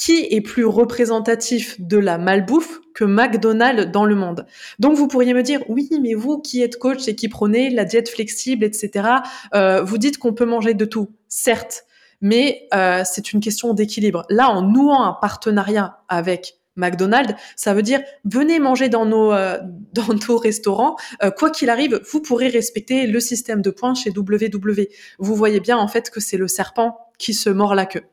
Qui 0.00 0.26
est 0.30 0.40
plus 0.40 0.64
représentatif 0.64 1.78
de 1.78 1.98
la 1.98 2.16
malbouffe 2.16 2.80
que 2.94 3.04
McDonald's 3.04 3.92
dans 3.92 4.06
le 4.06 4.14
monde 4.14 4.46
Donc 4.78 4.96
vous 4.96 5.08
pourriez 5.08 5.34
me 5.34 5.42
dire, 5.42 5.62
oui, 5.68 5.90
mais 6.00 6.14
vous 6.14 6.40
qui 6.40 6.62
êtes 6.62 6.78
coach 6.78 7.06
et 7.06 7.14
qui 7.14 7.28
prenez 7.28 7.68
la 7.68 7.84
diète 7.84 8.08
flexible, 8.08 8.64
etc., 8.64 9.08
euh, 9.54 9.82
vous 9.82 9.98
dites 9.98 10.16
qu'on 10.16 10.32
peut 10.32 10.46
manger 10.46 10.72
de 10.72 10.86
tout. 10.86 11.10
Certes, 11.28 11.84
mais 12.22 12.66
euh, 12.72 13.02
c'est 13.04 13.34
une 13.34 13.40
question 13.40 13.74
d'équilibre. 13.74 14.24
Là, 14.30 14.48
en 14.48 14.62
nouant 14.62 15.02
un 15.02 15.12
partenariat 15.12 15.98
avec 16.08 16.60
McDonald's, 16.76 17.34
ça 17.56 17.74
veut 17.74 17.82
dire 17.82 18.00
venez 18.24 18.58
manger 18.58 18.88
dans 18.88 19.04
nos 19.04 19.32
euh, 19.32 19.58
dans 19.92 20.14
nos 20.28 20.38
restaurants. 20.38 20.96
Euh, 21.22 21.30
quoi 21.30 21.50
qu'il 21.50 21.68
arrive, 21.68 22.00
vous 22.10 22.22
pourrez 22.22 22.48
respecter 22.48 23.06
le 23.06 23.20
système 23.20 23.60
de 23.60 23.70
points 23.70 23.94
chez 23.94 24.10
WW. 24.10 24.88
Vous 25.18 25.34
voyez 25.34 25.60
bien 25.60 25.76
en 25.76 25.88
fait 25.88 26.10
que 26.10 26.20
c'est 26.20 26.38
le 26.38 26.48
serpent 26.48 26.96
qui 27.18 27.34
se 27.34 27.50
mord 27.50 27.74
la 27.74 27.86
queue. 27.86 28.04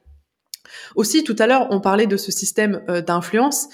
Aussi, 0.96 1.24
tout 1.24 1.36
à 1.40 1.48
l'heure, 1.48 1.68
on 1.72 1.80
parlait 1.80 2.08
de 2.08 2.18
ce 2.18 2.32
système 2.32 2.82
euh, 2.90 3.02
d'influence. 3.02 3.68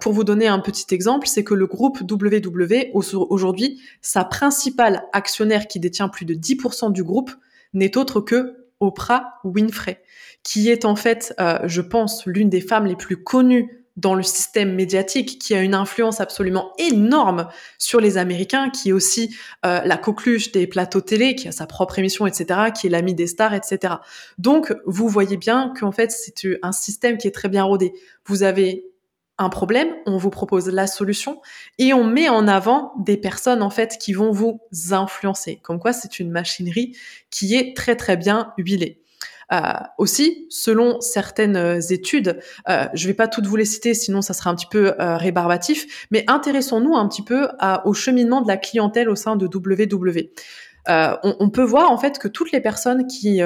pour 0.00 0.12
vous 0.12 0.24
donner 0.24 0.48
un 0.48 0.58
petit 0.58 0.94
exemple, 0.94 1.26
c'est 1.26 1.44
que 1.44 1.54
le 1.54 1.66
groupe 1.66 2.00
WW, 2.00 2.90
aujourd'hui, 2.92 3.80
sa 4.00 4.24
principale 4.24 5.04
actionnaire 5.12 5.66
qui 5.66 5.80
détient 5.80 6.08
plus 6.08 6.24
de 6.24 6.34
10% 6.34 6.92
du 6.92 7.04
groupe, 7.04 7.30
n'est 7.72 7.96
autre 7.96 8.20
que 8.20 8.66
Oprah 8.80 9.34
Winfrey, 9.44 10.02
qui 10.42 10.70
est 10.70 10.84
en 10.84 10.96
fait, 10.96 11.34
je 11.64 11.80
pense, 11.80 12.26
l'une 12.26 12.48
des 12.48 12.60
femmes 12.60 12.86
les 12.86 12.96
plus 12.96 13.22
connues 13.22 13.79
dans 14.00 14.14
le 14.14 14.22
système 14.22 14.74
médiatique 14.74 15.38
qui 15.38 15.54
a 15.54 15.60
une 15.60 15.74
influence 15.74 16.20
absolument 16.20 16.72
énorme 16.78 17.48
sur 17.78 18.00
les 18.00 18.16
Américains, 18.16 18.70
qui 18.70 18.88
est 18.88 18.92
aussi 18.92 19.36
euh, 19.66 19.80
la 19.84 19.96
coqueluche 19.96 20.52
des 20.52 20.66
plateaux 20.66 21.00
télé, 21.00 21.34
qui 21.34 21.48
a 21.48 21.52
sa 21.52 21.66
propre 21.66 21.98
émission, 21.98 22.26
etc., 22.26 22.70
qui 22.74 22.86
est 22.86 22.90
l'ami 22.90 23.14
des 23.14 23.26
stars, 23.26 23.54
etc. 23.54 23.94
Donc, 24.38 24.74
vous 24.86 25.08
voyez 25.08 25.36
bien 25.36 25.72
qu'en 25.78 25.92
fait, 25.92 26.10
c'est 26.10 26.58
un 26.62 26.72
système 26.72 27.18
qui 27.18 27.28
est 27.28 27.34
très 27.34 27.48
bien 27.48 27.64
rodé. 27.64 27.92
Vous 28.24 28.42
avez 28.42 28.84
un 29.36 29.48
problème, 29.48 29.88
on 30.04 30.18
vous 30.18 30.28
propose 30.28 30.68
la 30.68 30.86
solution 30.86 31.40
et 31.78 31.94
on 31.94 32.04
met 32.04 32.28
en 32.28 32.46
avant 32.46 32.92
des 32.98 33.16
personnes 33.16 33.62
en 33.62 33.70
fait 33.70 33.96
qui 33.98 34.12
vont 34.12 34.32
vous 34.32 34.60
influencer. 34.90 35.60
Comme 35.62 35.78
quoi, 35.78 35.94
c'est 35.94 36.20
une 36.20 36.30
machinerie 36.30 36.94
qui 37.30 37.54
est 37.54 37.74
très 37.74 37.96
très 37.96 38.18
bien 38.18 38.52
huilée. 38.58 38.99
Euh, 39.52 39.58
aussi, 39.98 40.46
selon 40.48 41.00
certaines 41.00 41.56
euh, 41.56 41.80
études, 41.80 42.38
euh, 42.68 42.84
je 42.94 43.06
vais 43.08 43.14
pas 43.14 43.26
toutes 43.26 43.46
vous 43.46 43.56
les 43.56 43.64
citer, 43.64 43.94
sinon 43.94 44.22
ça 44.22 44.32
sera 44.32 44.50
un 44.50 44.54
petit 44.54 44.68
peu 44.70 44.92
rébarbatif, 44.98 46.06
mais 46.10 46.24
intéressons-nous 46.28 46.94
un 46.96 47.08
petit 47.08 47.22
peu 47.22 47.48
au 47.84 47.94
cheminement 47.94 48.40
de 48.42 48.48
la 48.48 48.56
clientèle 48.56 49.08
au 49.08 49.16
sein 49.16 49.36
de 49.36 49.46
WW. 49.46 50.30
on, 50.88 51.50
peut 51.50 51.62
voir 51.62 51.90
en 51.90 51.98
fait 51.98 52.18
que 52.18 52.28
toutes 52.28 52.52
les 52.52 52.60
personnes 52.60 53.06
qui, 53.06 53.40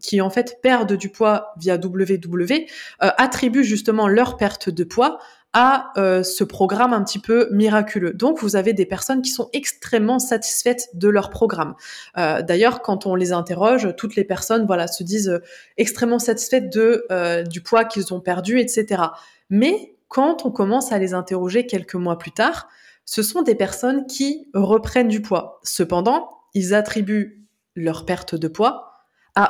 qui 0.00 0.20
en 0.20 0.30
fait 0.30 0.58
perdent 0.62 0.94
du 0.94 1.10
poids 1.10 1.52
via 1.58 1.76
WW 1.76 2.66
attribuent 3.00 3.64
justement 3.64 4.08
leur 4.08 4.36
perte 4.36 4.70
de 4.70 4.84
poids 4.84 5.18
à 5.60 5.90
euh, 5.96 6.22
ce 6.22 6.44
programme 6.44 6.92
un 6.92 7.02
petit 7.02 7.18
peu 7.18 7.48
miraculeux. 7.50 8.12
Donc, 8.12 8.38
vous 8.38 8.54
avez 8.54 8.74
des 8.74 8.86
personnes 8.86 9.22
qui 9.22 9.30
sont 9.30 9.50
extrêmement 9.52 10.20
satisfaites 10.20 10.88
de 10.94 11.08
leur 11.08 11.30
programme. 11.30 11.74
Euh, 12.16 12.42
D'ailleurs, 12.42 12.80
quand 12.80 13.06
on 13.06 13.16
les 13.16 13.32
interroge, 13.32 13.92
toutes 13.96 14.14
les 14.14 14.22
personnes, 14.22 14.66
voilà, 14.66 14.86
se 14.86 15.02
disent 15.02 15.30
euh, 15.30 15.42
extrêmement 15.76 16.20
satisfaites 16.20 16.72
de 16.72 17.04
du 17.48 17.60
poids 17.60 17.84
qu'ils 17.84 18.14
ont 18.14 18.20
perdu, 18.20 18.60
etc. 18.60 19.02
Mais 19.50 19.96
quand 20.06 20.46
on 20.46 20.52
commence 20.52 20.92
à 20.92 20.98
les 20.98 21.12
interroger 21.12 21.66
quelques 21.66 21.96
mois 21.96 22.18
plus 22.18 22.30
tard, 22.30 22.68
ce 23.04 23.22
sont 23.24 23.42
des 23.42 23.56
personnes 23.56 24.06
qui 24.06 24.48
reprennent 24.54 25.08
du 25.08 25.22
poids. 25.22 25.58
Cependant, 25.64 26.30
ils 26.54 26.72
attribuent 26.72 27.48
leur 27.74 28.06
perte 28.06 28.36
de 28.36 28.46
poids 28.46 28.87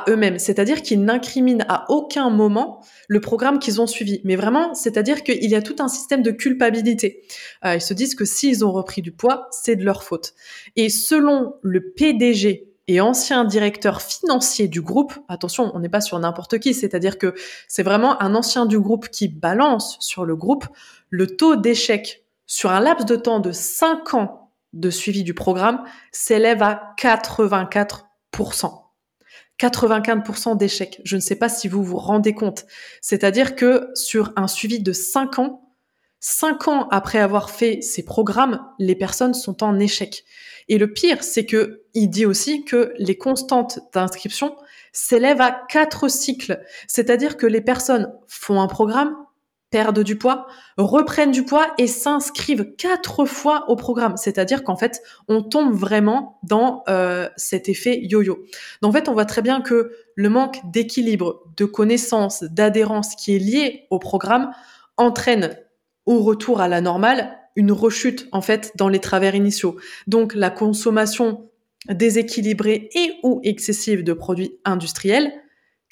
eux-mêmes. 0.07 0.39
C'est-à-dire 0.39 0.81
qu'ils 0.81 1.03
n'incriminent 1.03 1.65
à 1.67 1.85
aucun 1.89 2.29
moment 2.29 2.83
le 3.07 3.19
programme 3.19 3.59
qu'ils 3.59 3.81
ont 3.81 3.87
suivi. 3.87 4.21
Mais 4.23 4.35
vraiment, 4.35 4.73
c'est-à-dire 4.73 5.23
qu'il 5.23 5.49
y 5.49 5.55
a 5.55 5.61
tout 5.61 5.75
un 5.79 5.87
système 5.87 6.21
de 6.21 6.31
culpabilité. 6.31 7.23
Euh, 7.65 7.75
ils 7.75 7.81
se 7.81 7.93
disent 7.93 8.15
que 8.15 8.25
s'ils 8.25 8.63
ont 8.63 8.71
repris 8.71 9.01
du 9.01 9.11
poids, 9.11 9.47
c'est 9.51 9.75
de 9.75 9.83
leur 9.83 10.03
faute. 10.03 10.33
Et 10.75 10.89
selon 10.89 11.55
le 11.61 11.91
PDG 11.91 12.67
et 12.87 13.01
ancien 13.01 13.45
directeur 13.45 14.01
financier 14.01 14.67
du 14.67 14.81
groupe, 14.81 15.13
attention, 15.27 15.71
on 15.75 15.79
n'est 15.79 15.89
pas 15.89 16.01
sur 16.01 16.17
n'importe 16.19 16.59
qui, 16.59 16.73
c'est-à-dire 16.73 17.17
que 17.17 17.35
c'est 17.67 17.83
vraiment 17.83 18.21
un 18.21 18.33
ancien 18.35 18.65
du 18.65 18.79
groupe 18.79 19.09
qui 19.09 19.27
balance 19.27 19.97
sur 19.99 20.25
le 20.25 20.35
groupe 20.35 20.65
le 21.09 21.27
taux 21.27 21.55
d'échec 21.55 22.23
sur 22.47 22.71
un 22.71 22.79
laps 22.79 23.05
de 23.05 23.15
temps 23.15 23.39
de 23.39 23.51
5 23.51 24.13
ans 24.15 24.51
de 24.73 24.89
suivi 24.89 25.23
du 25.23 25.33
programme 25.33 25.83
s'élève 26.11 26.63
à 26.63 26.95
84%. 26.99 28.88
95% 29.59 30.57
d'échecs. 30.57 31.01
Je 31.03 31.15
ne 31.15 31.21
sais 31.21 31.35
pas 31.35 31.49
si 31.49 31.67
vous 31.67 31.83
vous 31.83 31.97
rendez 31.97 32.33
compte. 32.33 32.65
C'est-à-dire 33.01 33.55
que 33.55 33.89
sur 33.93 34.31
un 34.35 34.47
suivi 34.47 34.79
de 34.79 34.93
5 34.93 35.39
ans, 35.39 35.69
5 36.21 36.67
ans 36.67 36.87
après 36.89 37.19
avoir 37.19 37.49
fait 37.49 37.81
ces 37.81 38.03
programmes, 38.03 38.65
les 38.79 38.95
personnes 38.95 39.33
sont 39.33 39.63
en 39.63 39.79
échec. 39.79 40.23
Et 40.67 40.77
le 40.77 40.91
pire, 40.93 41.23
c'est 41.23 41.45
que 41.45 41.83
il 41.93 42.09
dit 42.09 42.25
aussi 42.25 42.63
que 42.63 42.93
les 42.97 43.17
constantes 43.17 43.79
d'inscription 43.93 44.55
s'élèvent 44.91 45.41
à 45.41 45.51
4 45.69 46.07
cycles. 46.07 46.63
C'est-à-dire 46.87 47.37
que 47.37 47.47
les 47.47 47.61
personnes 47.61 48.13
font 48.27 48.61
un 48.61 48.67
programme, 48.67 49.15
perdent 49.69 50.03
du 50.03 50.17
poids, 50.17 50.47
reprennent 50.77 51.31
du 51.31 51.43
poids 51.45 51.67
et 51.77 51.87
s'inscrivent 51.87 52.75
quatre 52.77 53.25
fois 53.25 53.69
au 53.69 53.75
programme. 53.75 54.17
C'est-à-dire 54.17 54.63
qu'en 54.63 54.75
fait, 54.75 55.01
on 55.27 55.43
tombe 55.43 55.73
vraiment 55.73 56.39
dans 56.43 56.83
euh, 56.89 57.29
cet 57.37 57.69
effet 57.69 57.99
yo-yo. 58.01 58.39
En 58.81 58.91
fait, 58.91 59.07
on 59.09 59.13
voit 59.13 59.25
très 59.25 59.41
bien 59.41 59.61
que 59.61 59.91
le 60.15 60.29
manque 60.29 60.59
d'équilibre, 60.71 61.43
de 61.55 61.65
connaissance, 61.65 62.43
d'adhérence 62.43 63.15
qui 63.15 63.35
est 63.35 63.39
lié 63.39 63.87
au 63.89 63.99
programme 63.99 64.51
entraîne 64.97 65.57
au 66.05 66.21
retour 66.21 66.61
à 66.61 66.67
la 66.67 66.81
normale 66.81 67.35
une 67.55 67.71
rechute 67.71 68.27
en 68.31 68.41
fait 68.41 68.71
dans 68.75 68.89
les 68.89 68.99
travers 68.99 69.35
initiaux. 69.35 69.77
Donc 70.07 70.33
la 70.33 70.49
consommation 70.49 71.49
déséquilibrée 71.89 72.89
et 72.93 73.13
ou 73.23 73.41
excessive 73.43 74.03
de 74.03 74.13
produits 74.13 74.59
industriels 74.65 75.31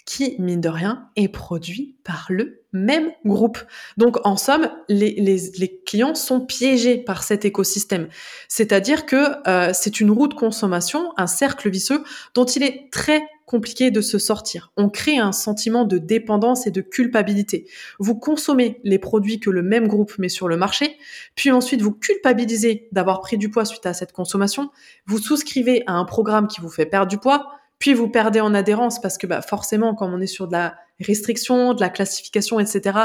qui, 0.06 0.36
mine 0.40 0.62
de 0.62 0.70
rien, 0.70 1.10
est 1.16 1.28
produit 1.28 1.98
par 2.04 2.28
le 2.30 2.57
même 2.78 3.12
groupe. 3.26 3.60
Donc, 3.98 4.18
en 4.26 4.38
somme, 4.38 4.70
les, 4.90 5.82
clients 5.86 6.16
sont 6.16 6.42
piégés 6.42 6.98
par 6.98 7.24
cet 7.24 7.46
écosystème. 7.46 8.08
C'est-à-dire 8.48 9.06
que 9.06 9.48
euh, 9.48 9.72
c'est 9.74 10.00
une 10.00 10.12
roue 10.12 10.28
de 10.28 10.34
consommation, 10.34 11.14
un 11.18 11.28
cercle 11.28 11.70
vicieux 11.70 12.04
dont 12.34 12.46
il 12.46 12.64
est 12.64 12.92
très 12.92 13.24
compliqué 13.46 13.92
de 13.92 14.02
se 14.02 14.20
sortir. 14.20 14.72
On 14.76 14.90
crée 14.90 15.18
un 15.18 15.32
sentiment 15.32 15.86
de 15.86 15.98
dépendance 15.98 16.68
et 16.68 16.72
de 16.72 16.82
culpabilité. 16.82 17.66
Vous 17.98 18.16
consommez 18.16 18.80
les 18.84 19.00
produits 19.00 19.40
que 19.40 19.50
le 19.50 19.64
même 19.64 19.88
groupe 19.88 20.20
met 20.20 20.30
sur 20.30 20.50
le 20.50 20.58
marché, 20.58 20.98
puis 21.34 21.50
ensuite 21.50 21.82
vous 21.82 21.94
culpabilisez 21.94 22.90
d'avoir 22.92 23.22
pris 23.22 23.38
du 23.38 23.50
poids 23.50 23.64
suite 23.64 23.86
à 23.86 23.94
cette 23.94 24.12
consommation, 24.12 24.70
vous 25.06 25.18
souscrivez 25.18 25.84
à 25.88 25.94
un 25.94 26.04
programme 26.04 26.48
qui 26.48 26.60
vous 26.60 26.70
fait 26.70 26.86
perdre 26.86 27.08
du 27.08 27.18
poids, 27.18 27.48
puis 27.80 27.94
vous 27.94 28.10
perdez 28.10 28.42
en 28.42 28.54
adhérence 28.54 29.00
parce 29.00 29.18
que 29.18 29.28
bah, 29.28 29.42
forcément, 29.42 29.96
comme 29.96 30.14
on 30.14 30.20
est 30.20 30.28
sur 30.28 30.48
de 30.48 30.54
la 30.54 30.76
restriction, 31.00 31.74
de 31.74 31.82
la 31.82 31.90
classification, 31.90 32.60
etc., 32.60 33.00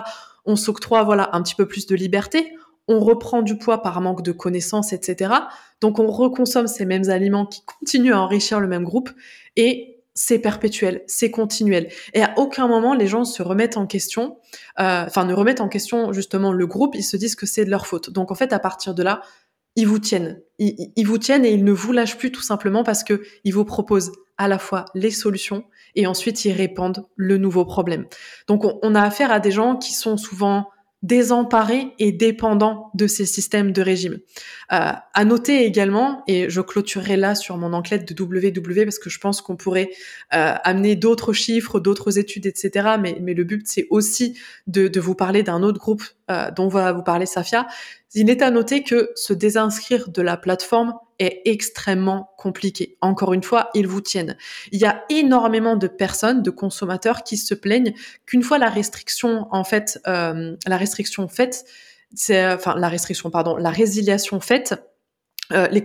on 0.45 0.57
s'octroie 0.57 1.03
voilà 1.05 1.31
un 1.33 1.43
petit 1.43 1.55
peu 1.55 1.67
plus 1.67 1.87
de 1.87 1.95
liberté. 1.95 2.53
on 2.89 2.99
reprend 2.99 3.43
du 3.43 3.59
poids 3.59 3.81
par 3.81 4.01
manque 4.01 4.23
de 4.23 4.33
connaissances, 4.33 4.93
etc. 4.93 5.33
Donc 5.81 6.01
on 6.01 6.09
reconsomme 6.09 6.67
ces 6.67 6.85
mêmes 6.85 7.11
aliments 7.11 7.47
qui 7.47 7.63
continuent 7.65 8.13
à 8.13 8.21
enrichir 8.21 8.59
le 8.59 8.67
même 8.67 8.83
groupe 8.83 9.11
et 9.55 10.03
c'est 10.15 10.41
perpétuel, 10.41 11.03
c'est 11.07 11.31
continuel. 11.31 11.89
Et 12.13 12.23
à 12.23 12.35
aucun 12.37 12.67
moment 12.67 12.95
les 12.95 13.07
gens 13.07 13.25
se 13.25 13.43
remettent 13.43 13.77
en 13.77 13.87
question, 13.87 14.39
euh, 14.81 15.05
enfin 15.07 15.25
ne 15.25 15.33
remettent 15.33 15.61
en 15.61 15.69
question 15.69 16.13
justement 16.13 16.53
le 16.53 16.67
groupe, 16.67 16.97
ils 16.97 17.05
se 17.05 17.17
disent 17.17 17.37
que 17.37 17.47
c'est 17.47 17.65
de 17.65 17.71
leur 17.71 17.87
faute. 17.87 18.11
Donc 18.11 18.33
en 18.33 18.35
fait 18.35 18.53
à 18.53 18.59
partir 18.59 18.95
de 18.95 19.03
là, 19.05 19.23
ils 19.77 19.87
vous 19.87 20.01
tiennent, 20.01 20.43
ils, 20.59 20.93
ils 20.97 21.07
vous 21.07 21.19
tiennent 21.19 21.45
et 21.45 21.53
ils 21.53 21.65
ne 21.65 21.73
vous 21.73 21.93
lâchent 21.93 22.19
plus 22.19 22.33
tout 22.33 22.43
simplement 22.43 22.83
parce 22.83 23.05
que 23.05 23.23
ils 23.45 23.55
vous 23.55 23.65
proposent 23.65 24.13
à 24.39 24.49
la 24.49 24.59
fois 24.59 24.87
les 24.95 25.13
solutions 25.13 25.65
et 25.95 26.07
ensuite 26.07 26.45
ils 26.45 26.53
répandent 26.53 27.07
le 27.17 27.39
nouveau 27.39 27.65
problème. 27.65 28.07
Donc 28.49 28.65
on, 28.65 28.95
a 28.95 29.03
affaire 29.03 29.33
à 29.33 29.41
des 29.41 29.51
gens 29.51 29.77
qui 29.77 29.93
sont 29.93 30.17
souvent 30.17 30.69
désemparés 31.03 31.95
et 31.99 32.13
dépendants 32.13 32.91
de 32.95 33.09
ces 33.09 33.27
systèmes 33.27 33.73
de 33.73 33.83
régime. 33.83 34.19
Euh, 34.73 34.93
à 35.15 35.25
noter 35.25 35.65
également, 35.65 36.23
et 36.29 36.49
je 36.49 36.61
clôturerai 36.61 37.17
là 37.17 37.35
sur 37.35 37.57
mon 37.57 37.73
enquête 37.73 38.07
de 38.07 38.23
WW 38.23 38.85
parce 38.85 39.01
que 39.01 39.11
je 39.11 39.19
pense 39.19 39.43
qu'on 39.43 39.57
pourrait 39.57 39.91
euh, 40.33 40.55
amener 40.63 40.95
d'autres 40.95 41.33
chiffres, 41.33 41.81
d'autres 41.81 42.19
études, 42.19 42.47
etc. 42.47 42.90
Mais, 43.01 43.19
mais 43.21 43.35
le 43.35 43.43
but, 43.43 43.67
c'est 43.67 43.88
aussi 43.90 44.38
de, 44.69 44.87
de, 44.87 45.01
vous 45.01 45.17
parler 45.17 45.43
d'un 45.43 45.65
autre 45.65 45.81
groupe 45.81 46.05
euh, 46.31 46.53
dont 46.53 46.69
va 46.69 46.93
vous 46.93 47.03
parler 47.03 47.27
Safia. 47.27 47.67
Il 48.15 48.31
est 48.31 48.40
à 48.40 48.53
noter 48.53 48.85
que 48.85 49.11
se 49.17 49.33
désinscrire 49.33 50.09
de 50.09 50.23
la 50.23 50.37
plateforme 50.37 50.95
extrêmement 51.44 52.31
compliqué. 52.37 52.96
Encore 53.00 53.33
une 53.33 53.42
fois, 53.42 53.70
ils 53.75 53.87
vous 53.87 54.00
tiennent. 54.00 54.37
Il 54.70 54.81
y 54.81 54.85
a 54.85 55.04
énormément 55.08 55.77
de 55.77 55.87
personnes, 55.87 56.42
de 56.42 56.50
consommateurs 56.50 57.23
qui 57.23 57.37
se 57.37 57.54
plaignent 57.54 57.94
qu'une 58.27 58.42
fois 58.42 58.58
la 58.58 58.68
restriction, 58.68 59.46
en 59.50 59.64
fait, 59.64 60.00
euh, 60.06 60.56
la 60.66 60.77
restriction 60.77 61.29
faite, 61.29 61.64
c'est, 62.14 62.46
enfin, 62.46 62.75
la 62.77 62.88
restriction, 62.88 63.31
pardon, 63.31 63.56
la 63.56 63.70
résiliation 63.70 64.40
faite, 64.40 64.75
euh, 65.52 65.68
les, 65.68 65.83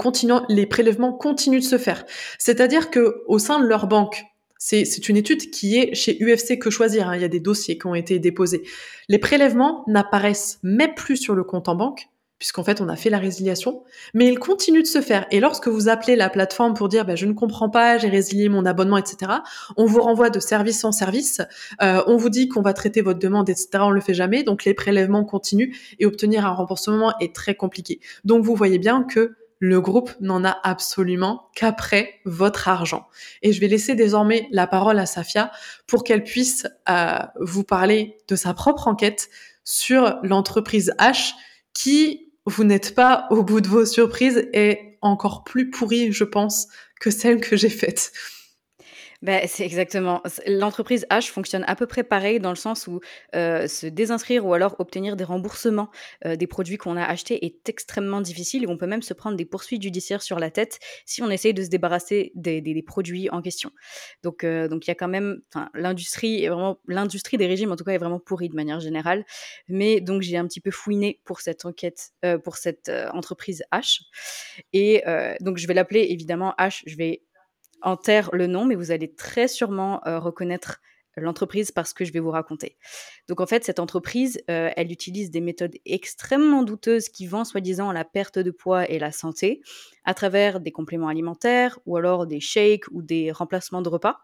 les 0.50 0.66
prélèvements 0.66 1.14
continuent 1.14 1.60
de 1.60 1.64
se 1.64 1.78
faire. 1.78 2.06
C'est-à-dire 2.38 2.90
que 2.90 3.24
au 3.28 3.40
sein 3.40 3.60
de 3.60 3.66
leur 3.66 3.88
banque, 3.88 4.26
c'est 4.60 5.10
une 5.10 5.18
étude 5.18 5.52
qui 5.52 5.78
est 5.78 5.94
chez 5.94 6.18
UFC 6.20 6.58
que 6.58 6.70
choisir. 6.70 7.10
Hein. 7.10 7.16
Il 7.16 7.22
y 7.22 7.26
a 7.26 7.30
des 7.30 7.40
dossiers 7.40 7.78
qui 7.78 7.86
ont 7.86 7.96
été 7.96 8.20
déposés. 8.20 8.64
Les 9.08 9.20
prélèvements 9.20 9.84
n'apparaissent 9.88 10.60
même 10.64 10.94
plus 10.96 11.18
sur 11.18 11.36
le 11.36 11.44
compte 11.44 11.70
en 11.70 11.76
banque, 11.76 12.10
puisqu'en 12.40 12.64
fait 12.64 12.82
on 12.82 12.90
a 12.90 12.96
fait 12.96 13.10
la 13.10 13.18
résiliation, 13.18 13.84
mais 14.14 14.28
il 14.28 14.40
continue 14.40 14.82
de 14.82 14.88
se 14.88 15.02
faire. 15.02 15.26
Et 15.32 15.40
lorsque 15.40 15.68
vous 15.68 15.90
appelez 15.90 16.16
la 16.16 16.30
plateforme 16.30 16.74
pour 16.74 16.90
dire 16.90 17.06
bah, 17.06 17.16
je 17.16 17.26
ne 17.26 17.34
comprends 17.34 17.70
pas, 17.70 17.98
j'ai 17.98 18.10
résilié 18.10 18.50
mon 18.50 18.66
abonnement, 18.66 18.98
etc., 18.98 19.32
on 19.76 19.86
vous 19.86 20.02
renvoie 20.02 20.30
de 20.30 20.40
service 20.40 20.84
en 20.84 20.92
service, 20.92 21.42
euh, 21.82 22.04
on 22.08 22.18
vous 22.18 22.30
dit 22.30 22.48
qu'on 22.48 22.62
va 22.62 22.74
traiter 22.74 23.02
votre 23.02 23.20
demande, 23.20 23.50
etc., 23.50 23.70
on 23.82 23.90
le 23.90 24.02
fait 24.02 24.14
jamais, 24.14 24.44
donc 24.44 24.66
les 24.66 24.74
prélèvements 24.74 25.26
continuent 25.26 25.74
et 26.00 26.06
obtenir 26.06 26.46
un 26.46 26.54
remboursement 26.54 27.14
est 27.20 27.34
très 27.34 27.56
compliqué. 27.56 28.00
Donc 28.24 28.44
vous 28.44 28.56
voyez 28.56 28.80
bien 28.80 29.04
que 29.04 29.36
le 29.60 29.82
groupe 29.82 30.12
n'en 30.20 30.44
a 30.46 30.58
absolument 30.64 31.50
qu'après 31.56 32.20
votre 32.26 32.68
argent. 32.68 33.08
Et 33.42 33.54
je 33.54 33.60
vais 33.60 33.68
laisser 33.68 33.96
désormais 33.96 34.48
la 34.52 34.68
parole 34.68 35.00
à 35.00 35.06
Safia 35.06 35.52
pour 35.88 36.04
qu'elle 36.04 36.24
puisse 36.24 36.68
euh, 36.90 37.18
vous 37.40 37.64
parler 37.64 38.18
de 38.28 38.36
sa 38.36 38.54
propre 38.54 38.88
enquête 38.88 39.30
sur 39.64 40.20
l'entreprise 40.24 40.94
H 41.00 41.34
qui 41.74 42.27
vous 42.48 42.64
n'êtes 42.64 42.96
pas 42.96 43.28
au 43.30 43.44
bout 43.44 43.62
de 43.62 43.68
vos 43.68 43.86
surprises 43.86 44.48
et 44.54 44.98
encore 45.02 45.44
plus 45.44 45.70
pourrie, 45.70 46.12
je 46.12 46.24
pense, 46.24 46.68
que 47.00 47.12
celle 47.12 47.40
que 47.40 47.56
j'ai 47.58 47.70
faite. 47.70 48.12
Ben, 49.24 49.42
c'est 49.48 49.66
exactement. 49.66 50.22
L'entreprise 50.46 51.06
H 51.10 51.30
fonctionne 51.30 51.64
à 51.68 51.76
peu 51.76 51.88
près 51.88 52.04
pareil 52.04 52.40
dans 52.40 52.52
le 52.52 52.56
sens 52.56 52.86
où 52.86 53.00
euh, 53.36 53.68
se 53.68 53.88
désinscrire 53.88 54.46
ou 54.46 54.54
alors 54.54 54.76
obtenir 54.80 55.16
des 55.16 55.24
remboursements 55.24 55.90
euh, 56.26 56.36
des 56.36 56.46
produits 56.46 56.78
qu'on 56.78 56.98
a 56.98 57.04
achetés 57.04 57.46
est 57.46 57.68
extrêmement 57.68 58.22
difficile 58.22 58.64
et 58.64 58.68
on 58.68 58.78
peut 58.78 58.86
même 58.86 59.02
se 59.02 59.14
prendre 59.16 59.36
des 59.36 59.46
poursuites 59.46 59.82
judiciaires 59.82 60.22
sur 60.22 60.38
la 60.40 60.52
tête 60.52 60.80
si 61.06 61.24
on 61.24 61.32
essaye 61.32 61.54
de 61.56 61.64
se 61.64 61.70
débarrasser 61.70 62.32
des, 62.36 62.62
des, 62.62 62.76
des 62.76 62.84
produits 62.84 63.30
en 63.32 63.42
question. 63.42 63.72
Donc, 64.24 64.44
euh, 64.44 64.68
donc 64.68 64.86
il 64.86 64.90
y 64.90 64.92
a 64.92 64.96
quand 64.96 65.08
même, 65.08 65.42
l'industrie 65.74 66.44
est 66.44 66.50
vraiment, 66.50 66.80
l'industrie 66.88 67.38
des 67.38 67.48
régimes 67.48 67.72
en 67.72 67.76
tout 67.76 67.84
cas 67.84 67.94
est 67.94 67.98
vraiment 67.98 68.20
pourrie 68.20 68.50
de 68.50 68.56
manière 68.56 68.80
générale. 68.80 69.26
Mais 69.68 70.00
donc 70.00 70.22
j'ai 70.22 70.38
un 70.38 70.46
petit 70.46 70.62
peu 70.62 70.72
fouiné 70.72 71.22
pour 71.26 71.42
cette 71.42 71.66
enquête, 71.66 72.12
euh, 72.24 72.38
pour 72.38 72.58
cette 72.58 72.90
euh, 72.90 73.10
entreprise 73.14 73.64
H 73.74 74.02
et 74.74 75.04
donc 75.42 75.58
je 75.58 75.68
vais 75.68 75.74
l'appeler 75.74 76.08
évidemment 76.10 76.54
H. 76.60 76.84
Je 76.86 76.96
vais 76.98 77.24
enterre 77.82 78.30
le 78.34 78.48
nom, 78.48 78.66
mais 78.66 78.76
vous 78.76 78.92
allez 78.92 79.14
très 79.14 79.48
sûrement 79.48 80.02
euh, 80.08 80.20
reconnaître 80.20 80.82
l'entreprise 81.22 81.72
parce 81.72 81.94
que 81.94 82.06
je 82.06 82.14
vais 82.14 82.20
vous 82.20 82.32
raconter. 82.32 82.78
Donc 83.28 83.42
en 83.42 83.48
fait, 83.48 83.64
cette 83.64 83.80
entreprise, 83.80 84.40
euh, 84.50 84.70
elle 84.76 84.92
utilise 84.92 85.32
des 85.32 85.42
méthodes 85.42 85.76
extrêmement 85.86 86.64
douteuses 86.64 87.10
qui 87.10 87.28
vont 87.28 87.44
soi-disant 87.44 87.92
la 87.92 88.06
perte 88.06 88.40
de 88.40 88.52
poids 88.52 88.90
et 88.90 89.00
la 89.00 89.12
santé 89.12 89.62
à 90.04 90.14
travers 90.14 90.60
des 90.60 90.72
compléments 90.72 91.08
alimentaires 91.08 91.80
ou 91.86 91.98
alors 91.98 92.28
des 92.28 92.40
shakes 92.40 92.86
ou 92.92 93.02
des 93.02 93.32
remplacements 93.32 93.82
de 93.82 93.90
repas, 93.90 94.20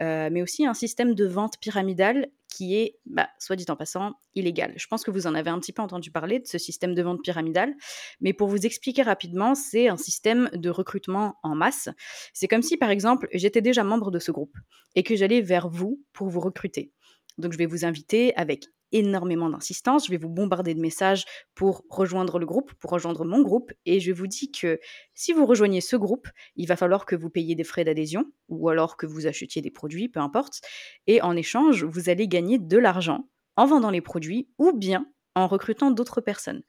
euh, 0.00 0.28
mais 0.32 0.42
aussi 0.42 0.66
un 0.66 0.74
système 0.74 1.14
de 1.14 1.26
vente 1.26 1.58
pyramidale 1.60 2.28
qui 2.52 2.76
est, 2.76 2.98
bah, 3.06 3.28
soit 3.38 3.56
dit 3.56 3.64
en 3.68 3.76
passant, 3.76 4.14
illégal. 4.34 4.74
Je 4.76 4.86
pense 4.86 5.04
que 5.04 5.10
vous 5.10 5.26
en 5.26 5.34
avez 5.34 5.50
un 5.50 5.58
petit 5.58 5.72
peu 5.72 5.82
entendu 5.82 6.10
parler 6.10 6.38
de 6.38 6.46
ce 6.46 6.58
système 6.58 6.94
de 6.94 7.02
vente 7.02 7.22
pyramidale, 7.22 7.74
mais 8.20 8.32
pour 8.32 8.48
vous 8.48 8.66
expliquer 8.66 9.02
rapidement, 9.02 9.54
c'est 9.54 9.88
un 9.88 9.96
système 9.96 10.50
de 10.52 10.70
recrutement 10.70 11.36
en 11.42 11.54
masse. 11.54 11.88
C'est 12.32 12.48
comme 12.48 12.62
si, 12.62 12.76
par 12.76 12.90
exemple, 12.90 13.28
j'étais 13.32 13.62
déjà 13.62 13.84
membre 13.84 14.10
de 14.10 14.18
ce 14.18 14.30
groupe 14.30 14.56
et 14.94 15.02
que 15.02 15.16
j'allais 15.16 15.40
vers 15.40 15.68
vous 15.68 16.02
pour 16.12 16.28
vous 16.28 16.40
recruter. 16.40 16.92
Donc 17.38 17.52
je 17.52 17.58
vais 17.58 17.66
vous 17.66 17.84
inviter 17.84 18.34
avec 18.36 18.66
énormément 18.92 19.50
d'insistance. 19.50 20.06
Je 20.06 20.10
vais 20.10 20.18
vous 20.18 20.28
bombarder 20.28 20.74
de 20.74 20.80
messages 20.80 21.24
pour 21.54 21.84
rejoindre 21.88 22.38
le 22.38 22.46
groupe, 22.46 22.72
pour 22.74 22.90
rejoindre 22.90 23.24
mon 23.24 23.42
groupe. 23.42 23.72
Et 23.86 24.00
je 24.00 24.12
vous 24.12 24.26
dis 24.26 24.50
que 24.52 24.78
si 25.14 25.32
vous 25.32 25.46
rejoignez 25.46 25.80
ce 25.80 25.96
groupe, 25.96 26.28
il 26.56 26.66
va 26.66 26.76
falloir 26.76 27.06
que 27.06 27.16
vous 27.16 27.30
payiez 27.30 27.54
des 27.54 27.64
frais 27.64 27.84
d'adhésion 27.84 28.24
ou 28.48 28.68
alors 28.68 28.96
que 28.96 29.06
vous 29.06 29.26
achetiez 29.26 29.62
des 29.62 29.70
produits, 29.70 30.08
peu 30.08 30.20
importe. 30.20 30.60
Et 31.06 31.20
en 31.22 31.36
échange, 31.36 31.84
vous 31.84 32.08
allez 32.08 32.28
gagner 32.28 32.58
de 32.58 32.78
l'argent 32.78 33.28
en 33.56 33.66
vendant 33.66 33.90
les 33.90 34.00
produits 34.00 34.48
ou 34.58 34.72
bien 34.72 35.06
en 35.34 35.46
recrutant 35.46 35.90
d'autres 35.90 36.20
personnes. 36.20 36.62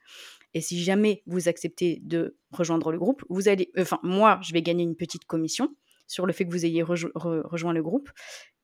Et 0.53 0.61
si 0.61 0.81
jamais 0.81 1.23
vous 1.25 1.47
acceptez 1.47 1.99
de 2.03 2.37
rejoindre 2.51 2.91
le 2.91 2.99
groupe, 2.99 3.23
vous 3.29 3.47
allez, 3.47 3.71
enfin 3.77 3.99
moi, 4.03 4.39
je 4.43 4.53
vais 4.53 4.61
gagner 4.61 4.83
une 4.83 4.95
petite 4.95 5.25
commission 5.25 5.75
sur 6.07 6.25
le 6.25 6.33
fait 6.33 6.45
que 6.45 6.51
vous 6.51 6.65
ayez 6.65 6.83
rejoint 6.83 7.73
le 7.73 7.81
groupe 7.81 8.09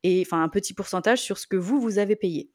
et 0.03 0.22
enfin 0.26 0.43
un 0.43 0.49
petit 0.49 0.74
pourcentage 0.74 1.22
sur 1.22 1.38
ce 1.38 1.47
que 1.47 1.57
vous 1.57 1.80
vous 1.80 1.97
avez 1.97 2.16
payé. 2.16 2.51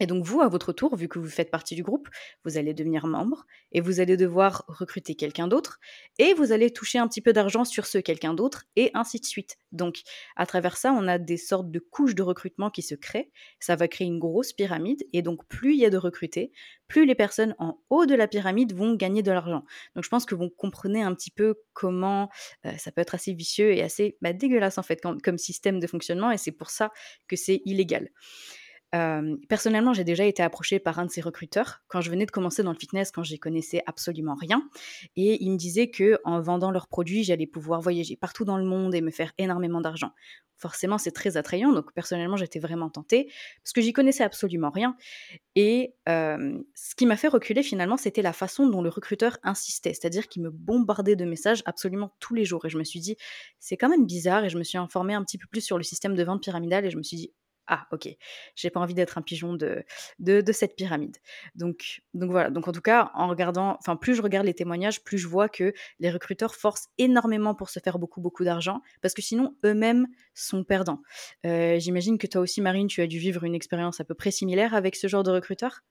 Et 0.00 0.06
donc 0.06 0.24
vous, 0.24 0.40
à 0.40 0.48
votre 0.48 0.72
tour, 0.72 0.96
vu 0.96 1.08
que 1.08 1.18
vous 1.18 1.28
faites 1.28 1.50
partie 1.50 1.74
du 1.74 1.82
groupe, 1.82 2.08
vous 2.44 2.58
allez 2.58 2.74
devenir 2.74 3.06
membre 3.06 3.46
et 3.72 3.80
vous 3.80 4.00
allez 4.00 4.16
devoir 4.16 4.64
recruter 4.68 5.14
quelqu'un 5.14 5.48
d'autre 5.48 5.78
et 6.18 6.34
vous 6.34 6.52
allez 6.52 6.70
toucher 6.72 6.98
un 6.98 7.08
petit 7.08 7.20
peu 7.20 7.32
d'argent 7.32 7.64
sur 7.64 7.86
ce 7.86 7.98
quelqu'un 7.98 8.34
d'autre 8.34 8.64
et 8.76 8.90
ainsi 8.94 9.20
de 9.20 9.24
suite. 9.24 9.56
Donc 9.72 10.02
à 10.36 10.46
travers 10.46 10.76
ça, 10.76 10.92
on 10.92 11.08
a 11.08 11.18
des 11.18 11.36
sortes 11.36 11.70
de 11.70 11.78
couches 11.78 12.14
de 12.14 12.22
recrutement 12.22 12.70
qui 12.70 12.82
se 12.82 12.94
créent. 12.94 13.30
Ça 13.60 13.76
va 13.76 13.88
créer 13.88 14.06
une 14.06 14.18
grosse 14.18 14.52
pyramide 14.52 15.02
et 15.12 15.22
donc 15.22 15.46
plus 15.46 15.74
il 15.74 15.80
y 15.80 15.86
a 15.86 15.90
de 15.90 15.98
recrutés, 15.98 16.52
plus 16.88 17.06
les 17.06 17.14
personnes 17.14 17.54
en 17.58 17.80
haut 17.90 18.06
de 18.06 18.14
la 18.14 18.28
pyramide 18.28 18.74
vont 18.74 18.94
gagner 18.94 19.22
de 19.22 19.32
l'argent. 19.32 19.64
Donc 19.94 20.04
je 20.04 20.08
pense 20.08 20.26
que 20.26 20.34
vous 20.34 20.50
comprenez 20.50 21.02
un 21.02 21.14
petit 21.14 21.30
peu 21.30 21.54
comment 21.72 22.30
euh, 22.64 22.76
ça 22.78 22.92
peut 22.92 23.00
être 23.00 23.14
assez 23.14 23.32
vicieux 23.32 23.72
et 23.72 23.82
assez 23.82 24.16
bah, 24.20 24.32
dégueulasse 24.32 24.78
en 24.78 24.82
fait 24.82 25.00
comme 25.22 25.38
système 25.38 25.80
de 25.80 25.86
fonctionnement 25.86 26.30
et 26.30 26.38
c'est 26.38 26.52
pour 26.52 26.70
ça 26.70 26.90
que 27.28 27.36
c'est 27.36 27.62
illégal 27.64 28.10
personnellement, 29.48 29.92
j'ai 29.92 30.04
déjà 30.04 30.24
été 30.24 30.42
approchée 30.42 30.78
par 30.78 30.98
un 30.98 31.06
de 31.06 31.10
ces 31.10 31.20
recruteurs 31.20 31.82
quand 31.88 32.00
je 32.00 32.10
venais 32.10 32.26
de 32.26 32.30
commencer 32.30 32.62
dans 32.62 32.72
le 32.72 32.78
fitness, 32.78 33.10
quand 33.10 33.22
j'y 33.22 33.38
connaissais 33.38 33.82
absolument 33.86 34.34
rien. 34.34 34.68
Et 35.16 35.42
il 35.42 35.52
me 35.52 35.56
disait 35.56 35.90
que 35.90 36.18
en 36.24 36.40
vendant 36.40 36.70
leurs 36.70 36.88
produits, 36.88 37.24
j'allais 37.24 37.46
pouvoir 37.46 37.80
voyager 37.80 38.16
partout 38.16 38.44
dans 38.44 38.58
le 38.58 38.64
monde 38.64 38.94
et 38.94 39.00
me 39.00 39.10
faire 39.10 39.32
énormément 39.38 39.80
d'argent. 39.80 40.12
Forcément, 40.58 40.96
c'est 40.96 41.10
très 41.10 41.36
attrayant. 41.36 41.70
Donc, 41.72 41.92
personnellement, 41.92 42.38
j'étais 42.38 42.60
vraiment 42.60 42.88
tentée 42.88 43.30
parce 43.62 43.74
que 43.74 43.82
j'y 43.82 43.92
connaissais 43.92 44.24
absolument 44.24 44.70
rien. 44.70 44.96
Et 45.54 45.94
ce 46.06 46.94
qui 46.96 47.04
m'a 47.04 47.16
fait 47.16 47.28
reculer 47.28 47.62
finalement, 47.62 47.96
c'était 47.96 48.22
la 48.22 48.32
façon 48.32 48.66
dont 48.66 48.80
le 48.80 48.88
recruteur 48.88 49.36
insistait. 49.42 49.92
C'est-à-dire 49.92 50.28
qu'il 50.28 50.42
me 50.42 50.50
bombardait 50.50 51.16
de 51.16 51.24
messages 51.26 51.62
absolument 51.66 52.14
tous 52.20 52.34
les 52.34 52.46
jours. 52.46 52.64
Et 52.64 52.70
je 52.70 52.78
me 52.78 52.84
suis 52.84 53.00
dit, 53.00 53.16
c'est 53.58 53.76
quand 53.76 53.90
même 53.90 54.06
bizarre. 54.06 54.44
Et 54.44 54.48
je 54.48 54.56
me 54.56 54.64
suis 54.64 54.78
informée 54.78 55.12
un 55.12 55.24
petit 55.24 55.36
peu 55.36 55.46
plus 55.46 55.60
sur 55.60 55.76
le 55.76 55.84
système 55.84 56.14
de 56.14 56.24
vente 56.24 56.42
pyramidale 56.42 56.86
et 56.86 56.90
je 56.90 56.96
me 56.96 57.02
suis 57.02 57.18
dit, 57.18 57.32
ah 57.68 57.86
ok, 57.92 58.08
j'ai 58.54 58.70
pas 58.70 58.80
envie 58.80 58.94
d'être 58.94 59.18
un 59.18 59.22
pigeon 59.22 59.54
de, 59.54 59.84
de, 60.18 60.52
cette 60.52 60.76
pyramide. 60.76 61.16
Donc, 61.54 62.00
voilà, 62.14 62.50
en 62.50 62.72
tout 62.72 62.80
cas, 62.80 63.10
en 63.14 63.28
regardant, 63.28 63.76
enfin 63.78 63.96
plus 63.96 64.14
je 64.14 64.22
regarde 64.22 64.46
les 64.46 64.54
témoignages, 64.54 65.02
plus 65.02 65.18
je 65.18 65.28
vois 65.28 65.48
que 65.48 65.72
les 65.98 66.10
recruteurs 66.10 66.54
forcent 66.54 66.88
énormément 66.98 67.54
pour 67.54 67.70
se 67.70 67.80
faire 67.80 67.98
beaucoup 67.98 68.20
beaucoup 68.20 68.44
d'argent, 68.44 68.80
parce 69.02 69.14
que 69.14 69.22
sinon 69.22 69.56
eux-mêmes 69.64 70.06
sont 70.34 70.64
perdants. 70.64 71.02
Euh, 71.44 71.78
j'imagine 71.78 72.18
que 72.18 72.26
toi 72.26 72.40
aussi, 72.40 72.60
Marine, 72.60 72.86
tu 72.86 73.00
as 73.02 73.06
dû 73.06 73.18
vivre 73.18 73.44
une 73.44 73.54
expérience 73.54 74.00
à 74.00 74.04
peu 74.04 74.14
près 74.14 74.30
similaire 74.30 74.74
avec 74.74 74.96
ce 74.96 75.08
genre 75.08 75.22
de 75.22 75.30
recruteur 75.30 75.82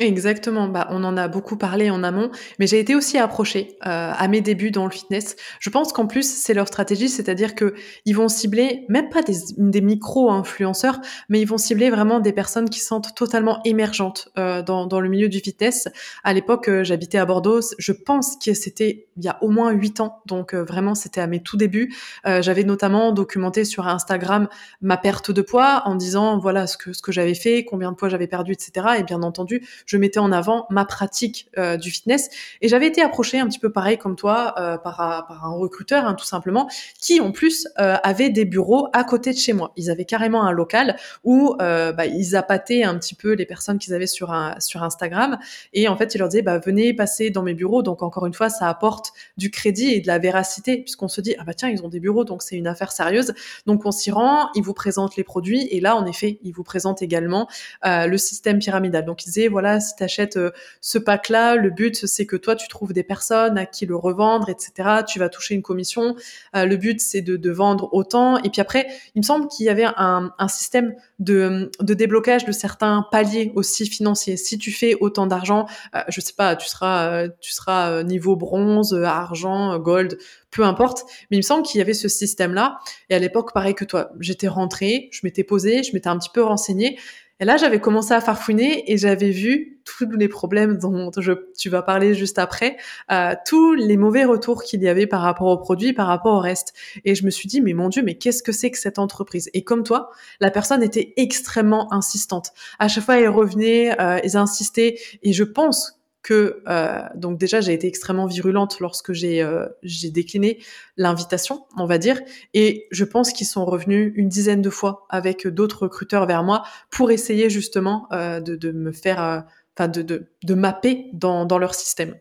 Exactement, 0.00 0.66
bah, 0.66 0.88
on 0.90 1.04
en 1.04 1.18
a 1.18 1.28
beaucoup 1.28 1.58
parlé 1.58 1.90
en 1.90 2.02
amont, 2.02 2.30
mais 2.58 2.66
j'ai 2.66 2.80
été 2.80 2.94
aussi 2.94 3.18
approchée 3.18 3.76
euh, 3.86 4.12
à 4.16 4.28
mes 4.28 4.40
débuts 4.40 4.70
dans 4.70 4.86
le 4.86 4.90
fitness. 4.90 5.36
Je 5.58 5.68
pense 5.68 5.92
qu'en 5.92 6.06
plus 6.06 6.22
c'est 6.22 6.54
leur 6.54 6.68
stratégie, 6.68 7.10
c'est-à-dire 7.10 7.54
que 7.54 7.74
ils 8.06 8.16
vont 8.16 8.28
cibler 8.28 8.86
même 8.88 9.10
pas 9.10 9.20
des, 9.20 9.34
des 9.58 9.82
micro-influenceurs, 9.82 11.00
mais 11.28 11.38
ils 11.38 11.44
vont 11.44 11.58
cibler 11.58 11.90
vraiment 11.90 12.18
des 12.18 12.32
personnes 12.32 12.70
qui 12.70 12.80
sont 12.80 13.02
totalement 13.02 13.60
émergentes 13.66 14.30
euh, 14.38 14.62
dans, 14.62 14.86
dans, 14.86 15.00
le 15.00 15.10
milieu 15.10 15.28
du 15.28 15.40
fitness. 15.40 15.86
À 16.24 16.32
l'époque, 16.32 16.68
euh, 16.70 16.82
j'habitais 16.82 17.18
à 17.18 17.26
Bordeaux, 17.26 17.60
je 17.78 17.92
pense 17.92 18.38
que 18.42 18.54
c'était 18.54 19.06
il 19.20 19.24
y 19.26 19.28
a 19.28 19.36
au 19.42 19.48
moins 19.48 19.70
huit 19.70 20.00
ans, 20.00 20.22
donc 20.24 20.54
euh, 20.54 20.64
vraiment 20.64 20.94
c'était 20.94 21.20
à 21.20 21.26
mes 21.26 21.42
tout 21.42 21.58
débuts. 21.58 21.94
Euh, 22.26 22.40
j'avais 22.40 22.64
notamment 22.64 23.12
documenté 23.12 23.66
sur 23.66 23.86
Instagram 23.86 24.48
ma 24.80 24.96
perte 24.96 25.30
de 25.30 25.42
poids 25.42 25.82
en 25.84 25.94
disant 25.94 26.38
voilà 26.38 26.66
ce 26.66 26.78
que 26.78 26.94
ce 26.94 27.02
que 27.02 27.12
j'avais 27.12 27.34
fait, 27.34 27.64
combien 27.66 27.92
de 27.92 27.96
poids 27.96 28.08
j'avais 28.08 28.26
perdu, 28.26 28.52
etc. 28.52 28.86
Et 28.98 29.02
bien 29.02 29.22
entendu 29.22 29.66
je 29.90 29.96
mettais 29.96 30.20
en 30.20 30.30
avant 30.30 30.66
ma 30.70 30.84
pratique 30.84 31.48
euh, 31.58 31.76
du 31.76 31.90
fitness. 31.90 32.30
Et 32.60 32.68
j'avais 32.68 32.86
été 32.86 33.02
approchée 33.02 33.40
un 33.40 33.48
petit 33.48 33.58
peu 33.58 33.72
pareil 33.72 33.98
comme 33.98 34.14
toi 34.14 34.54
euh, 34.56 34.78
par, 34.78 34.98
par, 35.26 35.44
un 35.44 35.52
recruteur, 35.52 36.04
hein, 36.04 36.14
tout 36.14 36.24
simplement, 36.24 36.68
qui 37.00 37.20
en 37.20 37.32
plus 37.32 37.66
euh, 37.80 37.96
avait 38.04 38.30
des 38.30 38.44
bureaux 38.44 38.86
à 38.92 39.02
côté 39.02 39.32
de 39.32 39.38
chez 39.38 39.52
moi. 39.52 39.72
Ils 39.76 39.90
avaient 39.90 40.04
carrément 40.04 40.44
un 40.44 40.52
local 40.52 40.96
où 41.24 41.56
bah, 41.58 42.06
ils 42.06 42.36
appâtaient 42.36 42.84
un 42.84 42.96
petit 42.98 43.16
peu 43.16 43.32
les 43.32 43.46
personnes 43.46 43.78
qu'ils 43.78 43.94
avaient 43.94 44.06
sur, 44.06 44.32
un, 44.32 44.54
sur 44.60 44.84
Instagram. 44.84 45.38
Et 45.72 45.88
en 45.88 45.96
fait, 45.96 46.14
ils 46.14 46.18
leur 46.18 46.28
disaient, 46.28 46.42
bah, 46.42 46.58
venez 46.58 46.94
passer 46.94 47.30
dans 47.30 47.42
mes 47.42 47.54
bureaux. 47.54 47.82
Donc 47.82 48.02
encore 48.02 48.26
une 48.26 48.34
fois, 48.34 48.48
ça 48.48 48.68
apporte 48.68 49.12
du 49.36 49.50
crédit 49.50 49.92
et 49.92 50.00
de 50.00 50.06
la 50.06 50.18
véracité, 50.18 50.78
puisqu'on 50.78 51.08
se 51.08 51.20
dit, 51.20 51.34
ah 51.38 51.44
bah 51.44 51.54
tiens, 51.54 51.68
ils 51.68 51.82
ont 51.82 51.88
des 51.88 52.00
bureaux, 52.00 52.24
donc 52.24 52.42
c'est 52.42 52.56
une 52.56 52.68
affaire 52.68 52.92
sérieuse. 52.92 53.34
Donc 53.66 53.84
on 53.86 53.90
s'y 53.90 54.12
rend, 54.12 54.50
ils 54.54 54.62
vous 54.62 54.74
présentent 54.74 55.16
les 55.16 55.24
produits. 55.24 55.66
Et 55.72 55.80
là, 55.80 55.96
en 55.96 56.06
effet, 56.06 56.38
ils 56.44 56.52
vous 56.52 56.64
présentent 56.64 57.02
également 57.02 57.48
le 57.82 58.16
système 58.16 58.60
pyramidal. 58.60 59.04
Donc 59.04 59.24
ils 59.24 59.30
disaient, 59.30 59.48
voilà, 59.48 59.79
si 59.80 59.94
tu 59.96 60.02
achètes 60.02 60.36
euh, 60.36 60.50
ce 60.80 60.98
pack-là, 60.98 61.56
le 61.56 61.70
but 61.70 62.06
c'est 62.06 62.26
que 62.26 62.36
toi 62.36 62.56
tu 62.56 62.68
trouves 62.68 62.92
des 62.92 63.02
personnes 63.02 63.58
à 63.58 63.66
qui 63.66 63.86
le 63.86 63.96
revendre, 63.96 64.48
etc. 64.48 65.02
Tu 65.06 65.18
vas 65.18 65.28
toucher 65.28 65.54
une 65.54 65.62
commission. 65.62 66.14
Euh, 66.56 66.66
le 66.66 66.76
but 66.76 67.00
c'est 67.00 67.22
de, 67.22 67.50
vendre 67.50 67.88
autant. 67.92 68.38
Et 68.42 68.50
puis 68.50 68.60
après, 68.60 68.86
il 69.14 69.20
me 69.20 69.24
semble 69.24 69.48
qu'il 69.48 69.66
y 69.66 69.68
avait 69.68 69.86
un, 69.96 70.30
système 70.48 70.94
de, 71.18 71.70
déblocage 71.80 72.44
de 72.44 72.52
certains 72.52 73.04
paliers 73.10 73.52
aussi 73.56 73.86
financiers. 73.86 74.36
Si 74.36 74.56
tu 74.56 74.70
fais 74.70 74.94
autant 75.00 75.26
d'argent, 75.26 75.66
euh, 75.96 76.02
je 76.08 76.20
sais 76.20 76.32
pas, 76.32 76.54
tu 76.54 76.68
seras 76.68 77.28
tu 77.40 77.52
seras 77.52 78.02
niveau 78.04 78.36
bronze, 78.36 78.94
argent, 78.94 79.78
gold, 79.78 80.16
peu 80.50 80.64
importe. 80.64 81.04
Mais 81.30 81.36
il 81.36 81.40
me 81.40 81.44
semble 81.44 81.62
qu'il 81.64 81.78
y 81.78 81.82
avait 81.82 81.94
ce 81.94 82.08
système-là. 82.08 82.78
Et 83.08 83.14
à 83.14 83.18
l'époque, 83.18 83.52
pareil 83.52 83.74
que 83.74 83.84
toi, 83.84 84.10
j'étais 84.20 84.48
rentrée, 84.48 85.08
je 85.12 85.20
m'étais 85.24 85.44
posée, 85.44 85.82
je 85.82 85.92
m'étais 85.92 86.08
un 86.08 86.18
petit 86.18 86.30
peu 86.32 86.42
renseignée. 86.42 86.98
Et 87.40 87.46
là, 87.46 87.56
j'avais 87.56 87.80
commencé 87.80 88.12
à 88.12 88.20
farfouiner 88.20 88.92
et 88.92 88.98
j'avais 88.98 89.30
vu 89.30 89.80
tous 89.84 90.10
les 90.10 90.28
problèmes 90.28 90.76
dont 90.76 91.10
je, 91.16 91.32
tu 91.56 91.70
vas 91.70 91.82
parler 91.82 92.14
juste 92.14 92.38
après, 92.38 92.76
euh, 93.10 93.34
tous 93.46 93.72
les 93.72 93.96
mauvais 93.96 94.24
retours 94.24 94.62
qu'il 94.62 94.82
y 94.82 94.88
avait 94.88 95.06
par 95.06 95.22
rapport 95.22 95.48
au 95.48 95.56
produit, 95.56 95.94
par 95.94 96.06
rapport 96.06 96.34
au 96.34 96.38
reste. 96.38 96.74
Et 97.04 97.14
je 97.14 97.24
me 97.24 97.30
suis 97.30 97.48
dit, 97.48 97.62
mais 97.62 97.72
mon 97.72 97.88
Dieu, 97.88 98.02
mais 98.02 98.14
qu'est-ce 98.14 98.42
que 98.42 98.52
c'est 98.52 98.70
que 98.70 98.78
cette 98.78 98.98
entreprise? 98.98 99.48
Et 99.54 99.64
comme 99.64 99.82
toi, 99.82 100.10
la 100.40 100.50
personne 100.50 100.82
était 100.82 101.14
extrêmement 101.16 101.92
insistante. 101.92 102.52
À 102.78 102.88
chaque 102.88 103.04
fois, 103.04 103.18
elle 103.18 103.30
revenait, 103.30 103.98
euh, 104.00 104.20
elle 104.22 104.36
insistait. 104.36 104.98
Et 105.22 105.32
je 105.32 105.44
pense 105.44 105.99
que 106.22 106.62
euh, 106.68 107.00
donc 107.14 107.38
déjà 107.38 107.60
j'ai 107.60 107.72
été 107.72 107.86
extrêmement 107.86 108.26
virulente 108.26 108.80
lorsque 108.80 109.12
j'ai 109.12 109.42
euh, 109.42 109.66
j'ai 109.82 110.10
décliné 110.10 110.62
l'invitation, 110.96 111.66
on 111.76 111.86
va 111.86 111.98
dire, 111.98 112.20
et 112.54 112.86
je 112.90 113.04
pense 113.04 113.32
qu'ils 113.32 113.46
sont 113.46 113.64
revenus 113.64 114.12
une 114.16 114.28
dizaine 114.28 114.62
de 114.62 114.70
fois 114.70 115.06
avec 115.08 115.46
d'autres 115.46 115.82
recruteurs 115.82 116.26
vers 116.26 116.42
moi 116.42 116.62
pour 116.90 117.10
essayer 117.10 117.48
justement 117.48 118.06
euh, 118.12 118.40
de, 118.40 118.56
de, 118.56 118.70
me 118.72 118.92
faire, 118.92 119.44
enfin 119.76 119.88
de, 119.88 120.02
de, 120.02 120.26
de 120.44 120.54
mapper 120.54 121.06
dans, 121.12 121.46
dans 121.46 121.58
leur 121.58 121.74
système. 121.74 122.14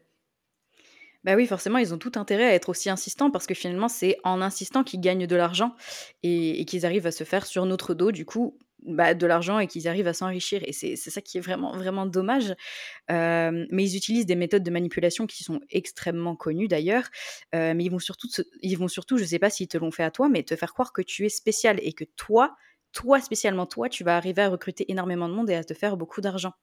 Bah 1.25 1.35
oui, 1.35 1.45
forcément, 1.47 1.79
ils 1.79 1.93
ont 1.93 1.97
tout 1.97 2.13
intérêt 2.15 2.45
à 2.45 2.53
être 2.53 2.69
aussi 2.69 2.89
insistants 2.89 3.29
parce 3.29 3.45
que 3.45 3.53
finalement, 3.53 3.89
c'est 3.89 4.17
en 4.23 4.41
insistant 4.41 4.85
qu'ils 4.85 5.01
gagnent 5.01 5.27
de 5.27 5.35
l'argent 5.35 5.75
et 6.23 6.63
qu'ils 6.63 6.85
arrivent 6.85 7.07
à 7.07 7.11
se 7.11 7.25
faire 7.25 7.45
sur 7.45 7.65
notre 7.65 7.93
dos, 7.93 8.13
du 8.13 8.25
coup, 8.25 8.57
bah, 8.83 9.13
de 9.13 9.25
l'argent 9.27 9.59
et 9.59 9.67
qu'ils 9.67 9.87
arrivent 9.87 10.07
à 10.07 10.13
s'enrichir. 10.13 10.61
Et 10.65 10.73
c'est 10.73 10.95
ça 10.95 11.21
qui 11.21 11.37
est 11.37 11.41
vraiment, 11.41 11.75
vraiment 11.75 12.05
dommage. 12.05 12.55
Euh, 13.11 13.65
mais 13.71 13.83
ils 13.83 13.95
utilisent 13.97 14.25
des 14.25 14.35
méthodes 14.35 14.63
de 14.63 14.71
manipulation 14.71 15.27
qui 15.27 15.43
sont 15.43 15.59
extrêmement 15.69 16.35
connues 16.35 16.67
d'ailleurs. 16.67 17.09
Euh, 17.55 17.73
mais 17.75 17.85
ils 17.85 17.89
vont 17.89 17.99
surtout, 17.99 18.27
ils 18.61 18.77
vont 18.77 18.87
surtout, 18.87 19.17
je 19.17 19.25
sais 19.25 19.39
pas 19.39 19.49
s'ils 19.49 19.67
te 19.67 19.77
l'ont 19.77 19.91
fait 19.91 20.03
à 20.03 20.11
toi, 20.11 20.29
mais 20.29 20.43
te 20.43 20.55
faire 20.55 20.73
croire 20.73 20.93
que 20.93 21.01
tu 21.01 21.25
es 21.25 21.29
spécial 21.29 21.79
et 21.81 21.93
que 21.93 22.05
toi, 22.15 22.55
toi 22.91 23.19
spécialement 23.19 23.65
toi, 23.65 23.89
tu 23.89 24.03
vas 24.03 24.17
arriver 24.17 24.41
à 24.41 24.49
recruter 24.49 24.91
énormément 24.91 25.29
de 25.29 25.33
monde 25.33 25.49
et 25.49 25.55
à 25.55 25.63
te 25.63 25.73
faire 25.73 25.97
beaucoup 25.97 26.21
d'argent. 26.21 26.53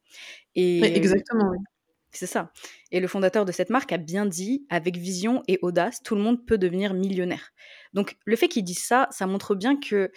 Et 0.55 0.83
exactement. 0.83 1.51
Oui. 1.51 1.59
C'est 2.12 2.27
ça. 2.27 2.51
Et 2.93 3.01
le 3.01 3.09
fondateur 3.09 3.45
de 3.45 3.53
cette 3.53 3.69
marque 3.69 3.93
a 3.93 3.99
bien 3.99 4.25
dit, 4.25 4.67
avec 4.71 4.97
vision 4.97 5.43
et 5.49 5.59
audace, 5.61 6.03
tout 6.03 6.14
le 6.14 6.23
monde 6.23 6.47
peut 6.47 6.57
devenir 6.57 6.95
millionnaire. 6.95 7.53
Donc 7.93 8.17
le 8.25 8.37
fait 8.37 8.49
qu'il 8.49 8.64
dise 8.64 8.83
ça, 8.83 9.07
ça 9.11 9.27
montre 9.27 9.55
bien 9.55 9.79
que 9.79 10.11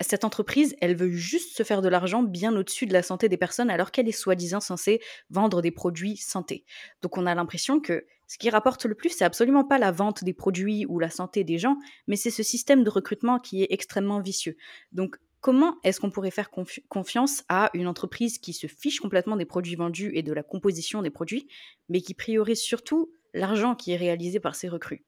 cette 0.00 0.24
entreprise, 0.24 0.74
elle 0.80 0.96
veut 0.96 1.10
juste 1.10 1.56
se 1.56 1.62
faire 1.62 1.82
de 1.82 1.88
l'argent 1.88 2.22
bien 2.22 2.54
au-dessus 2.56 2.86
de 2.86 2.92
la 2.92 3.02
santé 3.02 3.28
des 3.28 3.36
personnes 3.36 3.70
alors 3.70 3.90
qu'elle 3.90 4.08
est 4.08 4.12
soi-disant 4.12 4.60
censée 4.60 5.00
vendre 5.30 5.62
des 5.62 5.70
produits 5.70 6.16
santé. 6.16 6.64
Donc 7.02 7.16
on 7.16 7.26
a 7.26 7.34
l'impression 7.34 7.80
que 7.80 8.06
ce 8.26 8.38
qui 8.38 8.50
rapporte 8.50 8.84
le 8.86 8.94
plus, 8.94 9.10
c'est 9.10 9.24
absolument 9.24 9.64
pas 9.64 9.78
la 9.78 9.92
vente 9.92 10.24
des 10.24 10.32
produits 10.32 10.86
ou 10.86 10.98
la 10.98 11.10
santé 11.10 11.44
des 11.44 11.58
gens, 11.58 11.76
mais 12.06 12.16
c'est 12.16 12.30
ce 12.30 12.42
système 12.42 12.82
de 12.82 12.90
recrutement 12.90 13.38
qui 13.38 13.62
est 13.62 13.68
extrêmement 13.70 14.20
vicieux. 14.20 14.56
Donc 14.92 15.18
comment 15.40 15.76
est-ce 15.84 16.00
qu'on 16.00 16.10
pourrait 16.10 16.30
faire 16.30 16.50
confiance 16.88 17.44
à 17.48 17.70
une 17.74 17.86
entreprise 17.86 18.38
qui 18.38 18.54
se 18.54 18.66
fiche 18.66 19.00
complètement 19.00 19.36
des 19.36 19.44
produits 19.44 19.76
vendus 19.76 20.10
et 20.14 20.22
de 20.22 20.32
la 20.32 20.42
composition 20.42 21.02
des 21.02 21.10
produits, 21.10 21.48
mais 21.88 22.00
qui 22.00 22.14
priorise 22.14 22.60
surtout 22.60 23.12
l'argent 23.34 23.74
qui 23.74 23.92
est 23.92 23.96
réalisé 23.96 24.40
par 24.40 24.54
ses 24.54 24.68
recrues? 24.68 25.04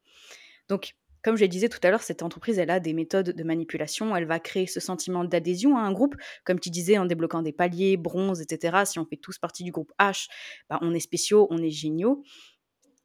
Donc 0.69 0.95
comme 1.27 1.37
je 1.37 1.43
le 1.43 1.49
disais 1.49 1.69
tout 1.69 1.81
à 1.83 1.91
l'heure, 1.91 2.05
cette 2.05 2.23
entreprise, 2.23 2.57
elle 2.61 2.71
a 2.71 2.79
des 2.79 2.93
méthodes 2.93 3.31
de 3.31 3.43
manipulation. 3.43 4.15
Elle 4.15 4.27
va 4.27 4.39
créer 4.39 4.69
ce 4.69 4.79
sentiment 4.79 5.25
d'adhésion 5.25 5.77
à 5.77 5.81
un 5.81 5.91
groupe, 5.91 6.15
comme 6.45 6.61
tu 6.61 6.71
disais, 6.71 6.99
en 6.99 7.05
débloquant 7.05 7.43
des 7.43 7.51
paliers, 7.51 7.97
bronze, 7.97 8.41
etc. 8.41 8.85
Si 8.85 9.01
on 9.01 9.05
fait 9.05 9.17
tous 9.17 9.37
partie 9.37 9.65
du 9.65 9.73
groupe 9.73 9.93
H, 9.99 10.29
bah, 10.71 10.79
on 10.83 10.95
est 10.95 11.01
spéciaux, 11.01 11.49
on 11.51 11.59
est 11.59 11.71
géniaux. 11.71 12.23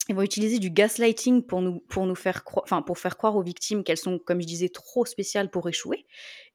Ils 0.08 0.14
vont 0.14 0.22
utiliser 0.22 0.60
du 0.60 0.70
gaslighting 0.70 1.42
pour 1.42 1.64
nous, 1.64 1.80
pour 1.80 2.06
nous 2.06 2.14
faire 2.14 2.44
croire, 2.44 2.86
pour 2.86 3.00
faire 3.00 3.18
croire 3.18 3.36
aux 3.36 3.42
victimes 3.42 3.84
qu'elles 3.84 3.98
sont, 3.98 4.20
comme 4.20 4.40
je 4.40 4.46
disais, 4.46 4.70
trop 4.70 5.04
spéciales 5.04 5.50
pour 5.50 5.68
échouer. 5.68 6.06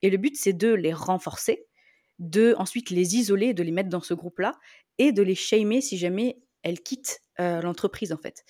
Et 0.02 0.10
le 0.10 0.18
but, 0.18 0.36
c'est 0.36 0.52
de 0.52 0.72
les 0.72 0.92
renforcer, 0.92 1.66
de 2.20 2.54
ensuite 2.58 2.90
les 2.90 3.16
isoler, 3.16 3.54
de 3.54 3.64
les 3.64 3.72
mettre 3.72 3.88
dans 3.88 4.00
ce 4.00 4.14
groupe-là, 4.14 4.52
et 4.98 5.10
de 5.10 5.22
les 5.22 5.34
shamer 5.34 5.80
si 5.80 5.98
jamais 5.98 6.38
elles 6.62 6.80
quittent 6.80 7.22
euh, 7.40 7.60
l'entreprise, 7.60 8.12
en 8.12 8.18
fait. 8.18 8.44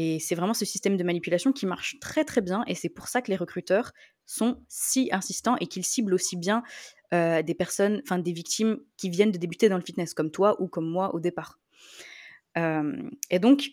Et 0.00 0.20
c'est 0.20 0.36
vraiment 0.36 0.54
ce 0.54 0.64
système 0.64 0.96
de 0.96 1.02
manipulation 1.02 1.52
qui 1.52 1.66
marche 1.66 1.98
très 2.00 2.24
très 2.24 2.40
bien 2.40 2.62
et 2.68 2.76
c'est 2.76 2.88
pour 2.88 3.08
ça 3.08 3.20
que 3.20 3.32
les 3.32 3.36
recruteurs 3.36 3.92
sont 4.26 4.62
si 4.68 5.08
insistants 5.10 5.56
et 5.56 5.66
qu'ils 5.66 5.84
ciblent 5.84 6.14
aussi 6.14 6.36
bien 6.36 6.62
euh, 7.12 7.42
des 7.42 7.54
personnes, 7.54 8.00
enfin 8.04 8.18
des 8.18 8.32
victimes 8.32 8.78
qui 8.96 9.10
viennent 9.10 9.32
de 9.32 9.38
débuter 9.38 9.68
dans 9.68 9.76
le 9.76 9.82
fitness 9.82 10.14
comme 10.14 10.30
toi 10.30 10.62
ou 10.62 10.68
comme 10.68 10.88
moi 10.88 11.12
au 11.16 11.20
départ. 11.20 11.58
Euh, 12.56 13.10
et 13.28 13.40
donc, 13.40 13.70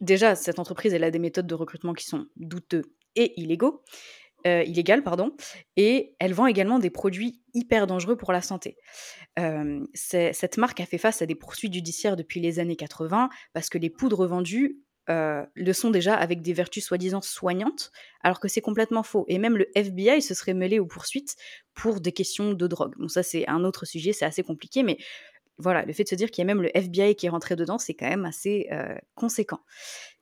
déjà, 0.00 0.34
cette 0.34 0.58
entreprise, 0.58 0.94
elle 0.94 1.04
a 1.04 1.10
des 1.10 1.18
méthodes 1.18 1.46
de 1.46 1.54
recrutement 1.54 1.92
qui 1.92 2.06
sont 2.06 2.26
douteux 2.36 2.94
et 3.14 3.38
illégaux. 3.38 3.84
Euh, 4.46 4.62
illégales, 4.62 5.02
pardon, 5.02 5.36
et 5.76 6.14
elle 6.18 6.32
vend 6.32 6.46
également 6.46 6.78
des 6.78 6.88
produits 6.88 7.42
hyper 7.52 7.86
dangereux 7.86 8.16
pour 8.16 8.32
la 8.32 8.40
santé. 8.40 8.78
Cette 9.92 10.56
marque 10.56 10.80
a 10.80 10.86
fait 10.86 10.96
face 10.96 11.20
à 11.20 11.26
des 11.26 11.34
poursuites 11.34 11.74
judiciaires 11.74 12.16
depuis 12.16 12.40
les 12.40 12.58
années 12.58 12.76
80 12.76 13.28
parce 13.52 13.68
que 13.68 13.76
les 13.76 13.90
poudres 13.90 14.26
vendues 14.26 14.80
euh, 15.10 15.44
le 15.54 15.72
sont 15.72 15.90
déjà 15.90 16.14
avec 16.14 16.40
des 16.40 16.52
vertus 16.52 16.84
soi-disant 16.84 17.20
soignantes, 17.20 17.90
alors 18.22 18.40
que 18.40 18.48
c'est 18.48 18.60
complètement 18.60 19.02
faux. 19.02 19.24
Et 19.28 19.38
même 19.38 19.56
le 19.56 19.66
FBI 19.74 20.22
se 20.22 20.34
serait 20.34 20.54
mêlé 20.54 20.78
aux 20.78 20.86
poursuites 20.86 21.36
pour 21.74 22.00
des 22.00 22.12
questions 22.12 22.52
de 22.52 22.66
drogue. 22.66 22.94
Bon, 22.98 23.08
ça 23.08 23.22
c'est 23.22 23.46
un 23.48 23.64
autre 23.64 23.84
sujet, 23.84 24.12
c'est 24.12 24.24
assez 24.24 24.42
compliqué, 24.42 24.82
mais 24.82 24.98
voilà, 25.58 25.84
le 25.84 25.92
fait 25.92 26.04
de 26.04 26.08
se 26.08 26.14
dire 26.14 26.30
qu'il 26.30 26.42
y 26.42 26.46
a 26.46 26.46
même 26.46 26.62
le 26.62 26.74
FBI 26.74 27.14
qui 27.16 27.26
est 27.26 27.28
rentré 27.28 27.54
dedans, 27.54 27.78
c'est 27.78 27.94
quand 27.94 28.08
même 28.08 28.24
assez 28.24 28.68
euh, 28.72 28.94
conséquent. 29.14 29.60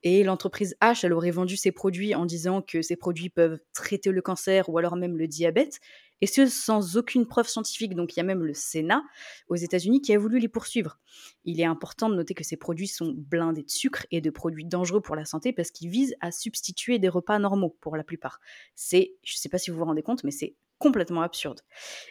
Et 0.03 0.25
l'entreprise 0.25 0.77
H, 0.83 1.05
elle 1.05 1.13
aurait 1.13 1.31
vendu 1.31 1.57
ses 1.57 1.71
produits 1.71 2.15
en 2.15 2.27
disant 2.27 2.61
que 2.61 2.83
ces 2.83 2.97
produits 2.97 3.31
peuvent 3.31 3.59
traiter 3.73 4.11
le 4.11 4.21
cancer 4.21 4.69
ou 4.69 4.79
alors 4.79 4.97
même 4.97 5.17
le 5.17 5.29
diabète, 5.29 5.79
et 6.21 6.27
ce 6.27 6.47
sans 6.47 6.97
aucune 6.97 7.27
preuve 7.27 7.49
scientifique. 7.49 7.95
Donc 7.95 8.15
il 8.15 8.19
y 8.19 8.21
a 8.21 8.25
même 8.25 8.45
le 8.45 8.55
Sénat 8.55 9.03
aux 9.49 9.57
États-Unis 9.57 10.01
qui 10.01 10.13
a 10.15 10.19
voulu 10.19 10.39
les 10.39 10.49
poursuivre? 10.49 10.99
Il 11.45 11.61
est 11.61 11.65
important 11.65 12.09
de 12.09 12.15
noter 12.15 12.35
que 12.35 12.45
ces 12.45 12.57
produits 12.57 12.89
sont 12.89 13.15
blindés 13.17 13.63
de 13.63 13.71
sucre 13.71 14.07
et 14.11 14.21
de 14.21 14.31
produits 14.31 14.65
dangereux 14.65 15.01
pour 15.01 15.17
la 15.17 15.25
santé 15.25 15.53
parce 15.53 15.71
qu'ils 15.71 15.91
visent 15.91 16.17
à 16.21 16.31
substituer 16.31 16.99
des 16.99 17.09
repas 17.09 17.39
normaux 17.39 17.77
pour 17.81 17.97
la 17.97 18.05
plupart. 18.05 18.41
C'est, 18.75 19.15
je 19.23 19.35
ne 19.35 19.39
sais 19.39 19.49
pas 19.49 19.59
si 19.59 19.71
vous 19.71 19.79
vous 19.79 19.85
rendez 19.85 20.03
compte, 20.03 20.25
mais 20.25 20.31
c'est 20.31 20.57
complètement 20.79 21.23
absurde. 21.23 21.61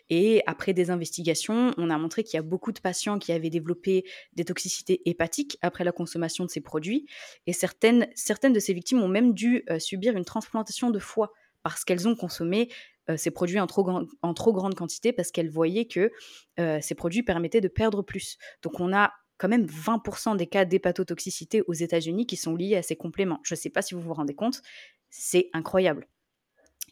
Et 0.09 0.43
après 0.45 0.73
des 0.73 0.89
investigations, 0.89 1.73
on 1.77 1.89
a 1.89 1.97
montré 1.97 2.23
qu'il 2.23 2.35
y 2.35 2.39
a 2.39 2.43
beaucoup 2.43 2.71
de 2.71 2.79
patients 2.79 3.17
qui 3.17 3.31
avaient 3.31 3.49
développé 3.49 4.05
des 4.33 4.45
toxicités 4.45 5.01
hépatiques 5.09 5.57
après 5.61 5.83
la 5.83 5.91
consommation 5.91 6.45
de 6.45 6.49
ces 6.49 6.61
produits. 6.61 7.07
Et 7.45 7.53
certaines, 7.53 8.07
certaines 8.13 8.53
de 8.53 8.59
ces 8.59 8.73
victimes 8.73 9.01
ont 9.01 9.07
même 9.07 9.33
dû 9.33 9.63
euh, 9.69 9.79
subir 9.79 10.15
une 10.17 10.25
transplantation 10.25 10.89
de 10.89 10.99
foie 10.99 11.31
parce 11.63 11.83
qu'elles 11.83 12.07
ont 12.07 12.15
consommé 12.15 12.69
ces 13.15 13.31
produits 13.31 13.59
en 13.59 13.67
trop, 13.67 13.87
en 14.21 14.33
trop 14.33 14.53
grande 14.53 14.75
quantité 14.75 15.13
parce 15.13 15.31
qu'elles 15.31 15.49
voyaient 15.49 15.87
que 15.87 16.11
euh, 16.59 16.79
ces 16.81 16.95
produits 16.95 17.23
permettaient 17.23 17.61
de 17.61 17.67
perdre 17.67 18.01
plus. 18.01 18.37
Donc 18.63 18.79
on 18.79 18.93
a 18.93 19.13
quand 19.37 19.47
même 19.47 19.65
20% 19.65 20.35
des 20.35 20.47
cas 20.47 20.65
d'hépatotoxicité 20.65 21.61
aux 21.67 21.73
États-Unis 21.73 22.25
qui 22.25 22.37
sont 22.37 22.55
liés 22.55 22.75
à 22.75 22.83
ces 22.83 22.95
compléments. 22.95 23.39
Je 23.43 23.53
ne 23.53 23.57
sais 23.57 23.69
pas 23.69 23.81
si 23.81 23.93
vous 23.93 24.01
vous 24.01 24.13
rendez 24.13 24.33
compte, 24.33 24.61
c'est 25.09 25.49
incroyable. 25.53 26.07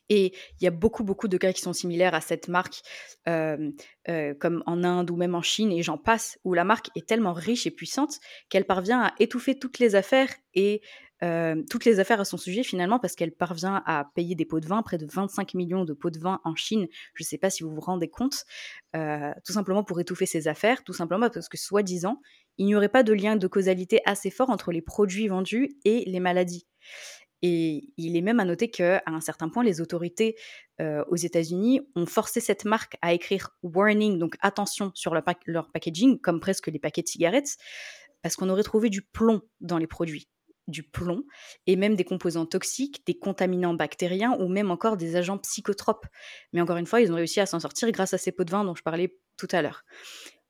Et 0.09 0.33
il 0.59 0.63
y 0.63 0.67
a 0.67 0.71
beaucoup, 0.71 1.03
beaucoup 1.03 1.27
de 1.27 1.37
cas 1.37 1.51
qui 1.51 1.61
sont 1.61 1.73
similaires 1.73 2.13
à 2.13 2.21
cette 2.21 2.47
marque, 2.47 2.81
euh, 3.27 3.71
euh, 4.07 4.35
comme 4.35 4.61
en 4.67 4.83
Inde 4.83 5.09
ou 5.09 5.15
même 5.15 5.33
en 5.33 5.41
Chine, 5.41 5.71
et 5.71 5.81
j'en 5.81 5.97
passe, 5.97 6.37
où 6.43 6.53
la 6.53 6.63
marque 6.63 6.89
est 6.95 7.07
tellement 7.07 7.33
riche 7.33 7.65
et 7.65 7.71
puissante 7.71 8.19
qu'elle 8.49 8.65
parvient 8.65 9.01
à 9.01 9.13
étouffer 9.19 9.57
toutes 9.57 9.79
les 9.79 9.95
affaires 9.95 10.29
et 10.53 10.81
euh, 11.25 11.61
toutes 11.69 11.83
les 11.83 11.99
affaires 11.99 12.21
à 12.21 12.25
son 12.25 12.37
sujet 12.37 12.63
finalement, 12.63 12.99
parce 12.99 13.15
qu'elle 13.15 13.31
parvient 13.33 13.83
à 13.85 14.11
payer 14.15 14.35
des 14.35 14.45
pots 14.45 14.59
de 14.59 14.67
vin, 14.67 14.81
près 14.83 14.97
de 14.97 15.05
25 15.05 15.55
millions 15.55 15.83
de 15.83 15.93
pots 15.93 16.11
de 16.11 16.19
vin 16.19 16.39
en 16.43 16.55
Chine. 16.55 16.87
Je 17.15 17.23
ne 17.23 17.25
sais 17.25 17.37
pas 17.37 17.49
si 17.49 17.63
vous 17.63 17.73
vous 17.73 17.81
rendez 17.81 18.07
compte, 18.07 18.45
tout 18.93 19.51
simplement 19.53 19.83
pour 19.83 19.99
étouffer 19.99 20.25
ses 20.25 20.47
affaires, 20.47 20.83
tout 20.83 20.93
simplement 20.93 21.29
parce 21.29 21.49
que 21.49 21.57
soi-disant, 21.57 22.21
il 22.57 22.65
n'y 22.67 22.75
aurait 22.75 22.89
pas 22.89 23.03
de 23.03 23.13
lien 23.13 23.35
de 23.35 23.47
causalité 23.47 24.01
assez 24.05 24.29
fort 24.29 24.49
entre 24.49 24.71
les 24.71 24.81
produits 24.81 25.27
vendus 25.27 25.75
et 25.83 26.03
les 26.05 26.19
maladies. 26.19 26.67
Et 27.41 27.93
il 27.97 28.15
est 28.15 28.21
même 28.21 28.39
à 28.39 28.45
noter 28.45 28.71
qu'à 28.71 29.03
un 29.05 29.21
certain 29.21 29.49
point, 29.49 29.63
les 29.63 29.81
autorités 29.81 30.35
euh, 30.81 31.03
aux 31.09 31.15
États-Unis 31.15 31.81
ont 31.95 32.05
forcé 32.05 32.39
cette 32.39 32.65
marque 32.65 32.97
à 33.01 33.13
écrire 33.13 33.49
warning, 33.61 34.17
donc 34.17 34.35
attention 34.41 34.91
sur 34.95 35.13
leur 35.13 35.71
packaging, 35.71 36.19
comme 36.19 36.39
presque 36.39 36.67
les 36.67 36.79
paquets 36.79 37.03
de 37.03 37.07
cigarettes, 37.07 37.57
parce 38.21 38.35
qu'on 38.35 38.49
aurait 38.49 38.63
trouvé 38.63 38.89
du 38.89 39.01
plomb 39.01 39.41
dans 39.61 39.77
les 39.77 39.87
produits 39.87 40.27
du 40.67 40.83
plomb 40.83 41.23
et 41.67 41.75
même 41.75 41.95
des 41.95 42.03
composants 42.03 42.45
toxiques, 42.45 43.05
des 43.05 43.17
contaminants 43.17 43.73
bactériens 43.73 44.35
ou 44.39 44.47
même 44.47 44.71
encore 44.71 44.97
des 44.97 45.15
agents 45.15 45.37
psychotropes. 45.37 46.07
Mais 46.53 46.61
encore 46.61 46.77
une 46.77 46.85
fois, 46.85 47.01
ils 47.01 47.11
ont 47.11 47.15
réussi 47.15 47.39
à 47.39 47.45
s'en 47.45 47.59
sortir 47.59 47.91
grâce 47.91 48.13
à 48.13 48.17
ces 48.17 48.31
pots 48.31 48.43
de 48.43 48.51
vin 48.51 48.63
dont 48.63 48.75
je 48.75 48.83
parlais 48.83 49.17
tout 49.37 49.47
à 49.51 49.61
l'heure. 49.61 49.83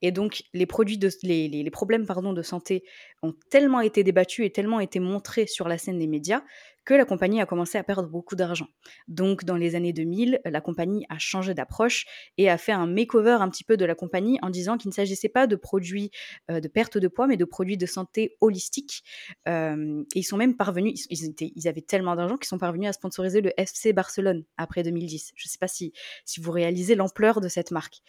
Et 0.01 0.11
donc, 0.11 0.43
les, 0.53 0.65
problèmes 0.65 2.05
pardon, 2.05 2.33
de 2.33 2.41
santé 2.41 2.83
ont 3.23 3.33
tellement 3.49 3.81
été 3.81 4.03
débattus 4.03 4.45
et 4.45 4.51
tellement 4.51 4.79
été 4.79 4.99
montrés 4.99 5.47
sur 5.47 5.67
la 5.67 5.77
scène 5.77 5.97
des 5.97 6.07
médias 6.07 6.43
que 6.85 6.93
la 6.93 7.05
compagnie 7.05 7.41
a 7.41 7.45
commencé 7.45 7.77
à 7.77 7.83
perdre 7.83 8.07
beaucoup 8.07 8.35
d'argent. 8.35 8.67
Donc 9.07 9.43
dans 9.43 9.55
les 9.55 9.75
années 9.75 9.93
2000, 9.93 10.39
la 10.45 10.61
compagnie 10.61 11.05
a 11.09 11.17
changé 11.17 11.53
d'approche 11.53 12.05
et 12.37 12.49
a 12.49 12.57
fait 12.57 12.71
un 12.71 12.85
makeover 12.85 13.37
un 13.41 13.49
petit 13.49 13.63
peu 13.63 13.75
de 13.75 13.85
la 13.85 13.95
compagnie 13.95 14.37
en 14.41 14.49
disant 14.49 14.77
qu'il 14.77 14.89
ne 14.89 14.93
s'agissait 14.93 15.29
pas 15.29 15.47
de 15.47 15.55
produits 15.55 16.11
euh, 16.51 16.59
de 16.59 16.67
perte 16.67 16.97
de 16.97 17.07
poids, 17.07 17.27
mais 17.27 17.37
de 17.37 17.45
produits 17.45 17.77
de 17.77 17.85
santé 17.85 18.37
holistique. 18.39 19.03
Euh, 19.47 20.03
et 20.13 20.19
ils 20.19 20.23
sont 20.23 20.37
même 20.37 20.55
parvenus, 20.55 21.07
ils, 21.09 21.67
avaient 21.67 21.81
tellement 21.81 22.15
d'argent 22.15 22.37
qu'ils 22.37 22.47
sont 22.47 22.57
parvenus 22.57 22.89
à 22.89 22.93
sponsoriser 22.93 23.41
le 23.41 23.51
FC 23.59 23.93
Barcelone 23.93 24.43
après 24.57 24.83
2010. 24.83 25.33
Je 25.35 25.47
ne 25.47 25.49
sais 25.49 25.57
pas 25.57 25.67
si, 25.67 25.91
si 26.25 26.39
vous 26.39 26.51
réalisez 26.51 26.95
l'ampleur 26.95 27.41
de 27.41 27.47
cette 27.47 27.71
marque. 27.71 28.01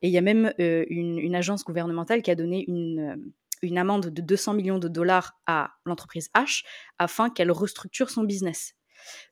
Et 0.00 0.08
il 0.08 0.12
y 0.12 0.18
a 0.18 0.22
même 0.22 0.52
euh, 0.58 0.84
une, 0.88 1.34
agence 1.34 1.64
gouvernementale 1.64 2.22
qui 2.22 2.30
a 2.30 2.34
donné 2.34 2.64
une 2.68 3.32
une 3.62 3.78
amende 3.78 4.10
de 4.10 4.22
200 4.22 4.54
millions 4.54 4.78
de 4.78 4.88
dollars 4.88 5.40
à 5.46 5.70
l'entreprise 5.86 6.28
H 6.34 6.64
afin 6.98 7.30
qu'elle 7.30 7.50
restructure 7.50 8.10
son 8.10 8.24
business. 8.24 8.74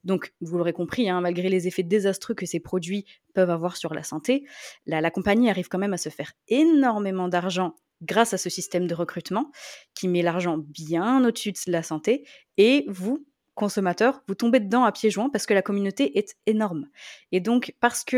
Donc, 0.05 0.33
vous 0.41 0.59
l'aurez 0.59 0.73
compris, 0.73 1.09
hein, 1.09 1.21
malgré 1.21 1.49
les 1.49 1.69
effets 1.69 1.83
désastreux 1.83 2.35
que 2.35 2.47
ces 2.47 2.61
produits 2.61 3.05
peuvent 3.35 3.51
avoir 3.51 3.77
sur 3.77 3.95
la 3.95 4.03
santé, 4.03 4.47
la, 4.87 5.11
compagnie 5.11 5.51
arrive 5.51 5.69
quand 5.69 5.79
même 5.79 5.93
à 5.93 5.99
se 5.99 6.09
faire 6.09 6.33
énormément 6.49 7.29
d'argent 7.29 7.75
grâce 8.03 8.33
à 8.33 8.39
ce 8.39 8.49
système 8.49 8.87
de 8.87 8.95
recrutement 8.95 9.51
qui 9.95 10.09
met 10.09 10.23
l'argent 10.23 10.57
bien 10.59 11.25
au-dessus 11.25 11.53
de 11.53 11.73
la 11.73 11.83
santé 11.83 12.27
et 12.57 12.85
vous, 12.89 13.27
consommateurs, 13.55 14.23
vous 14.27 14.35
tombez 14.35 14.59
dedans 14.59 14.85
à 14.85 14.93
pieds 14.93 15.11
joints 15.11 15.29
parce 15.29 15.45
que 15.45 15.53
la 15.53 15.61
communauté 15.61 16.19
est 16.19 16.37
énorme. 16.47 16.89
Et 17.31 17.41
donc, 17.41 17.75
parce 17.81 18.05
que 18.05 18.17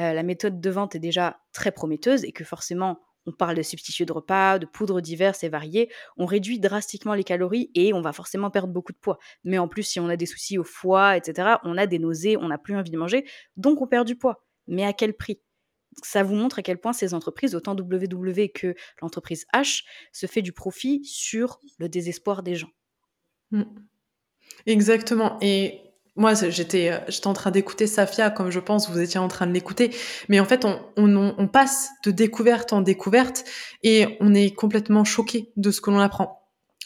euh, 0.00 0.12
la 0.12 0.22
méthode 0.24 0.60
de 0.60 0.70
vente 0.70 0.96
est 0.96 1.00
déjà 1.00 1.40
très 1.52 1.70
prometteuse 1.70 2.24
et 2.24 2.32
que 2.32 2.44
forcément 2.44 2.98
on 3.30 3.32
parle 3.32 3.56
de 3.56 3.62
substituts 3.62 4.06
de 4.06 4.12
repas, 4.12 4.58
de 4.58 4.66
poudres 4.66 5.00
diverses 5.00 5.44
et 5.44 5.48
variées, 5.48 5.90
on 6.16 6.26
réduit 6.26 6.58
drastiquement 6.58 7.14
les 7.14 7.24
calories 7.24 7.70
et 7.74 7.92
on 7.92 8.00
va 8.00 8.12
forcément 8.12 8.50
perdre 8.50 8.72
beaucoup 8.72 8.92
de 8.92 8.98
poids. 8.98 9.18
Mais 9.44 9.58
en 9.58 9.68
plus, 9.68 9.84
si 9.84 10.00
on 10.00 10.08
a 10.08 10.16
des 10.16 10.26
soucis 10.26 10.58
au 10.58 10.64
foie, 10.64 11.16
etc., 11.16 11.56
on 11.64 11.76
a 11.76 11.86
des 11.86 11.98
nausées, 11.98 12.36
on 12.36 12.48
n'a 12.48 12.58
plus 12.58 12.76
envie 12.76 12.90
de 12.90 12.98
manger, 12.98 13.24
donc 13.56 13.80
on 13.80 13.86
perd 13.86 14.06
du 14.06 14.16
poids. 14.16 14.44
Mais 14.66 14.84
à 14.84 14.92
quel 14.92 15.14
prix? 15.14 15.40
Ça 16.02 16.22
vous 16.22 16.34
montre 16.34 16.60
à 16.60 16.62
quel 16.62 16.78
point 16.78 16.92
ces 16.92 17.14
entreprises, 17.14 17.54
autant 17.54 17.74
WW 17.74 18.48
que 18.54 18.74
l'entreprise 19.02 19.44
H, 19.54 19.82
se 20.12 20.26
fait 20.26 20.42
du 20.42 20.52
profit 20.52 21.04
sur 21.04 21.60
le 21.78 21.88
désespoir 21.88 22.42
des 22.42 22.54
gens. 22.54 22.70
Mmh. 23.50 23.64
Exactement. 24.66 25.38
Et 25.40 25.89
moi, 26.16 26.34
j'étais, 26.34 26.90
euh, 26.90 26.98
j'étais 27.08 27.26
en 27.26 27.32
train 27.32 27.50
d'écouter 27.50 27.86
Safia, 27.86 28.30
comme 28.30 28.50
je 28.50 28.60
pense 28.60 28.90
vous 28.90 29.00
étiez 29.00 29.20
en 29.20 29.28
train 29.28 29.46
de 29.46 29.52
l'écouter. 29.52 29.90
Mais 30.28 30.40
en 30.40 30.44
fait, 30.44 30.64
on, 30.64 30.78
on, 30.96 31.34
on, 31.36 31.48
passe 31.48 31.90
de 32.04 32.10
découverte 32.10 32.72
en 32.72 32.80
découverte 32.80 33.44
et 33.82 34.16
on 34.20 34.34
est 34.34 34.50
complètement 34.54 35.04
choqué 35.04 35.52
de 35.56 35.70
ce 35.70 35.80
que 35.80 35.90
l'on 35.90 36.00
apprend. 36.00 36.39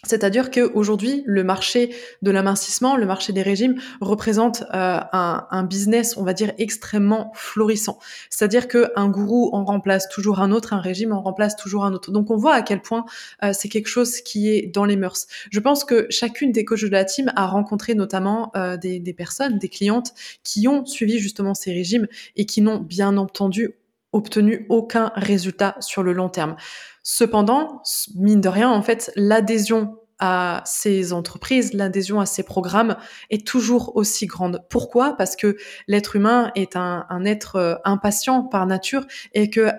C'est-à-dire 0.06 0.50
qu'aujourd'hui, 0.50 1.22
le 1.26 1.44
marché 1.44 1.94
de 2.22 2.30
l'amincissement, 2.30 2.96
le 2.96 3.06
marché 3.06 3.32
des 3.32 3.42
régimes 3.42 3.80
représente 4.00 4.62
euh, 4.74 5.00
un, 5.12 5.46
un, 5.50 5.64
business, 5.64 6.16
on 6.16 6.22
va 6.22 6.32
dire, 6.32 6.52
extrêmement 6.58 7.32
florissant. 7.34 7.98
C'est-à-dire 8.30 8.68
qu'un 8.68 9.08
gourou 9.08 9.50
en 9.52 9.64
remplace 9.64 10.08
toujours 10.08 10.40
un 10.40 10.52
autre, 10.52 10.72
un 10.72 10.80
régime 10.80 11.12
en 11.12 11.22
remplace 11.22 11.56
toujours 11.56 11.84
un 11.84 11.92
autre. 11.92 12.12
Donc 12.12 12.30
on 12.30 12.36
voit 12.36 12.54
à 12.54 12.62
quel 12.62 12.80
point 12.82 13.04
euh, 13.42 13.52
c'est 13.52 13.68
quelque 13.68 13.88
chose 13.88 14.20
qui 14.20 14.50
est 14.50 14.72
dans 14.72 14.84
les 14.84 14.96
mœurs. 14.96 15.26
Je 15.50 15.60
pense 15.60 15.84
que 15.84 16.06
chacune 16.10 16.52
des 16.52 16.64
coachs 16.64 16.84
de 16.84 16.88
la 16.88 17.04
team 17.04 17.32
a 17.36 17.46
rencontré 17.46 17.94
notamment 17.94 18.50
euh, 18.56 18.76
des, 18.76 19.00
des 19.00 19.12
personnes, 19.12 19.58
des 19.58 19.68
clientes 19.68 20.12
qui 20.42 20.68
ont 20.68 20.84
suivi 20.84 21.18
justement 21.18 21.54
ces 21.54 21.72
régimes 21.72 22.06
et 22.36 22.46
qui 22.46 22.60
n'ont 22.60 22.78
bien 22.78 23.16
entendu 23.16 23.74
obtenu 24.14 24.66
aucun 24.68 25.12
résultat 25.14 25.76
sur 25.80 26.02
le 26.02 26.12
long 26.12 26.28
terme. 26.28 26.56
Cependant, 27.02 27.82
mine 28.14 28.40
de 28.40 28.48
rien, 28.48 28.70
en 28.70 28.80
fait, 28.80 29.12
l'adhésion 29.16 29.98
à 30.20 30.62
ces 30.64 31.12
entreprises, 31.12 31.74
l'adhésion 31.74 32.20
à 32.20 32.26
ces 32.26 32.44
programmes 32.44 32.96
est 33.30 33.46
toujours 33.46 33.96
aussi 33.96 34.26
grande. 34.26 34.62
Pourquoi? 34.70 35.16
Parce 35.16 35.36
que 35.36 35.56
l'être 35.88 36.16
humain 36.16 36.52
est 36.54 36.76
un, 36.76 37.24
être 37.24 37.56
euh, 37.56 37.74
impatient 37.84 38.42
par 38.42 38.66
nature 38.66 39.06
et 39.34 39.50
que 39.50 39.70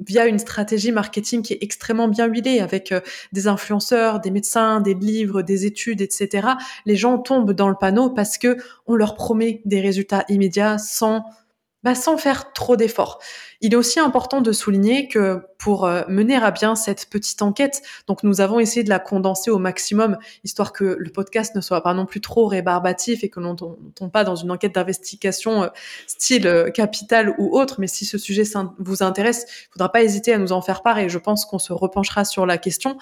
via 0.00 0.26
une 0.26 0.38
stratégie 0.38 0.90
marketing 0.90 1.42
qui 1.42 1.52
est 1.52 1.58
extrêmement 1.60 2.08
bien 2.08 2.26
huilée 2.26 2.60
avec 2.60 2.90
euh, 2.90 3.00
des 3.32 3.46
influenceurs, 3.46 4.18
des 4.18 4.30
médecins, 4.30 4.80
des 4.80 4.94
livres, 4.94 5.42
des 5.42 5.66
études, 5.66 6.00
etc. 6.00 6.48
Les 6.86 6.96
gens 6.96 7.18
tombent 7.18 7.52
dans 7.52 7.68
le 7.68 7.76
panneau 7.78 8.10
parce 8.10 8.38
que 8.38 8.56
on 8.86 8.94
leur 8.94 9.14
promet 9.14 9.60
des 9.66 9.80
résultats 9.80 10.24
immédiats 10.28 10.78
sans 10.78 11.24
bah, 11.82 11.94
sans 11.94 12.16
faire 12.16 12.52
trop 12.52 12.76
d'efforts. 12.76 13.18
Il 13.60 13.74
est 13.74 13.76
aussi 13.76 14.00
important 14.00 14.40
de 14.40 14.52
souligner 14.52 15.08
que 15.08 15.40
pour 15.58 15.84
euh, 15.84 16.02
mener 16.08 16.36
à 16.36 16.50
bien 16.50 16.74
cette 16.74 17.08
petite 17.08 17.42
enquête, 17.42 17.82
donc 18.08 18.24
nous 18.24 18.40
avons 18.40 18.58
essayé 18.58 18.82
de 18.82 18.88
la 18.88 18.98
condenser 18.98 19.50
au 19.50 19.58
maximum, 19.58 20.18
histoire 20.42 20.72
que 20.72 20.96
le 20.98 21.10
podcast 21.10 21.54
ne 21.54 21.60
soit 21.60 21.80
pas 21.82 21.94
non 21.94 22.04
plus 22.04 22.20
trop 22.20 22.46
rébarbatif 22.46 23.22
et 23.22 23.30
que 23.30 23.38
l'on 23.38 23.52
ne 23.52 23.90
tombe 23.94 24.10
pas 24.10 24.24
dans 24.24 24.34
une 24.34 24.50
enquête 24.50 24.74
d'investigation 24.74 25.64
euh, 25.64 25.68
style 26.06 26.46
euh, 26.46 26.70
capital 26.70 27.34
ou 27.38 27.56
autre. 27.56 27.76
Mais 27.78 27.86
si 27.86 28.04
ce 28.04 28.18
sujet 28.18 28.42
vous 28.78 29.02
intéresse, 29.02 29.44
il 29.48 29.68
ne 29.68 29.72
faudra 29.74 29.92
pas 29.92 30.02
hésiter 30.02 30.32
à 30.32 30.38
nous 30.38 30.52
en 30.52 30.62
faire 30.62 30.82
part 30.82 30.98
et 30.98 31.08
je 31.08 31.18
pense 31.18 31.46
qu'on 31.46 31.60
se 31.60 31.72
repenchera 31.72 32.24
sur 32.24 32.46
la 32.46 32.58
question. 32.58 32.98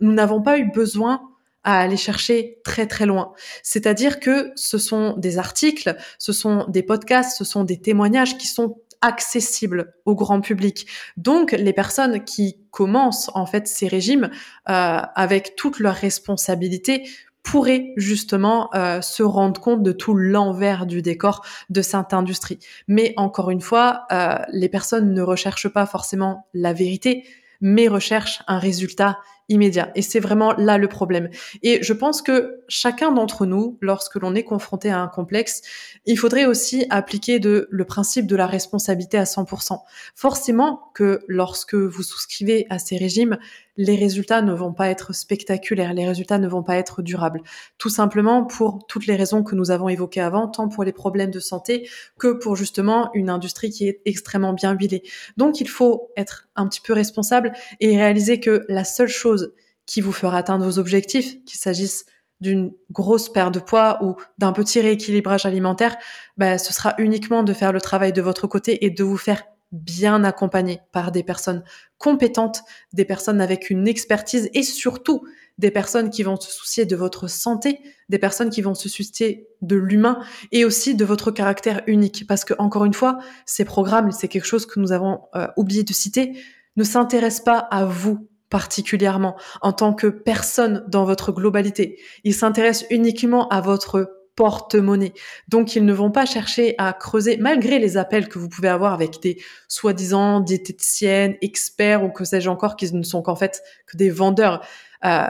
nous 0.00 0.12
n'avons 0.12 0.42
pas 0.42 0.58
eu 0.58 0.70
besoin 0.70 1.31
à 1.64 1.80
aller 1.80 1.96
chercher 1.96 2.58
très 2.64 2.86
très 2.86 3.06
loin. 3.06 3.32
C'est-à-dire 3.62 4.20
que 4.20 4.52
ce 4.56 4.78
sont 4.78 5.14
des 5.16 5.38
articles, 5.38 5.96
ce 6.18 6.32
sont 6.32 6.66
des 6.68 6.82
podcasts, 6.82 7.36
ce 7.36 7.44
sont 7.44 7.64
des 7.64 7.80
témoignages 7.80 8.38
qui 8.38 8.46
sont 8.46 8.76
accessibles 9.02 9.92
au 10.04 10.14
grand 10.14 10.40
public. 10.40 10.86
Donc 11.16 11.52
les 11.52 11.72
personnes 11.72 12.24
qui 12.24 12.58
commencent 12.70 13.30
en 13.34 13.46
fait 13.46 13.66
ces 13.66 13.88
régimes 13.88 14.30
euh, 14.68 15.00
avec 15.14 15.56
toutes 15.56 15.80
leurs 15.80 15.96
responsabilités 15.96 17.08
pourraient 17.42 17.92
justement 17.96 18.70
euh, 18.74 19.00
se 19.00 19.24
rendre 19.24 19.60
compte 19.60 19.82
de 19.82 19.90
tout 19.90 20.14
l'envers 20.14 20.86
du 20.86 21.02
décor 21.02 21.44
de 21.70 21.82
cette 21.82 22.14
industrie. 22.14 22.60
Mais 22.86 23.14
encore 23.16 23.50
une 23.50 23.60
fois, 23.60 24.06
euh, 24.12 24.38
les 24.52 24.68
personnes 24.68 25.12
ne 25.12 25.22
recherchent 25.22 25.68
pas 25.68 25.86
forcément 25.86 26.46
la 26.54 26.72
vérité, 26.72 27.24
mais 27.60 27.88
recherchent 27.88 28.42
un 28.46 28.58
résultat 28.58 29.18
Et 29.48 30.02
c'est 30.02 30.20
vraiment 30.20 30.54
là 30.54 30.78
le 30.78 30.88
problème. 30.88 31.28
Et 31.62 31.82
je 31.82 31.92
pense 31.92 32.22
que 32.22 32.62
chacun 32.68 33.12
d'entre 33.12 33.44
nous, 33.44 33.76
lorsque 33.80 34.16
l'on 34.16 34.34
est 34.34 34.44
confronté 34.44 34.90
à 34.90 35.00
un 35.00 35.08
complexe, 35.08 35.62
il 36.06 36.18
faudrait 36.18 36.46
aussi 36.46 36.86
appliquer 36.90 37.38
le 37.38 37.84
principe 37.84 38.26
de 38.26 38.36
la 38.36 38.46
responsabilité 38.46 39.18
à 39.18 39.24
100%. 39.24 39.78
Forcément 40.14 40.90
que 40.94 41.20
lorsque 41.28 41.74
vous 41.74 42.02
souscrivez 42.02 42.66
à 42.70 42.78
ces 42.78 42.96
régimes, 42.96 43.38
les 43.78 43.96
résultats 43.96 44.42
ne 44.42 44.52
vont 44.52 44.74
pas 44.74 44.88
être 44.88 45.14
spectaculaires, 45.14 45.94
les 45.94 46.06
résultats 46.06 46.38
ne 46.38 46.46
vont 46.46 46.62
pas 46.62 46.76
être 46.76 47.00
durables. 47.00 47.40
Tout 47.78 47.88
simplement 47.88 48.44
pour 48.44 48.86
toutes 48.86 49.06
les 49.06 49.16
raisons 49.16 49.42
que 49.42 49.54
nous 49.54 49.70
avons 49.70 49.88
évoquées 49.88 50.20
avant, 50.20 50.46
tant 50.46 50.68
pour 50.68 50.84
les 50.84 50.92
problèmes 50.92 51.30
de 51.30 51.40
santé 51.40 51.88
que 52.18 52.32
pour 52.32 52.54
justement 52.54 53.10
une 53.14 53.30
industrie 53.30 53.70
qui 53.70 53.88
est 53.88 54.02
extrêmement 54.04 54.52
bien 54.52 54.76
huilée. 54.78 55.02
Donc 55.38 55.60
il 55.60 55.68
faut 55.68 56.10
être 56.18 56.48
un 56.54 56.68
petit 56.68 56.82
peu 56.82 56.92
responsable 56.92 57.52
et 57.80 57.96
réaliser 57.96 58.40
que 58.40 58.66
la 58.68 58.84
seule 58.84 59.08
chose 59.08 59.31
qui 59.86 60.00
vous 60.00 60.12
fera 60.12 60.38
atteindre 60.38 60.64
vos 60.64 60.78
objectifs, 60.78 61.44
qu'il 61.44 61.58
s'agisse 61.58 62.06
d'une 62.40 62.72
grosse 62.90 63.32
perte 63.32 63.54
de 63.54 63.60
poids 63.60 63.98
ou 64.02 64.16
d'un 64.38 64.52
petit 64.52 64.80
rééquilibrage 64.80 65.46
alimentaire, 65.46 65.96
bah, 66.36 66.58
ce 66.58 66.72
sera 66.72 66.94
uniquement 66.98 67.44
de 67.44 67.52
faire 67.52 67.72
le 67.72 67.80
travail 67.80 68.12
de 68.12 68.20
votre 68.20 68.46
côté 68.48 68.84
et 68.84 68.90
de 68.90 69.04
vous 69.04 69.16
faire 69.16 69.44
bien 69.70 70.22
accompagné 70.24 70.80
par 70.92 71.12
des 71.12 71.22
personnes 71.22 71.64
compétentes, 71.98 72.62
des 72.92 73.04
personnes 73.04 73.40
avec 73.40 73.70
une 73.70 73.88
expertise 73.88 74.50
et 74.54 74.62
surtout 74.62 75.24
des 75.58 75.70
personnes 75.70 76.10
qui 76.10 76.22
vont 76.22 76.38
se 76.38 76.50
soucier 76.50 76.84
de 76.84 76.96
votre 76.96 77.28
santé, 77.28 77.80
des 78.08 78.18
personnes 78.18 78.50
qui 78.50 78.60
vont 78.60 78.74
se 78.74 78.88
soucier 78.88 79.48
de 79.62 79.76
l'humain 79.76 80.20
et 80.50 80.64
aussi 80.64 80.94
de 80.94 81.04
votre 81.04 81.30
caractère 81.30 81.82
unique. 81.86 82.26
Parce 82.26 82.44
que 82.44 82.54
encore 82.58 82.84
une 82.84 82.94
fois, 82.94 83.18
ces 83.46 83.64
programmes, 83.64 84.10
c'est 84.10 84.28
quelque 84.28 84.46
chose 84.46 84.66
que 84.66 84.80
nous 84.80 84.92
avons 84.92 85.22
euh, 85.34 85.46
oublié 85.56 85.84
de 85.84 85.92
citer, 85.92 86.32
ne 86.76 86.84
s'intéressent 86.84 87.44
pas 87.44 87.58
à 87.58 87.84
vous 87.84 88.28
particulièrement 88.52 89.34
en 89.62 89.72
tant 89.72 89.94
que 89.94 90.08
personne 90.08 90.84
dans 90.86 91.06
votre 91.06 91.32
globalité. 91.32 91.98
Ils 92.22 92.34
s'intéressent 92.34 92.86
uniquement 92.90 93.48
à 93.48 93.62
votre 93.62 94.18
porte-monnaie. 94.36 95.14
Donc, 95.48 95.74
ils 95.74 95.86
ne 95.86 95.92
vont 95.94 96.10
pas 96.10 96.26
chercher 96.26 96.74
à 96.76 96.92
creuser, 96.92 97.38
malgré 97.38 97.78
les 97.78 97.96
appels 97.96 98.28
que 98.28 98.38
vous 98.38 98.50
pouvez 98.50 98.68
avoir 98.68 98.92
avec 98.92 99.22
des 99.22 99.40
soi-disant 99.68 100.40
diététiciennes, 100.40 101.36
experts 101.40 102.04
ou 102.04 102.10
que 102.10 102.24
sais-je 102.24 102.50
encore, 102.50 102.76
qui 102.76 102.92
ne 102.94 103.02
sont 103.02 103.22
qu'en 103.22 103.36
fait 103.36 103.62
que 103.86 103.96
des 103.96 104.10
vendeurs. 104.10 104.62
Euh, 105.06 105.28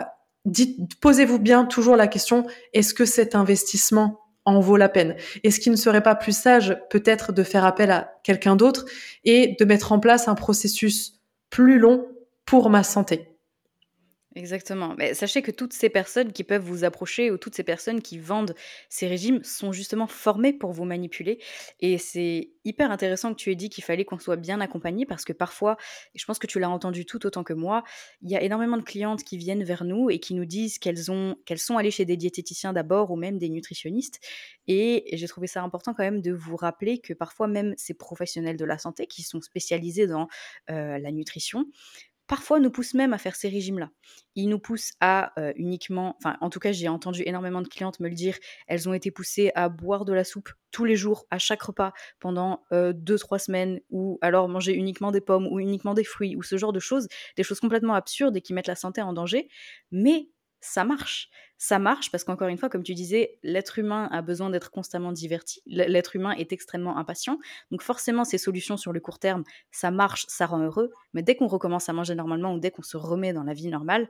posez-vous 1.01 1.39
bien 1.39 1.65
toujours 1.65 1.95
la 1.95 2.09
question, 2.09 2.45
est-ce 2.73 2.93
que 2.93 3.05
cet 3.05 3.37
investissement 3.37 4.19
en 4.45 4.59
vaut 4.59 4.77
la 4.77 4.89
peine? 4.89 5.15
Est-ce 5.45 5.61
qu'il 5.61 5.71
ne 5.71 5.77
serait 5.77 6.03
pas 6.03 6.17
plus 6.17 6.37
sage 6.37 6.77
peut-être 6.91 7.33
de 7.33 7.45
faire 7.45 7.65
appel 7.65 7.93
à 7.93 8.15
quelqu'un 8.25 8.57
d'autre 8.57 8.85
et 9.23 9.55
de 9.61 9.65
mettre 9.65 9.93
en 9.93 10.01
place 10.01 10.27
un 10.27 10.35
processus 10.35 11.21
plus 11.51 11.79
long 11.79 12.09
pour 12.45 12.71
ma 12.71 12.83
santé 12.83 13.33
Exactement. 14.35 14.95
Mais 14.97 15.13
sachez 15.13 15.43
que 15.43 15.51
toutes 15.51 15.75
ces 15.75 15.91
personnes 15.91 16.33
qui 16.33 16.43
peuvent 16.43 16.63
vous 16.63 16.85
approcher 16.85 17.31
ou 17.31 17.37
toutes 17.37 17.55
ces 17.55 17.65
personnes 17.65 18.01
qui 18.01 18.19
vendent 18.19 18.55
ces 18.89 19.07
régimes 19.07 19.45
sont 19.45 19.73
justement 19.73 20.07
formées 20.07 20.55
pour 20.55 20.73
vous 20.73 20.85
manipuler. 20.85 21.39
Et 21.81 21.99
c'est 21.99 22.51
hyper 22.65 22.91
intéressant 22.91 23.35
que 23.35 23.39
tu 23.39 23.51
aies 23.51 23.57
dit 23.57 23.69
qu'il 23.69 23.85
fallait 23.85 24.07
qu'on 24.07 24.19
soit 24.19 24.37
bien 24.37 24.61
accompagné 24.63 25.05
parce 25.05 25.27
que 25.27 25.35
parfois, 25.35 25.77
et 26.15 26.19
je 26.19 26.25
pense 26.25 26.39
que 26.39 26.47
tu 26.47 26.59
l'as 26.59 26.71
entendu 26.71 27.05
tout 27.05 27.27
autant 27.27 27.45
que 27.45 27.53
moi, 27.53 27.85
il 28.23 28.31
y 28.31 28.37
a 28.37 28.43
énormément 28.43 28.79
de 28.79 28.83
clientes 28.83 29.23
qui 29.23 29.37
viennent 29.37 29.65
vers 29.65 29.85
nous 29.85 30.09
et 30.09 30.19
qui 30.19 30.33
nous 30.33 30.47
disent 30.47 30.79
qu'elles 30.79 31.11
ont 31.11 31.37
qu'elles 31.45 31.59
sont 31.59 31.77
allées 31.77 31.91
chez 31.91 32.07
des 32.07 32.17
diététiciens 32.17 32.73
d'abord 32.73 33.11
ou 33.11 33.17
même 33.17 33.39
des 33.39 33.51
nutritionnistes. 33.51 34.19
Et 34.67 35.11
j'ai 35.13 35.29
trouvé 35.29 35.47
ça 35.47 35.63
important 35.63 35.93
quand 35.93 36.05
même 36.05 36.23
de 36.23 36.33
vous 36.33 36.57
rappeler 36.57 37.01
que 37.01 37.13
parfois 37.13 37.49
même 37.49 37.75
ces 37.77 37.93
professionnels 37.93 38.57
de 38.57 38.65
la 38.65 38.79
santé 38.79 39.07
qui 39.07 39.23
sont 39.23 39.43
spécialisés 39.43 40.07
dans 40.07 40.29
euh, 40.71 40.99
la 40.99 41.13
nutrition 41.13 41.67
parfois 42.33 42.61
nous 42.61 42.71
poussent 42.71 42.95
même 42.95 43.13
à 43.13 43.19
faire 43.19 43.37
ces 43.37 43.51
régimes-là. 43.51 43.91
Ils 44.37 44.49
nous 44.49 44.59
poussent 44.59 44.95
à 45.01 45.39
euh, 45.39 45.53
uniquement, 45.57 46.17
enfin 46.17 46.39
en 46.41 46.49
tout 46.49 46.61
cas 46.61 46.73
j'ai 46.73 46.89
entendu 46.89 47.23
énormément 47.27 47.61
de 47.61 47.69
clientes 47.69 48.01
me 48.01 48.09
le 48.09 48.15
dire, 48.15 48.39
elles 48.67 48.89
ont 48.89 48.95
été 48.95 49.11
poussées 49.11 49.53
à 49.55 49.69
boire 49.69 50.07
de 50.07 50.15
la 50.15 50.25
soupe 50.25 50.49
tous 50.71 50.87
les 50.87 50.97
jours, 50.97 51.27
à 51.31 51.39
chaque 51.39 51.61
repas, 51.61 51.93
pendant 52.21 52.65
2-3 52.73 53.35
euh, 53.35 53.39
semaines, 53.39 53.81
ou 53.91 54.19
alors 54.23 54.49
manger 54.49 54.73
uniquement 54.73 55.11
des 55.11 55.21
pommes, 55.21 55.47
ou 55.47 55.61
uniquement 55.61 55.93
des 55.93 56.05
fruits, 56.05 56.35
ou 56.35 56.43
ce 56.43 56.57
genre 56.57 56.73
de 56.73 56.81
choses, 56.81 57.07
des 57.37 57.43
choses 57.43 57.61
complètement 57.61 57.93
absurdes 57.93 58.35
et 58.35 58.41
qui 58.41 58.55
mettent 58.55 58.67
la 58.67 58.77
santé 58.77 59.03
en 59.03 59.13
danger. 59.13 59.51
Mais 59.91 60.31
ça 60.63 60.85
marche. 60.85 61.29
Ça 61.59 61.79
marche 61.79 62.11
parce 62.11 62.25
qu'encore 62.25 62.49
une 62.49 62.57
fois, 62.57 62.69
comme 62.69 62.83
tu 62.83 62.95
disais, 62.95 63.39
l'être 63.43 63.79
humain 63.79 64.09
a 64.11 64.23
besoin 64.23 64.49
d'être 64.49 64.71
constamment 64.71 65.13
diverti. 65.13 65.61
L'être 65.67 66.17
humain 66.17 66.33
est 66.33 66.53
extrêmement 66.53 66.97
impatient. 66.97 67.39
Donc 67.71 67.83
forcément, 67.83 68.25
ces 68.25 68.39
solutions 68.39 68.77
sur 68.77 68.93
le 68.93 69.01
court 69.01 69.19
terme, 69.19 69.45
ça 69.71 69.91
marche, 69.91 70.25
ça 70.29 70.47
rend 70.47 70.61
heureux. 70.61 70.91
Mais 71.13 71.23
dès 71.23 71.37
qu'on 71.37 71.49
recommence 71.49 71.89
à 71.89 71.93
manger 71.93 72.15
normalement 72.15 72.55
ou 72.55 72.59
dès 72.59 72.71
qu'on 72.71 72.83
se 72.83 72.97
remet 72.97 73.33
dans 73.33 73.45
la 73.45 73.53
vie 73.53 73.69
normale, 73.69 74.09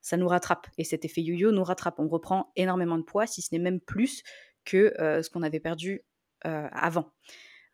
ça 0.00 0.16
nous 0.16 0.28
rattrape. 0.28 0.66
Et 0.78 0.84
cet 0.84 1.04
effet 1.04 1.22
yo-yo 1.22 1.50
nous 1.52 1.64
rattrape. 1.64 1.98
On 1.98 2.08
reprend 2.08 2.52
énormément 2.56 2.98
de 2.98 3.04
poids, 3.04 3.26
si 3.26 3.40
ce 3.40 3.48
n'est 3.52 3.60
même 3.60 3.80
plus 3.80 4.22
que 4.64 4.94
euh, 5.00 5.22
ce 5.22 5.30
qu'on 5.30 5.42
avait 5.42 5.60
perdu 5.60 6.02
euh, 6.44 6.68
avant. 6.72 7.12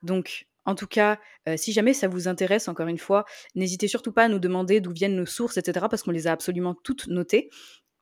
Donc, 0.02 0.46
en 0.66 0.74
tout 0.74 0.86
cas, 0.86 1.18
euh, 1.48 1.56
si 1.56 1.72
jamais 1.72 1.94
ça 1.94 2.06
vous 2.06 2.28
intéresse, 2.28 2.68
encore 2.68 2.86
une 2.86 2.98
fois, 2.98 3.24
n'hésitez 3.54 3.88
surtout 3.88 4.12
pas 4.12 4.24
à 4.24 4.28
nous 4.28 4.38
demander 4.38 4.80
d'où 4.80 4.92
viennent 4.92 5.16
nos 5.16 5.26
sources, 5.26 5.56
etc., 5.56 5.86
parce 5.90 6.02
qu'on 6.02 6.10
les 6.10 6.26
a 6.26 6.32
absolument 6.32 6.74
toutes 6.74 7.08
notées 7.08 7.50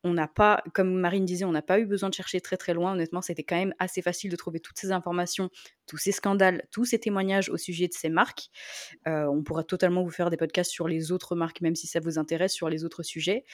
on 0.04 0.12
n'a 0.12 0.28
pas, 0.28 0.62
comme 0.74 0.94
Marine 0.94 1.24
disait, 1.24 1.44
on 1.44 1.50
n'a 1.52 1.62
pas 1.62 1.80
eu 1.80 1.86
besoin 1.86 2.08
de 2.08 2.14
chercher 2.14 2.40
très 2.40 2.56
très 2.56 2.72
loin. 2.72 2.92
Honnêtement, 2.92 3.20
c'était 3.20 3.42
quand 3.42 3.56
même 3.56 3.74
assez 3.78 4.00
facile 4.00 4.30
de 4.30 4.36
trouver 4.36 4.60
toutes 4.60 4.78
ces 4.78 4.92
informations, 4.92 5.50
tous 5.86 5.96
ces 5.96 6.12
scandales, 6.12 6.66
tous 6.70 6.84
ces 6.84 7.00
témoignages 7.00 7.48
au 7.48 7.56
sujet 7.56 7.88
de 7.88 7.92
ces 7.92 8.08
marques. 8.08 8.48
Euh, 9.08 9.26
on 9.26 9.42
pourra 9.42 9.64
totalement 9.64 10.02
vous 10.02 10.10
faire 10.10 10.30
des 10.30 10.36
podcasts 10.36 10.70
sur 10.70 10.86
les 10.86 11.10
autres 11.10 11.34
marques, 11.34 11.60
même 11.60 11.74
si 11.74 11.86
ça 11.86 11.98
vous 11.98 12.18
intéresse, 12.18 12.52
sur 12.52 12.68
les 12.68 12.84
autres 12.84 13.02
sujets. 13.02 13.44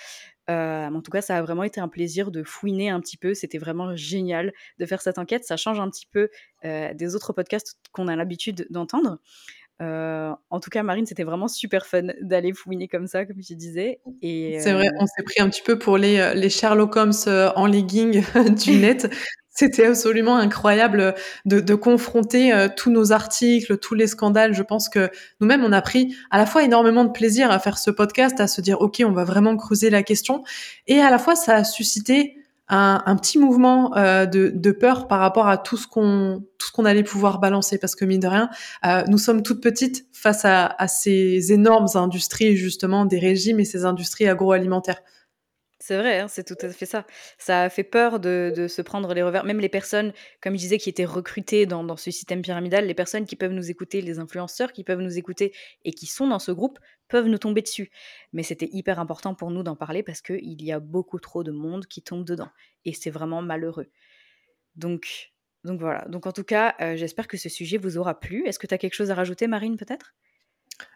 Euh, 0.51 0.87
en 0.87 1.01
tout 1.01 1.11
cas, 1.11 1.23
ça 1.23 1.39
a 1.39 1.43
vraiment 1.43 1.63
été 1.63 1.81
un 1.81 1.89
plaisir 1.89 2.31
de 2.31 2.43
fouiner 2.43 2.91
un 2.91 3.01
petit 3.01 3.17
peu. 3.17 3.33
C'était 3.33 3.59
vraiment 3.59 3.97
génial 3.97 4.53
de 4.79 4.87
faire 4.87 5.01
cette 5.01 5.19
enquête. 5.19 5.45
Ça 5.45 5.57
change 5.57 5.81
un 5.81 5.89
petit 5.89 6.07
peu 6.07 6.29
euh, 6.65 6.93
des 6.93 7.15
autres 7.15 7.33
podcasts 7.33 7.79
qu'on 7.93 8.09
a 8.09 8.17
l'habitude 8.17 8.67
d'entendre. 8.69 9.19
Euh, 9.83 10.33
en 10.51 10.61
tout 10.61 10.71
cas, 10.71 10.83
Marine, 10.83 11.07
c'était 11.07 11.25
vraiment 11.25 11.49
super 11.49 11.87
fun 11.87 12.03
d'aller 12.23 12.53
fouiner 12.53 12.89
comme 12.89 13.07
ça, 13.07 13.25
comme 13.25 13.43
je 13.43 13.55
disais. 13.55 14.01
Et 14.23 14.59
c'est 14.61 14.73
vrai, 14.73 14.89
euh, 14.89 14.99
on 15.01 15.07
s'est 15.07 15.23
pris 15.23 15.41
un 15.41 15.49
petit 15.49 15.63
peu 15.63 15.79
pour 15.79 15.99
les, 15.99 16.19
euh, 16.19 16.35
les 16.35 16.51
Sherlock 16.51 16.97
Holmes 16.97 17.13
en 17.27 17.67
legging 17.67 18.23
du 18.65 18.73
net. 18.79 19.13
C'était 19.57 19.87
absolument 19.87 20.37
incroyable 20.37 21.15
de, 21.45 21.61
de 21.61 21.75
confronter 21.77 22.53
tous 22.77 22.91
nos 22.91 23.13
articles, 23.13 23.79
tous 23.79 23.95
les 23.95 24.09
scandales. 24.09 24.53
Je 24.53 24.65
pense 24.65 24.89
que 24.89 25.11
nous-mêmes, 25.41 25.63
on 25.63 25.71
a 25.71 25.81
pris 25.81 26.17
à 26.33 26.39
la 26.39 26.47
fois 26.47 26.65
énormément 26.65 27.05
de 27.05 27.13
plaisir 27.13 27.53
à 27.53 27.61
faire 27.61 27.79
ce 27.79 27.93
podcast, 27.93 28.41
à 28.41 28.49
se 28.49 28.61
dire, 28.61 28.81
OK, 28.81 29.01
on 29.07 29.13
va 29.13 29.23
vraiment 29.23 29.57
creuser 29.57 29.91
la 29.91 30.03
question. 30.03 30.43
Et 30.89 30.99
à 30.99 31.09
la 31.09 31.21
fois, 31.21 31.37
ça 31.37 31.55
a 31.55 31.63
suscité 31.63 32.37
un, 32.69 33.17
petit 33.17 33.39
mouvement 33.39 33.97
euh, 33.97 34.27
de, 34.27 34.71
peur 34.73 35.07
par 35.07 35.21
rapport 35.21 35.49
à 35.49 35.59
tout 35.59 35.77
ce 35.77 35.87
qu'on 35.87 36.43
tout 36.59 36.87
allait 36.87 37.03
pouvoir 37.03 37.39
balancer. 37.39 37.79
Parce 37.79 37.95
que 37.95 38.05
mine 38.05 38.21
de 38.21 38.27
rien 38.27 38.49
euh, 38.87 39.05
nous 39.09 39.19
sommes 39.19 39.43
toutes 39.43 39.63
petites 39.63 40.07
face 40.13 40.45
à, 40.45 40.67
à, 40.67 40.89
ces 40.89 41.53
énormes 41.53 41.89
industries 41.95 42.57
justement 42.57 43.05
des 43.05 43.19
régimes 43.19 43.61
et 43.61 43.65
ces 43.65 43.85
industries 43.85 44.29
agroalimentaires 44.29 45.03
c'est 45.81 45.99
vrai, 45.99 46.21
hein, 46.21 46.29
c'est 46.29 46.45
tout 46.45 46.57
à 46.65 46.71
fait 46.71 46.87
ça. 46.87 47.07
Ça 47.39 47.63
a 47.63 47.69
fait 47.69 47.85
peur 47.85 48.21
de, 48.21 48.67
se 48.69 48.83
prendre 48.83 49.13
les 49.13 49.23
revers. 49.23 49.45
Même 49.45 49.61
les 49.61 49.69
personnes, 49.69 50.13
comme 50.41 50.55
je 50.55 50.61
disais, 50.61 50.79
qui 50.79 50.89
étaient 50.89 51.05
recrutées 51.05 51.67
dans, 51.67 51.97
ce 51.97 52.11
système 52.11 52.43
pyramidal, 52.43 52.87
les 52.87 52.95
personnes 52.95 53.27
qui 53.27 53.37
peuvent 53.37 53.53
nous 53.53 53.71
écouter, 53.71 54.01
les 54.01 54.19
influenceurs 54.19 54.73
qui 54.73 54.85
peuvent 54.85 55.01
nous 55.01 55.19
écouter 55.19 55.53
et 55.85 55.93
qui 55.93 56.07
sont 56.07 56.27
dans 56.27 56.39
ce 56.39 56.53
groupe, 56.53 56.79
peuvent 57.09 57.27
nous 57.27 57.39
tomber 57.39 57.61
dessus. 57.61 57.91
Mais 58.33 58.43
c'était 58.43 58.69
hyper 58.73 58.99
important 58.99 59.35
pour 59.35 59.51
nous 59.51 59.63
d'en 59.63 59.77
parler 59.77 60.03
parce 60.03 60.23
qu'il 60.23 60.63
y 60.63 60.73
a 60.73 60.81
beaucoup 60.81 61.19
trop 61.19 61.45
de 61.45 61.51
monde 61.51 61.87
qui 61.87 62.03
tombe 62.03 62.25
dedans. 62.25 62.51
Et 62.85 62.93
c'est 62.93 63.11
vraiment 63.11 63.43
malheureux. 63.43 63.91
Donc, 64.77 65.33
donc 65.65 65.81
voilà. 65.81 66.05
Donc 66.09 66.27
en 66.27 66.33
tout 66.33 66.45
cas, 66.45 66.75
euh, 66.81 66.97
j'espère 66.97 67.29
que 67.29 67.37
ce 67.37 67.49
sujet 67.49 67.79
vous 67.79 67.99
aura 67.99 68.19
plu. 68.19 68.47
Est-ce 68.47 68.59
que 68.59 68.67
tu 68.67 68.75
as 68.75 68.79
quelque 68.79 68.95
chose 68.95 69.11
à 69.11 69.15
rajouter, 69.15 69.49
Marine, 69.49 69.77
peut-être? 69.77 70.15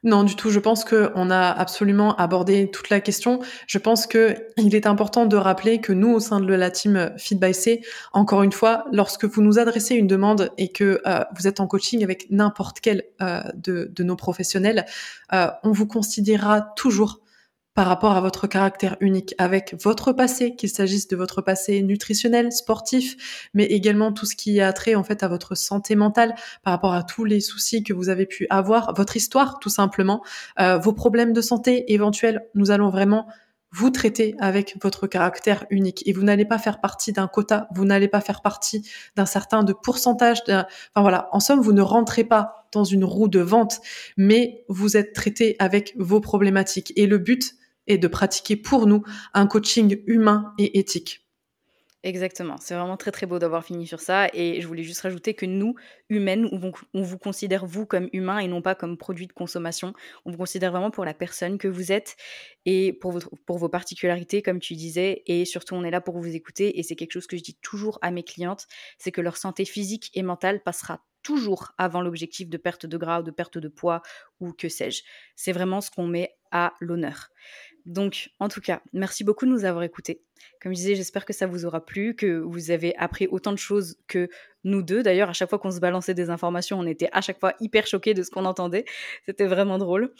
Non, 0.04 0.22
du 0.22 0.36
tout. 0.36 0.50
Je 0.50 0.60
pense 0.60 0.84
qu'on 0.84 1.30
a 1.30 1.50
absolument 1.50 2.14
abordé 2.16 2.70
toute 2.70 2.88
la 2.88 3.00
question. 3.00 3.40
Je 3.66 3.78
pense 3.78 4.06
que 4.06 4.36
il 4.56 4.74
est 4.74 4.86
important 4.86 5.26
de 5.26 5.36
rappeler 5.36 5.80
que 5.80 5.92
nous, 5.92 6.14
au 6.14 6.20
sein 6.20 6.40
de 6.40 6.54
la 6.54 6.70
team 6.70 7.12
Feed 7.16 7.40
by 7.40 7.52
C, 7.52 7.82
encore 8.12 8.42
une 8.42 8.52
fois, 8.52 8.84
lorsque 8.92 9.24
vous 9.24 9.42
nous 9.42 9.58
adressez 9.58 9.94
une 9.96 10.06
demande 10.06 10.50
et 10.56 10.70
que 10.70 11.00
euh, 11.06 11.24
vous 11.36 11.48
êtes 11.48 11.60
en 11.60 11.66
coaching 11.66 12.04
avec 12.04 12.26
n'importe 12.30 12.80
quel 12.80 13.04
euh, 13.20 13.42
de, 13.54 14.02
nos 14.02 14.16
professionnels, 14.16 14.86
euh, 15.32 15.48
on 15.64 15.72
vous 15.72 15.86
considérera 15.86 16.60
toujours 16.76 17.20
par 17.78 17.86
rapport 17.86 18.16
à 18.16 18.20
votre 18.20 18.48
caractère 18.48 18.96
unique, 18.98 19.36
avec 19.38 19.76
votre 19.80 20.12
passé, 20.12 20.56
qu'il 20.56 20.68
s'agisse 20.68 21.06
de 21.06 21.14
votre 21.14 21.42
passé 21.42 21.80
nutritionnel, 21.80 22.50
sportif, 22.50 23.48
mais 23.54 23.66
également 23.66 24.12
tout 24.12 24.26
ce 24.26 24.34
qui 24.34 24.60
a 24.60 24.72
trait 24.72 24.96
en 24.96 25.04
fait 25.04 25.22
à 25.22 25.28
votre 25.28 25.54
santé 25.54 25.94
mentale, 25.94 26.34
par 26.64 26.72
rapport 26.72 26.92
à 26.92 27.04
tous 27.04 27.24
les 27.24 27.38
soucis 27.38 27.84
que 27.84 27.92
vous 27.92 28.08
avez 28.08 28.26
pu 28.26 28.48
avoir, 28.50 28.94
votre 28.96 29.16
histoire 29.16 29.60
tout 29.60 29.68
simplement, 29.68 30.24
euh, 30.58 30.76
vos 30.76 30.92
problèmes 30.92 31.32
de 31.32 31.40
santé 31.40 31.92
éventuels. 31.92 32.48
Nous 32.56 32.72
allons 32.72 32.90
vraiment 32.90 33.28
vous 33.70 33.90
traiter 33.90 34.34
avec 34.40 34.76
votre 34.82 35.06
caractère 35.06 35.64
unique 35.70 36.02
et 36.08 36.12
vous 36.12 36.24
n'allez 36.24 36.46
pas 36.46 36.58
faire 36.58 36.80
partie 36.80 37.12
d'un 37.12 37.28
quota, 37.28 37.68
vous 37.76 37.84
n'allez 37.84 38.08
pas 38.08 38.20
faire 38.20 38.40
partie 38.40 38.90
d'un 39.14 39.26
certain 39.26 39.62
de 39.62 39.72
pourcentage. 39.72 40.38
Enfin 40.48 40.66
voilà, 40.96 41.28
en 41.30 41.38
somme, 41.38 41.60
vous 41.60 41.72
ne 41.72 41.82
rentrez 41.82 42.24
pas 42.24 42.66
dans 42.72 42.82
une 42.82 43.04
roue 43.04 43.28
de 43.28 43.38
vente, 43.38 43.80
mais 44.16 44.64
vous 44.68 44.96
êtes 44.96 45.12
traité 45.12 45.54
avec 45.60 45.94
vos 45.96 46.20
problématiques. 46.20 46.92
Et 46.96 47.06
le 47.06 47.18
but, 47.18 47.54
et 47.88 47.98
de 47.98 48.06
pratiquer 48.06 48.56
pour 48.56 48.86
nous 48.86 49.02
un 49.34 49.46
coaching 49.46 50.02
humain 50.06 50.54
et 50.58 50.78
éthique. 50.78 51.28
Exactement, 52.04 52.56
c'est 52.60 52.76
vraiment 52.76 52.96
très 52.96 53.10
très 53.10 53.26
beau 53.26 53.40
d'avoir 53.40 53.64
fini 53.64 53.84
sur 53.84 53.98
ça 53.98 54.28
et 54.32 54.60
je 54.60 54.68
voulais 54.68 54.84
juste 54.84 55.00
rajouter 55.00 55.34
que 55.34 55.46
nous, 55.46 55.74
humaines, 56.08 56.48
on 56.52 57.02
vous, 57.02 57.18
considère 57.18 57.66
vous 57.66 57.86
comme 57.86 58.08
humain 58.12 58.38
et 58.38 58.46
non 58.46 58.62
pas 58.62 58.76
comme 58.76 58.96
produit 58.96 59.26
de 59.26 59.32
consommation. 59.32 59.94
On 60.24 60.30
vous 60.30 60.36
considère 60.36 60.70
vraiment 60.70 60.92
pour 60.92 61.04
la 61.04 61.12
personne 61.12 61.58
que 61.58 61.66
vous 61.66 61.90
êtes 61.90 62.16
et 62.66 62.92
pour, 62.92 63.18
pour 63.46 63.58
vos 63.58 63.68
particularités 63.68 64.42
comme 64.42 64.60
tu 64.60 64.74
disais 64.74 65.24
et 65.26 65.44
surtout 65.44 65.74
on 65.74 65.82
est 65.82 65.90
là 65.90 66.00
pour 66.00 66.20
vous 66.20 66.36
écouter 66.36 66.78
et 66.78 66.84
c'est 66.84 66.94
quelque 66.94 67.12
chose 67.12 67.26
que 67.26 67.36
je 67.36 67.42
dis 67.42 67.58
toujours 67.62 67.98
à 68.00 68.12
mes 68.12 68.22
clientes, 68.22 68.68
c'est 68.98 69.10
que 69.10 69.20
leur 69.20 69.36
santé 69.36 69.64
physique 69.64 70.12
et 70.14 70.22
mentale 70.22 70.62
passera 70.62 71.04
toujours 71.24 71.72
avant 71.78 72.00
l'objectif 72.00 72.48
de 72.48 72.56
perte 72.56 72.86
de 72.86 72.96
gras 72.96 73.20
ou 73.20 73.22
de 73.24 73.32
perte 73.32 73.58
de 73.58 73.68
poids 73.68 74.02
ou 74.38 74.52
que 74.52 74.68
sais-je. 74.68 75.02
C'est 75.34 75.52
vraiment 75.52 75.80
ce 75.80 75.90
qu'on 75.90 76.06
met 76.06 76.37
à 76.50 76.74
l'honneur. 76.80 77.30
Donc, 77.88 78.30
en 78.38 78.48
tout 78.48 78.60
cas, 78.60 78.82
merci 78.92 79.24
beaucoup 79.24 79.46
de 79.46 79.50
nous 79.50 79.64
avoir 79.64 79.82
écoutés. 79.82 80.20
Comme 80.60 80.72
je 80.72 80.76
disais, 80.76 80.94
j'espère 80.94 81.24
que 81.24 81.32
ça 81.32 81.46
vous 81.46 81.64
aura 81.64 81.84
plu, 81.84 82.14
que 82.14 82.38
vous 82.38 82.70
avez 82.70 82.94
appris 82.96 83.26
autant 83.28 83.50
de 83.50 83.56
choses 83.56 83.96
que 84.08 84.28
nous 84.62 84.82
deux. 84.82 85.02
D'ailleurs, 85.02 85.30
à 85.30 85.32
chaque 85.32 85.48
fois 85.48 85.58
qu'on 85.58 85.70
se 85.70 85.80
balançait 85.80 86.12
des 86.12 86.28
informations, 86.28 86.78
on 86.78 86.86
était 86.86 87.08
à 87.12 87.22
chaque 87.22 87.40
fois 87.40 87.54
hyper 87.60 87.86
choqués 87.86 88.12
de 88.12 88.22
ce 88.22 88.30
qu'on 88.30 88.44
entendait. 88.44 88.84
C'était 89.24 89.46
vraiment 89.46 89.78
drôle. 89.78 90.12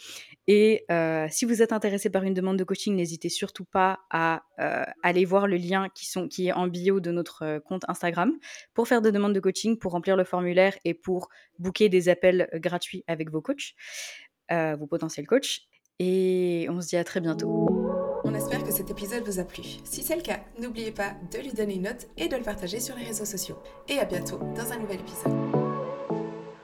Et 0.47 0.85
euh, 0.89 1.27
si 1.29 1.45
vous 1.45 1.61
êtes 1.61 1.71
intéressé 1.71 2.09
par 2.09 2.23
une 2.23 2.33
demande 2.33 2.57
de 2.57 2.63
coaching, 2.63 2.95
n'hésitez 2.95 3.29
surtout 3.29 3.65
pas 3.65 3.99
à 4.09 4.41
euh, 4.59 4.83
aller 5.03 5.25
voir 5.25 5.45
le 5.45 5.57
lien 5.57 5.89
qui, 5.93 6.47
est 6.47 6.51
en 6.51 6.67
bio 6.67 6.99
de 6.99 7.11
notre 7.11 7.43
euh, 7.43 7.59
compte 7.59 7.83
Instagram 7.87 8.33
pour 8.73 8.87
faire 8.87 9.03
des 9.03 9.11
demandes 9.11 9.33
de 9.33 9.39
coaching, 9.39 9.77
pour 9.77 9.91
remplir 9.91 10.17
le 10.17 10.23
formulaire 10.23 10.75
et 10.85 10.95
pour 10.95 11.29
booker 11.59 11.87
des 11.87 12.09
appels 12.09 12.49
gratuits 12.55 13.03
avec 13.05 13.29
vos 13.29 13.41
coachs, 13.41 13.75
vos 14.49 14.87
potentiels 14.87 15.27
coachs. 15.27 15.68
Et 15.99 16.67
on 16.69 16.79
se 16.79 16.87
dit 16.87 16.97
à 16.97 17.03
très 17.03 17.19
bientôt. 17.19 17.67
On 18.23 18.33
espère 18.33 18.63
que 18.63 18.71
cet 18.71 18.89
épisode 18.89 19.23
vous 19.25 19.39
a 19.39 19.43
plu. 19.43 19.63
Si 19.83 20.01
c'est 20.01 20.15
le 20.15 20.21
cas, 20.21 20.39
n'oubliez 20.61 20.91
pas 20.91 21.13
de 21.31 21.39
lui 21.39 21.51
donner 21.51 21.75
une 21.75 21.83
note 21.83 22.07
et 22.17 22.29
de 22.29 22.37
le 22.37 22.43
partager 22.43 22.79
sur 22.79 22.95
les 22.95 23.03
réseaux 23.03 23.25
sociaux. 23.25 23.57
Et 23.89 23.99
à 23.99 24.05
bientôt 24.05 24.39
dans 24.55 24.71
un 24.71 24.79
nouvel 24.79 25.01
épisode. 25.01 25.68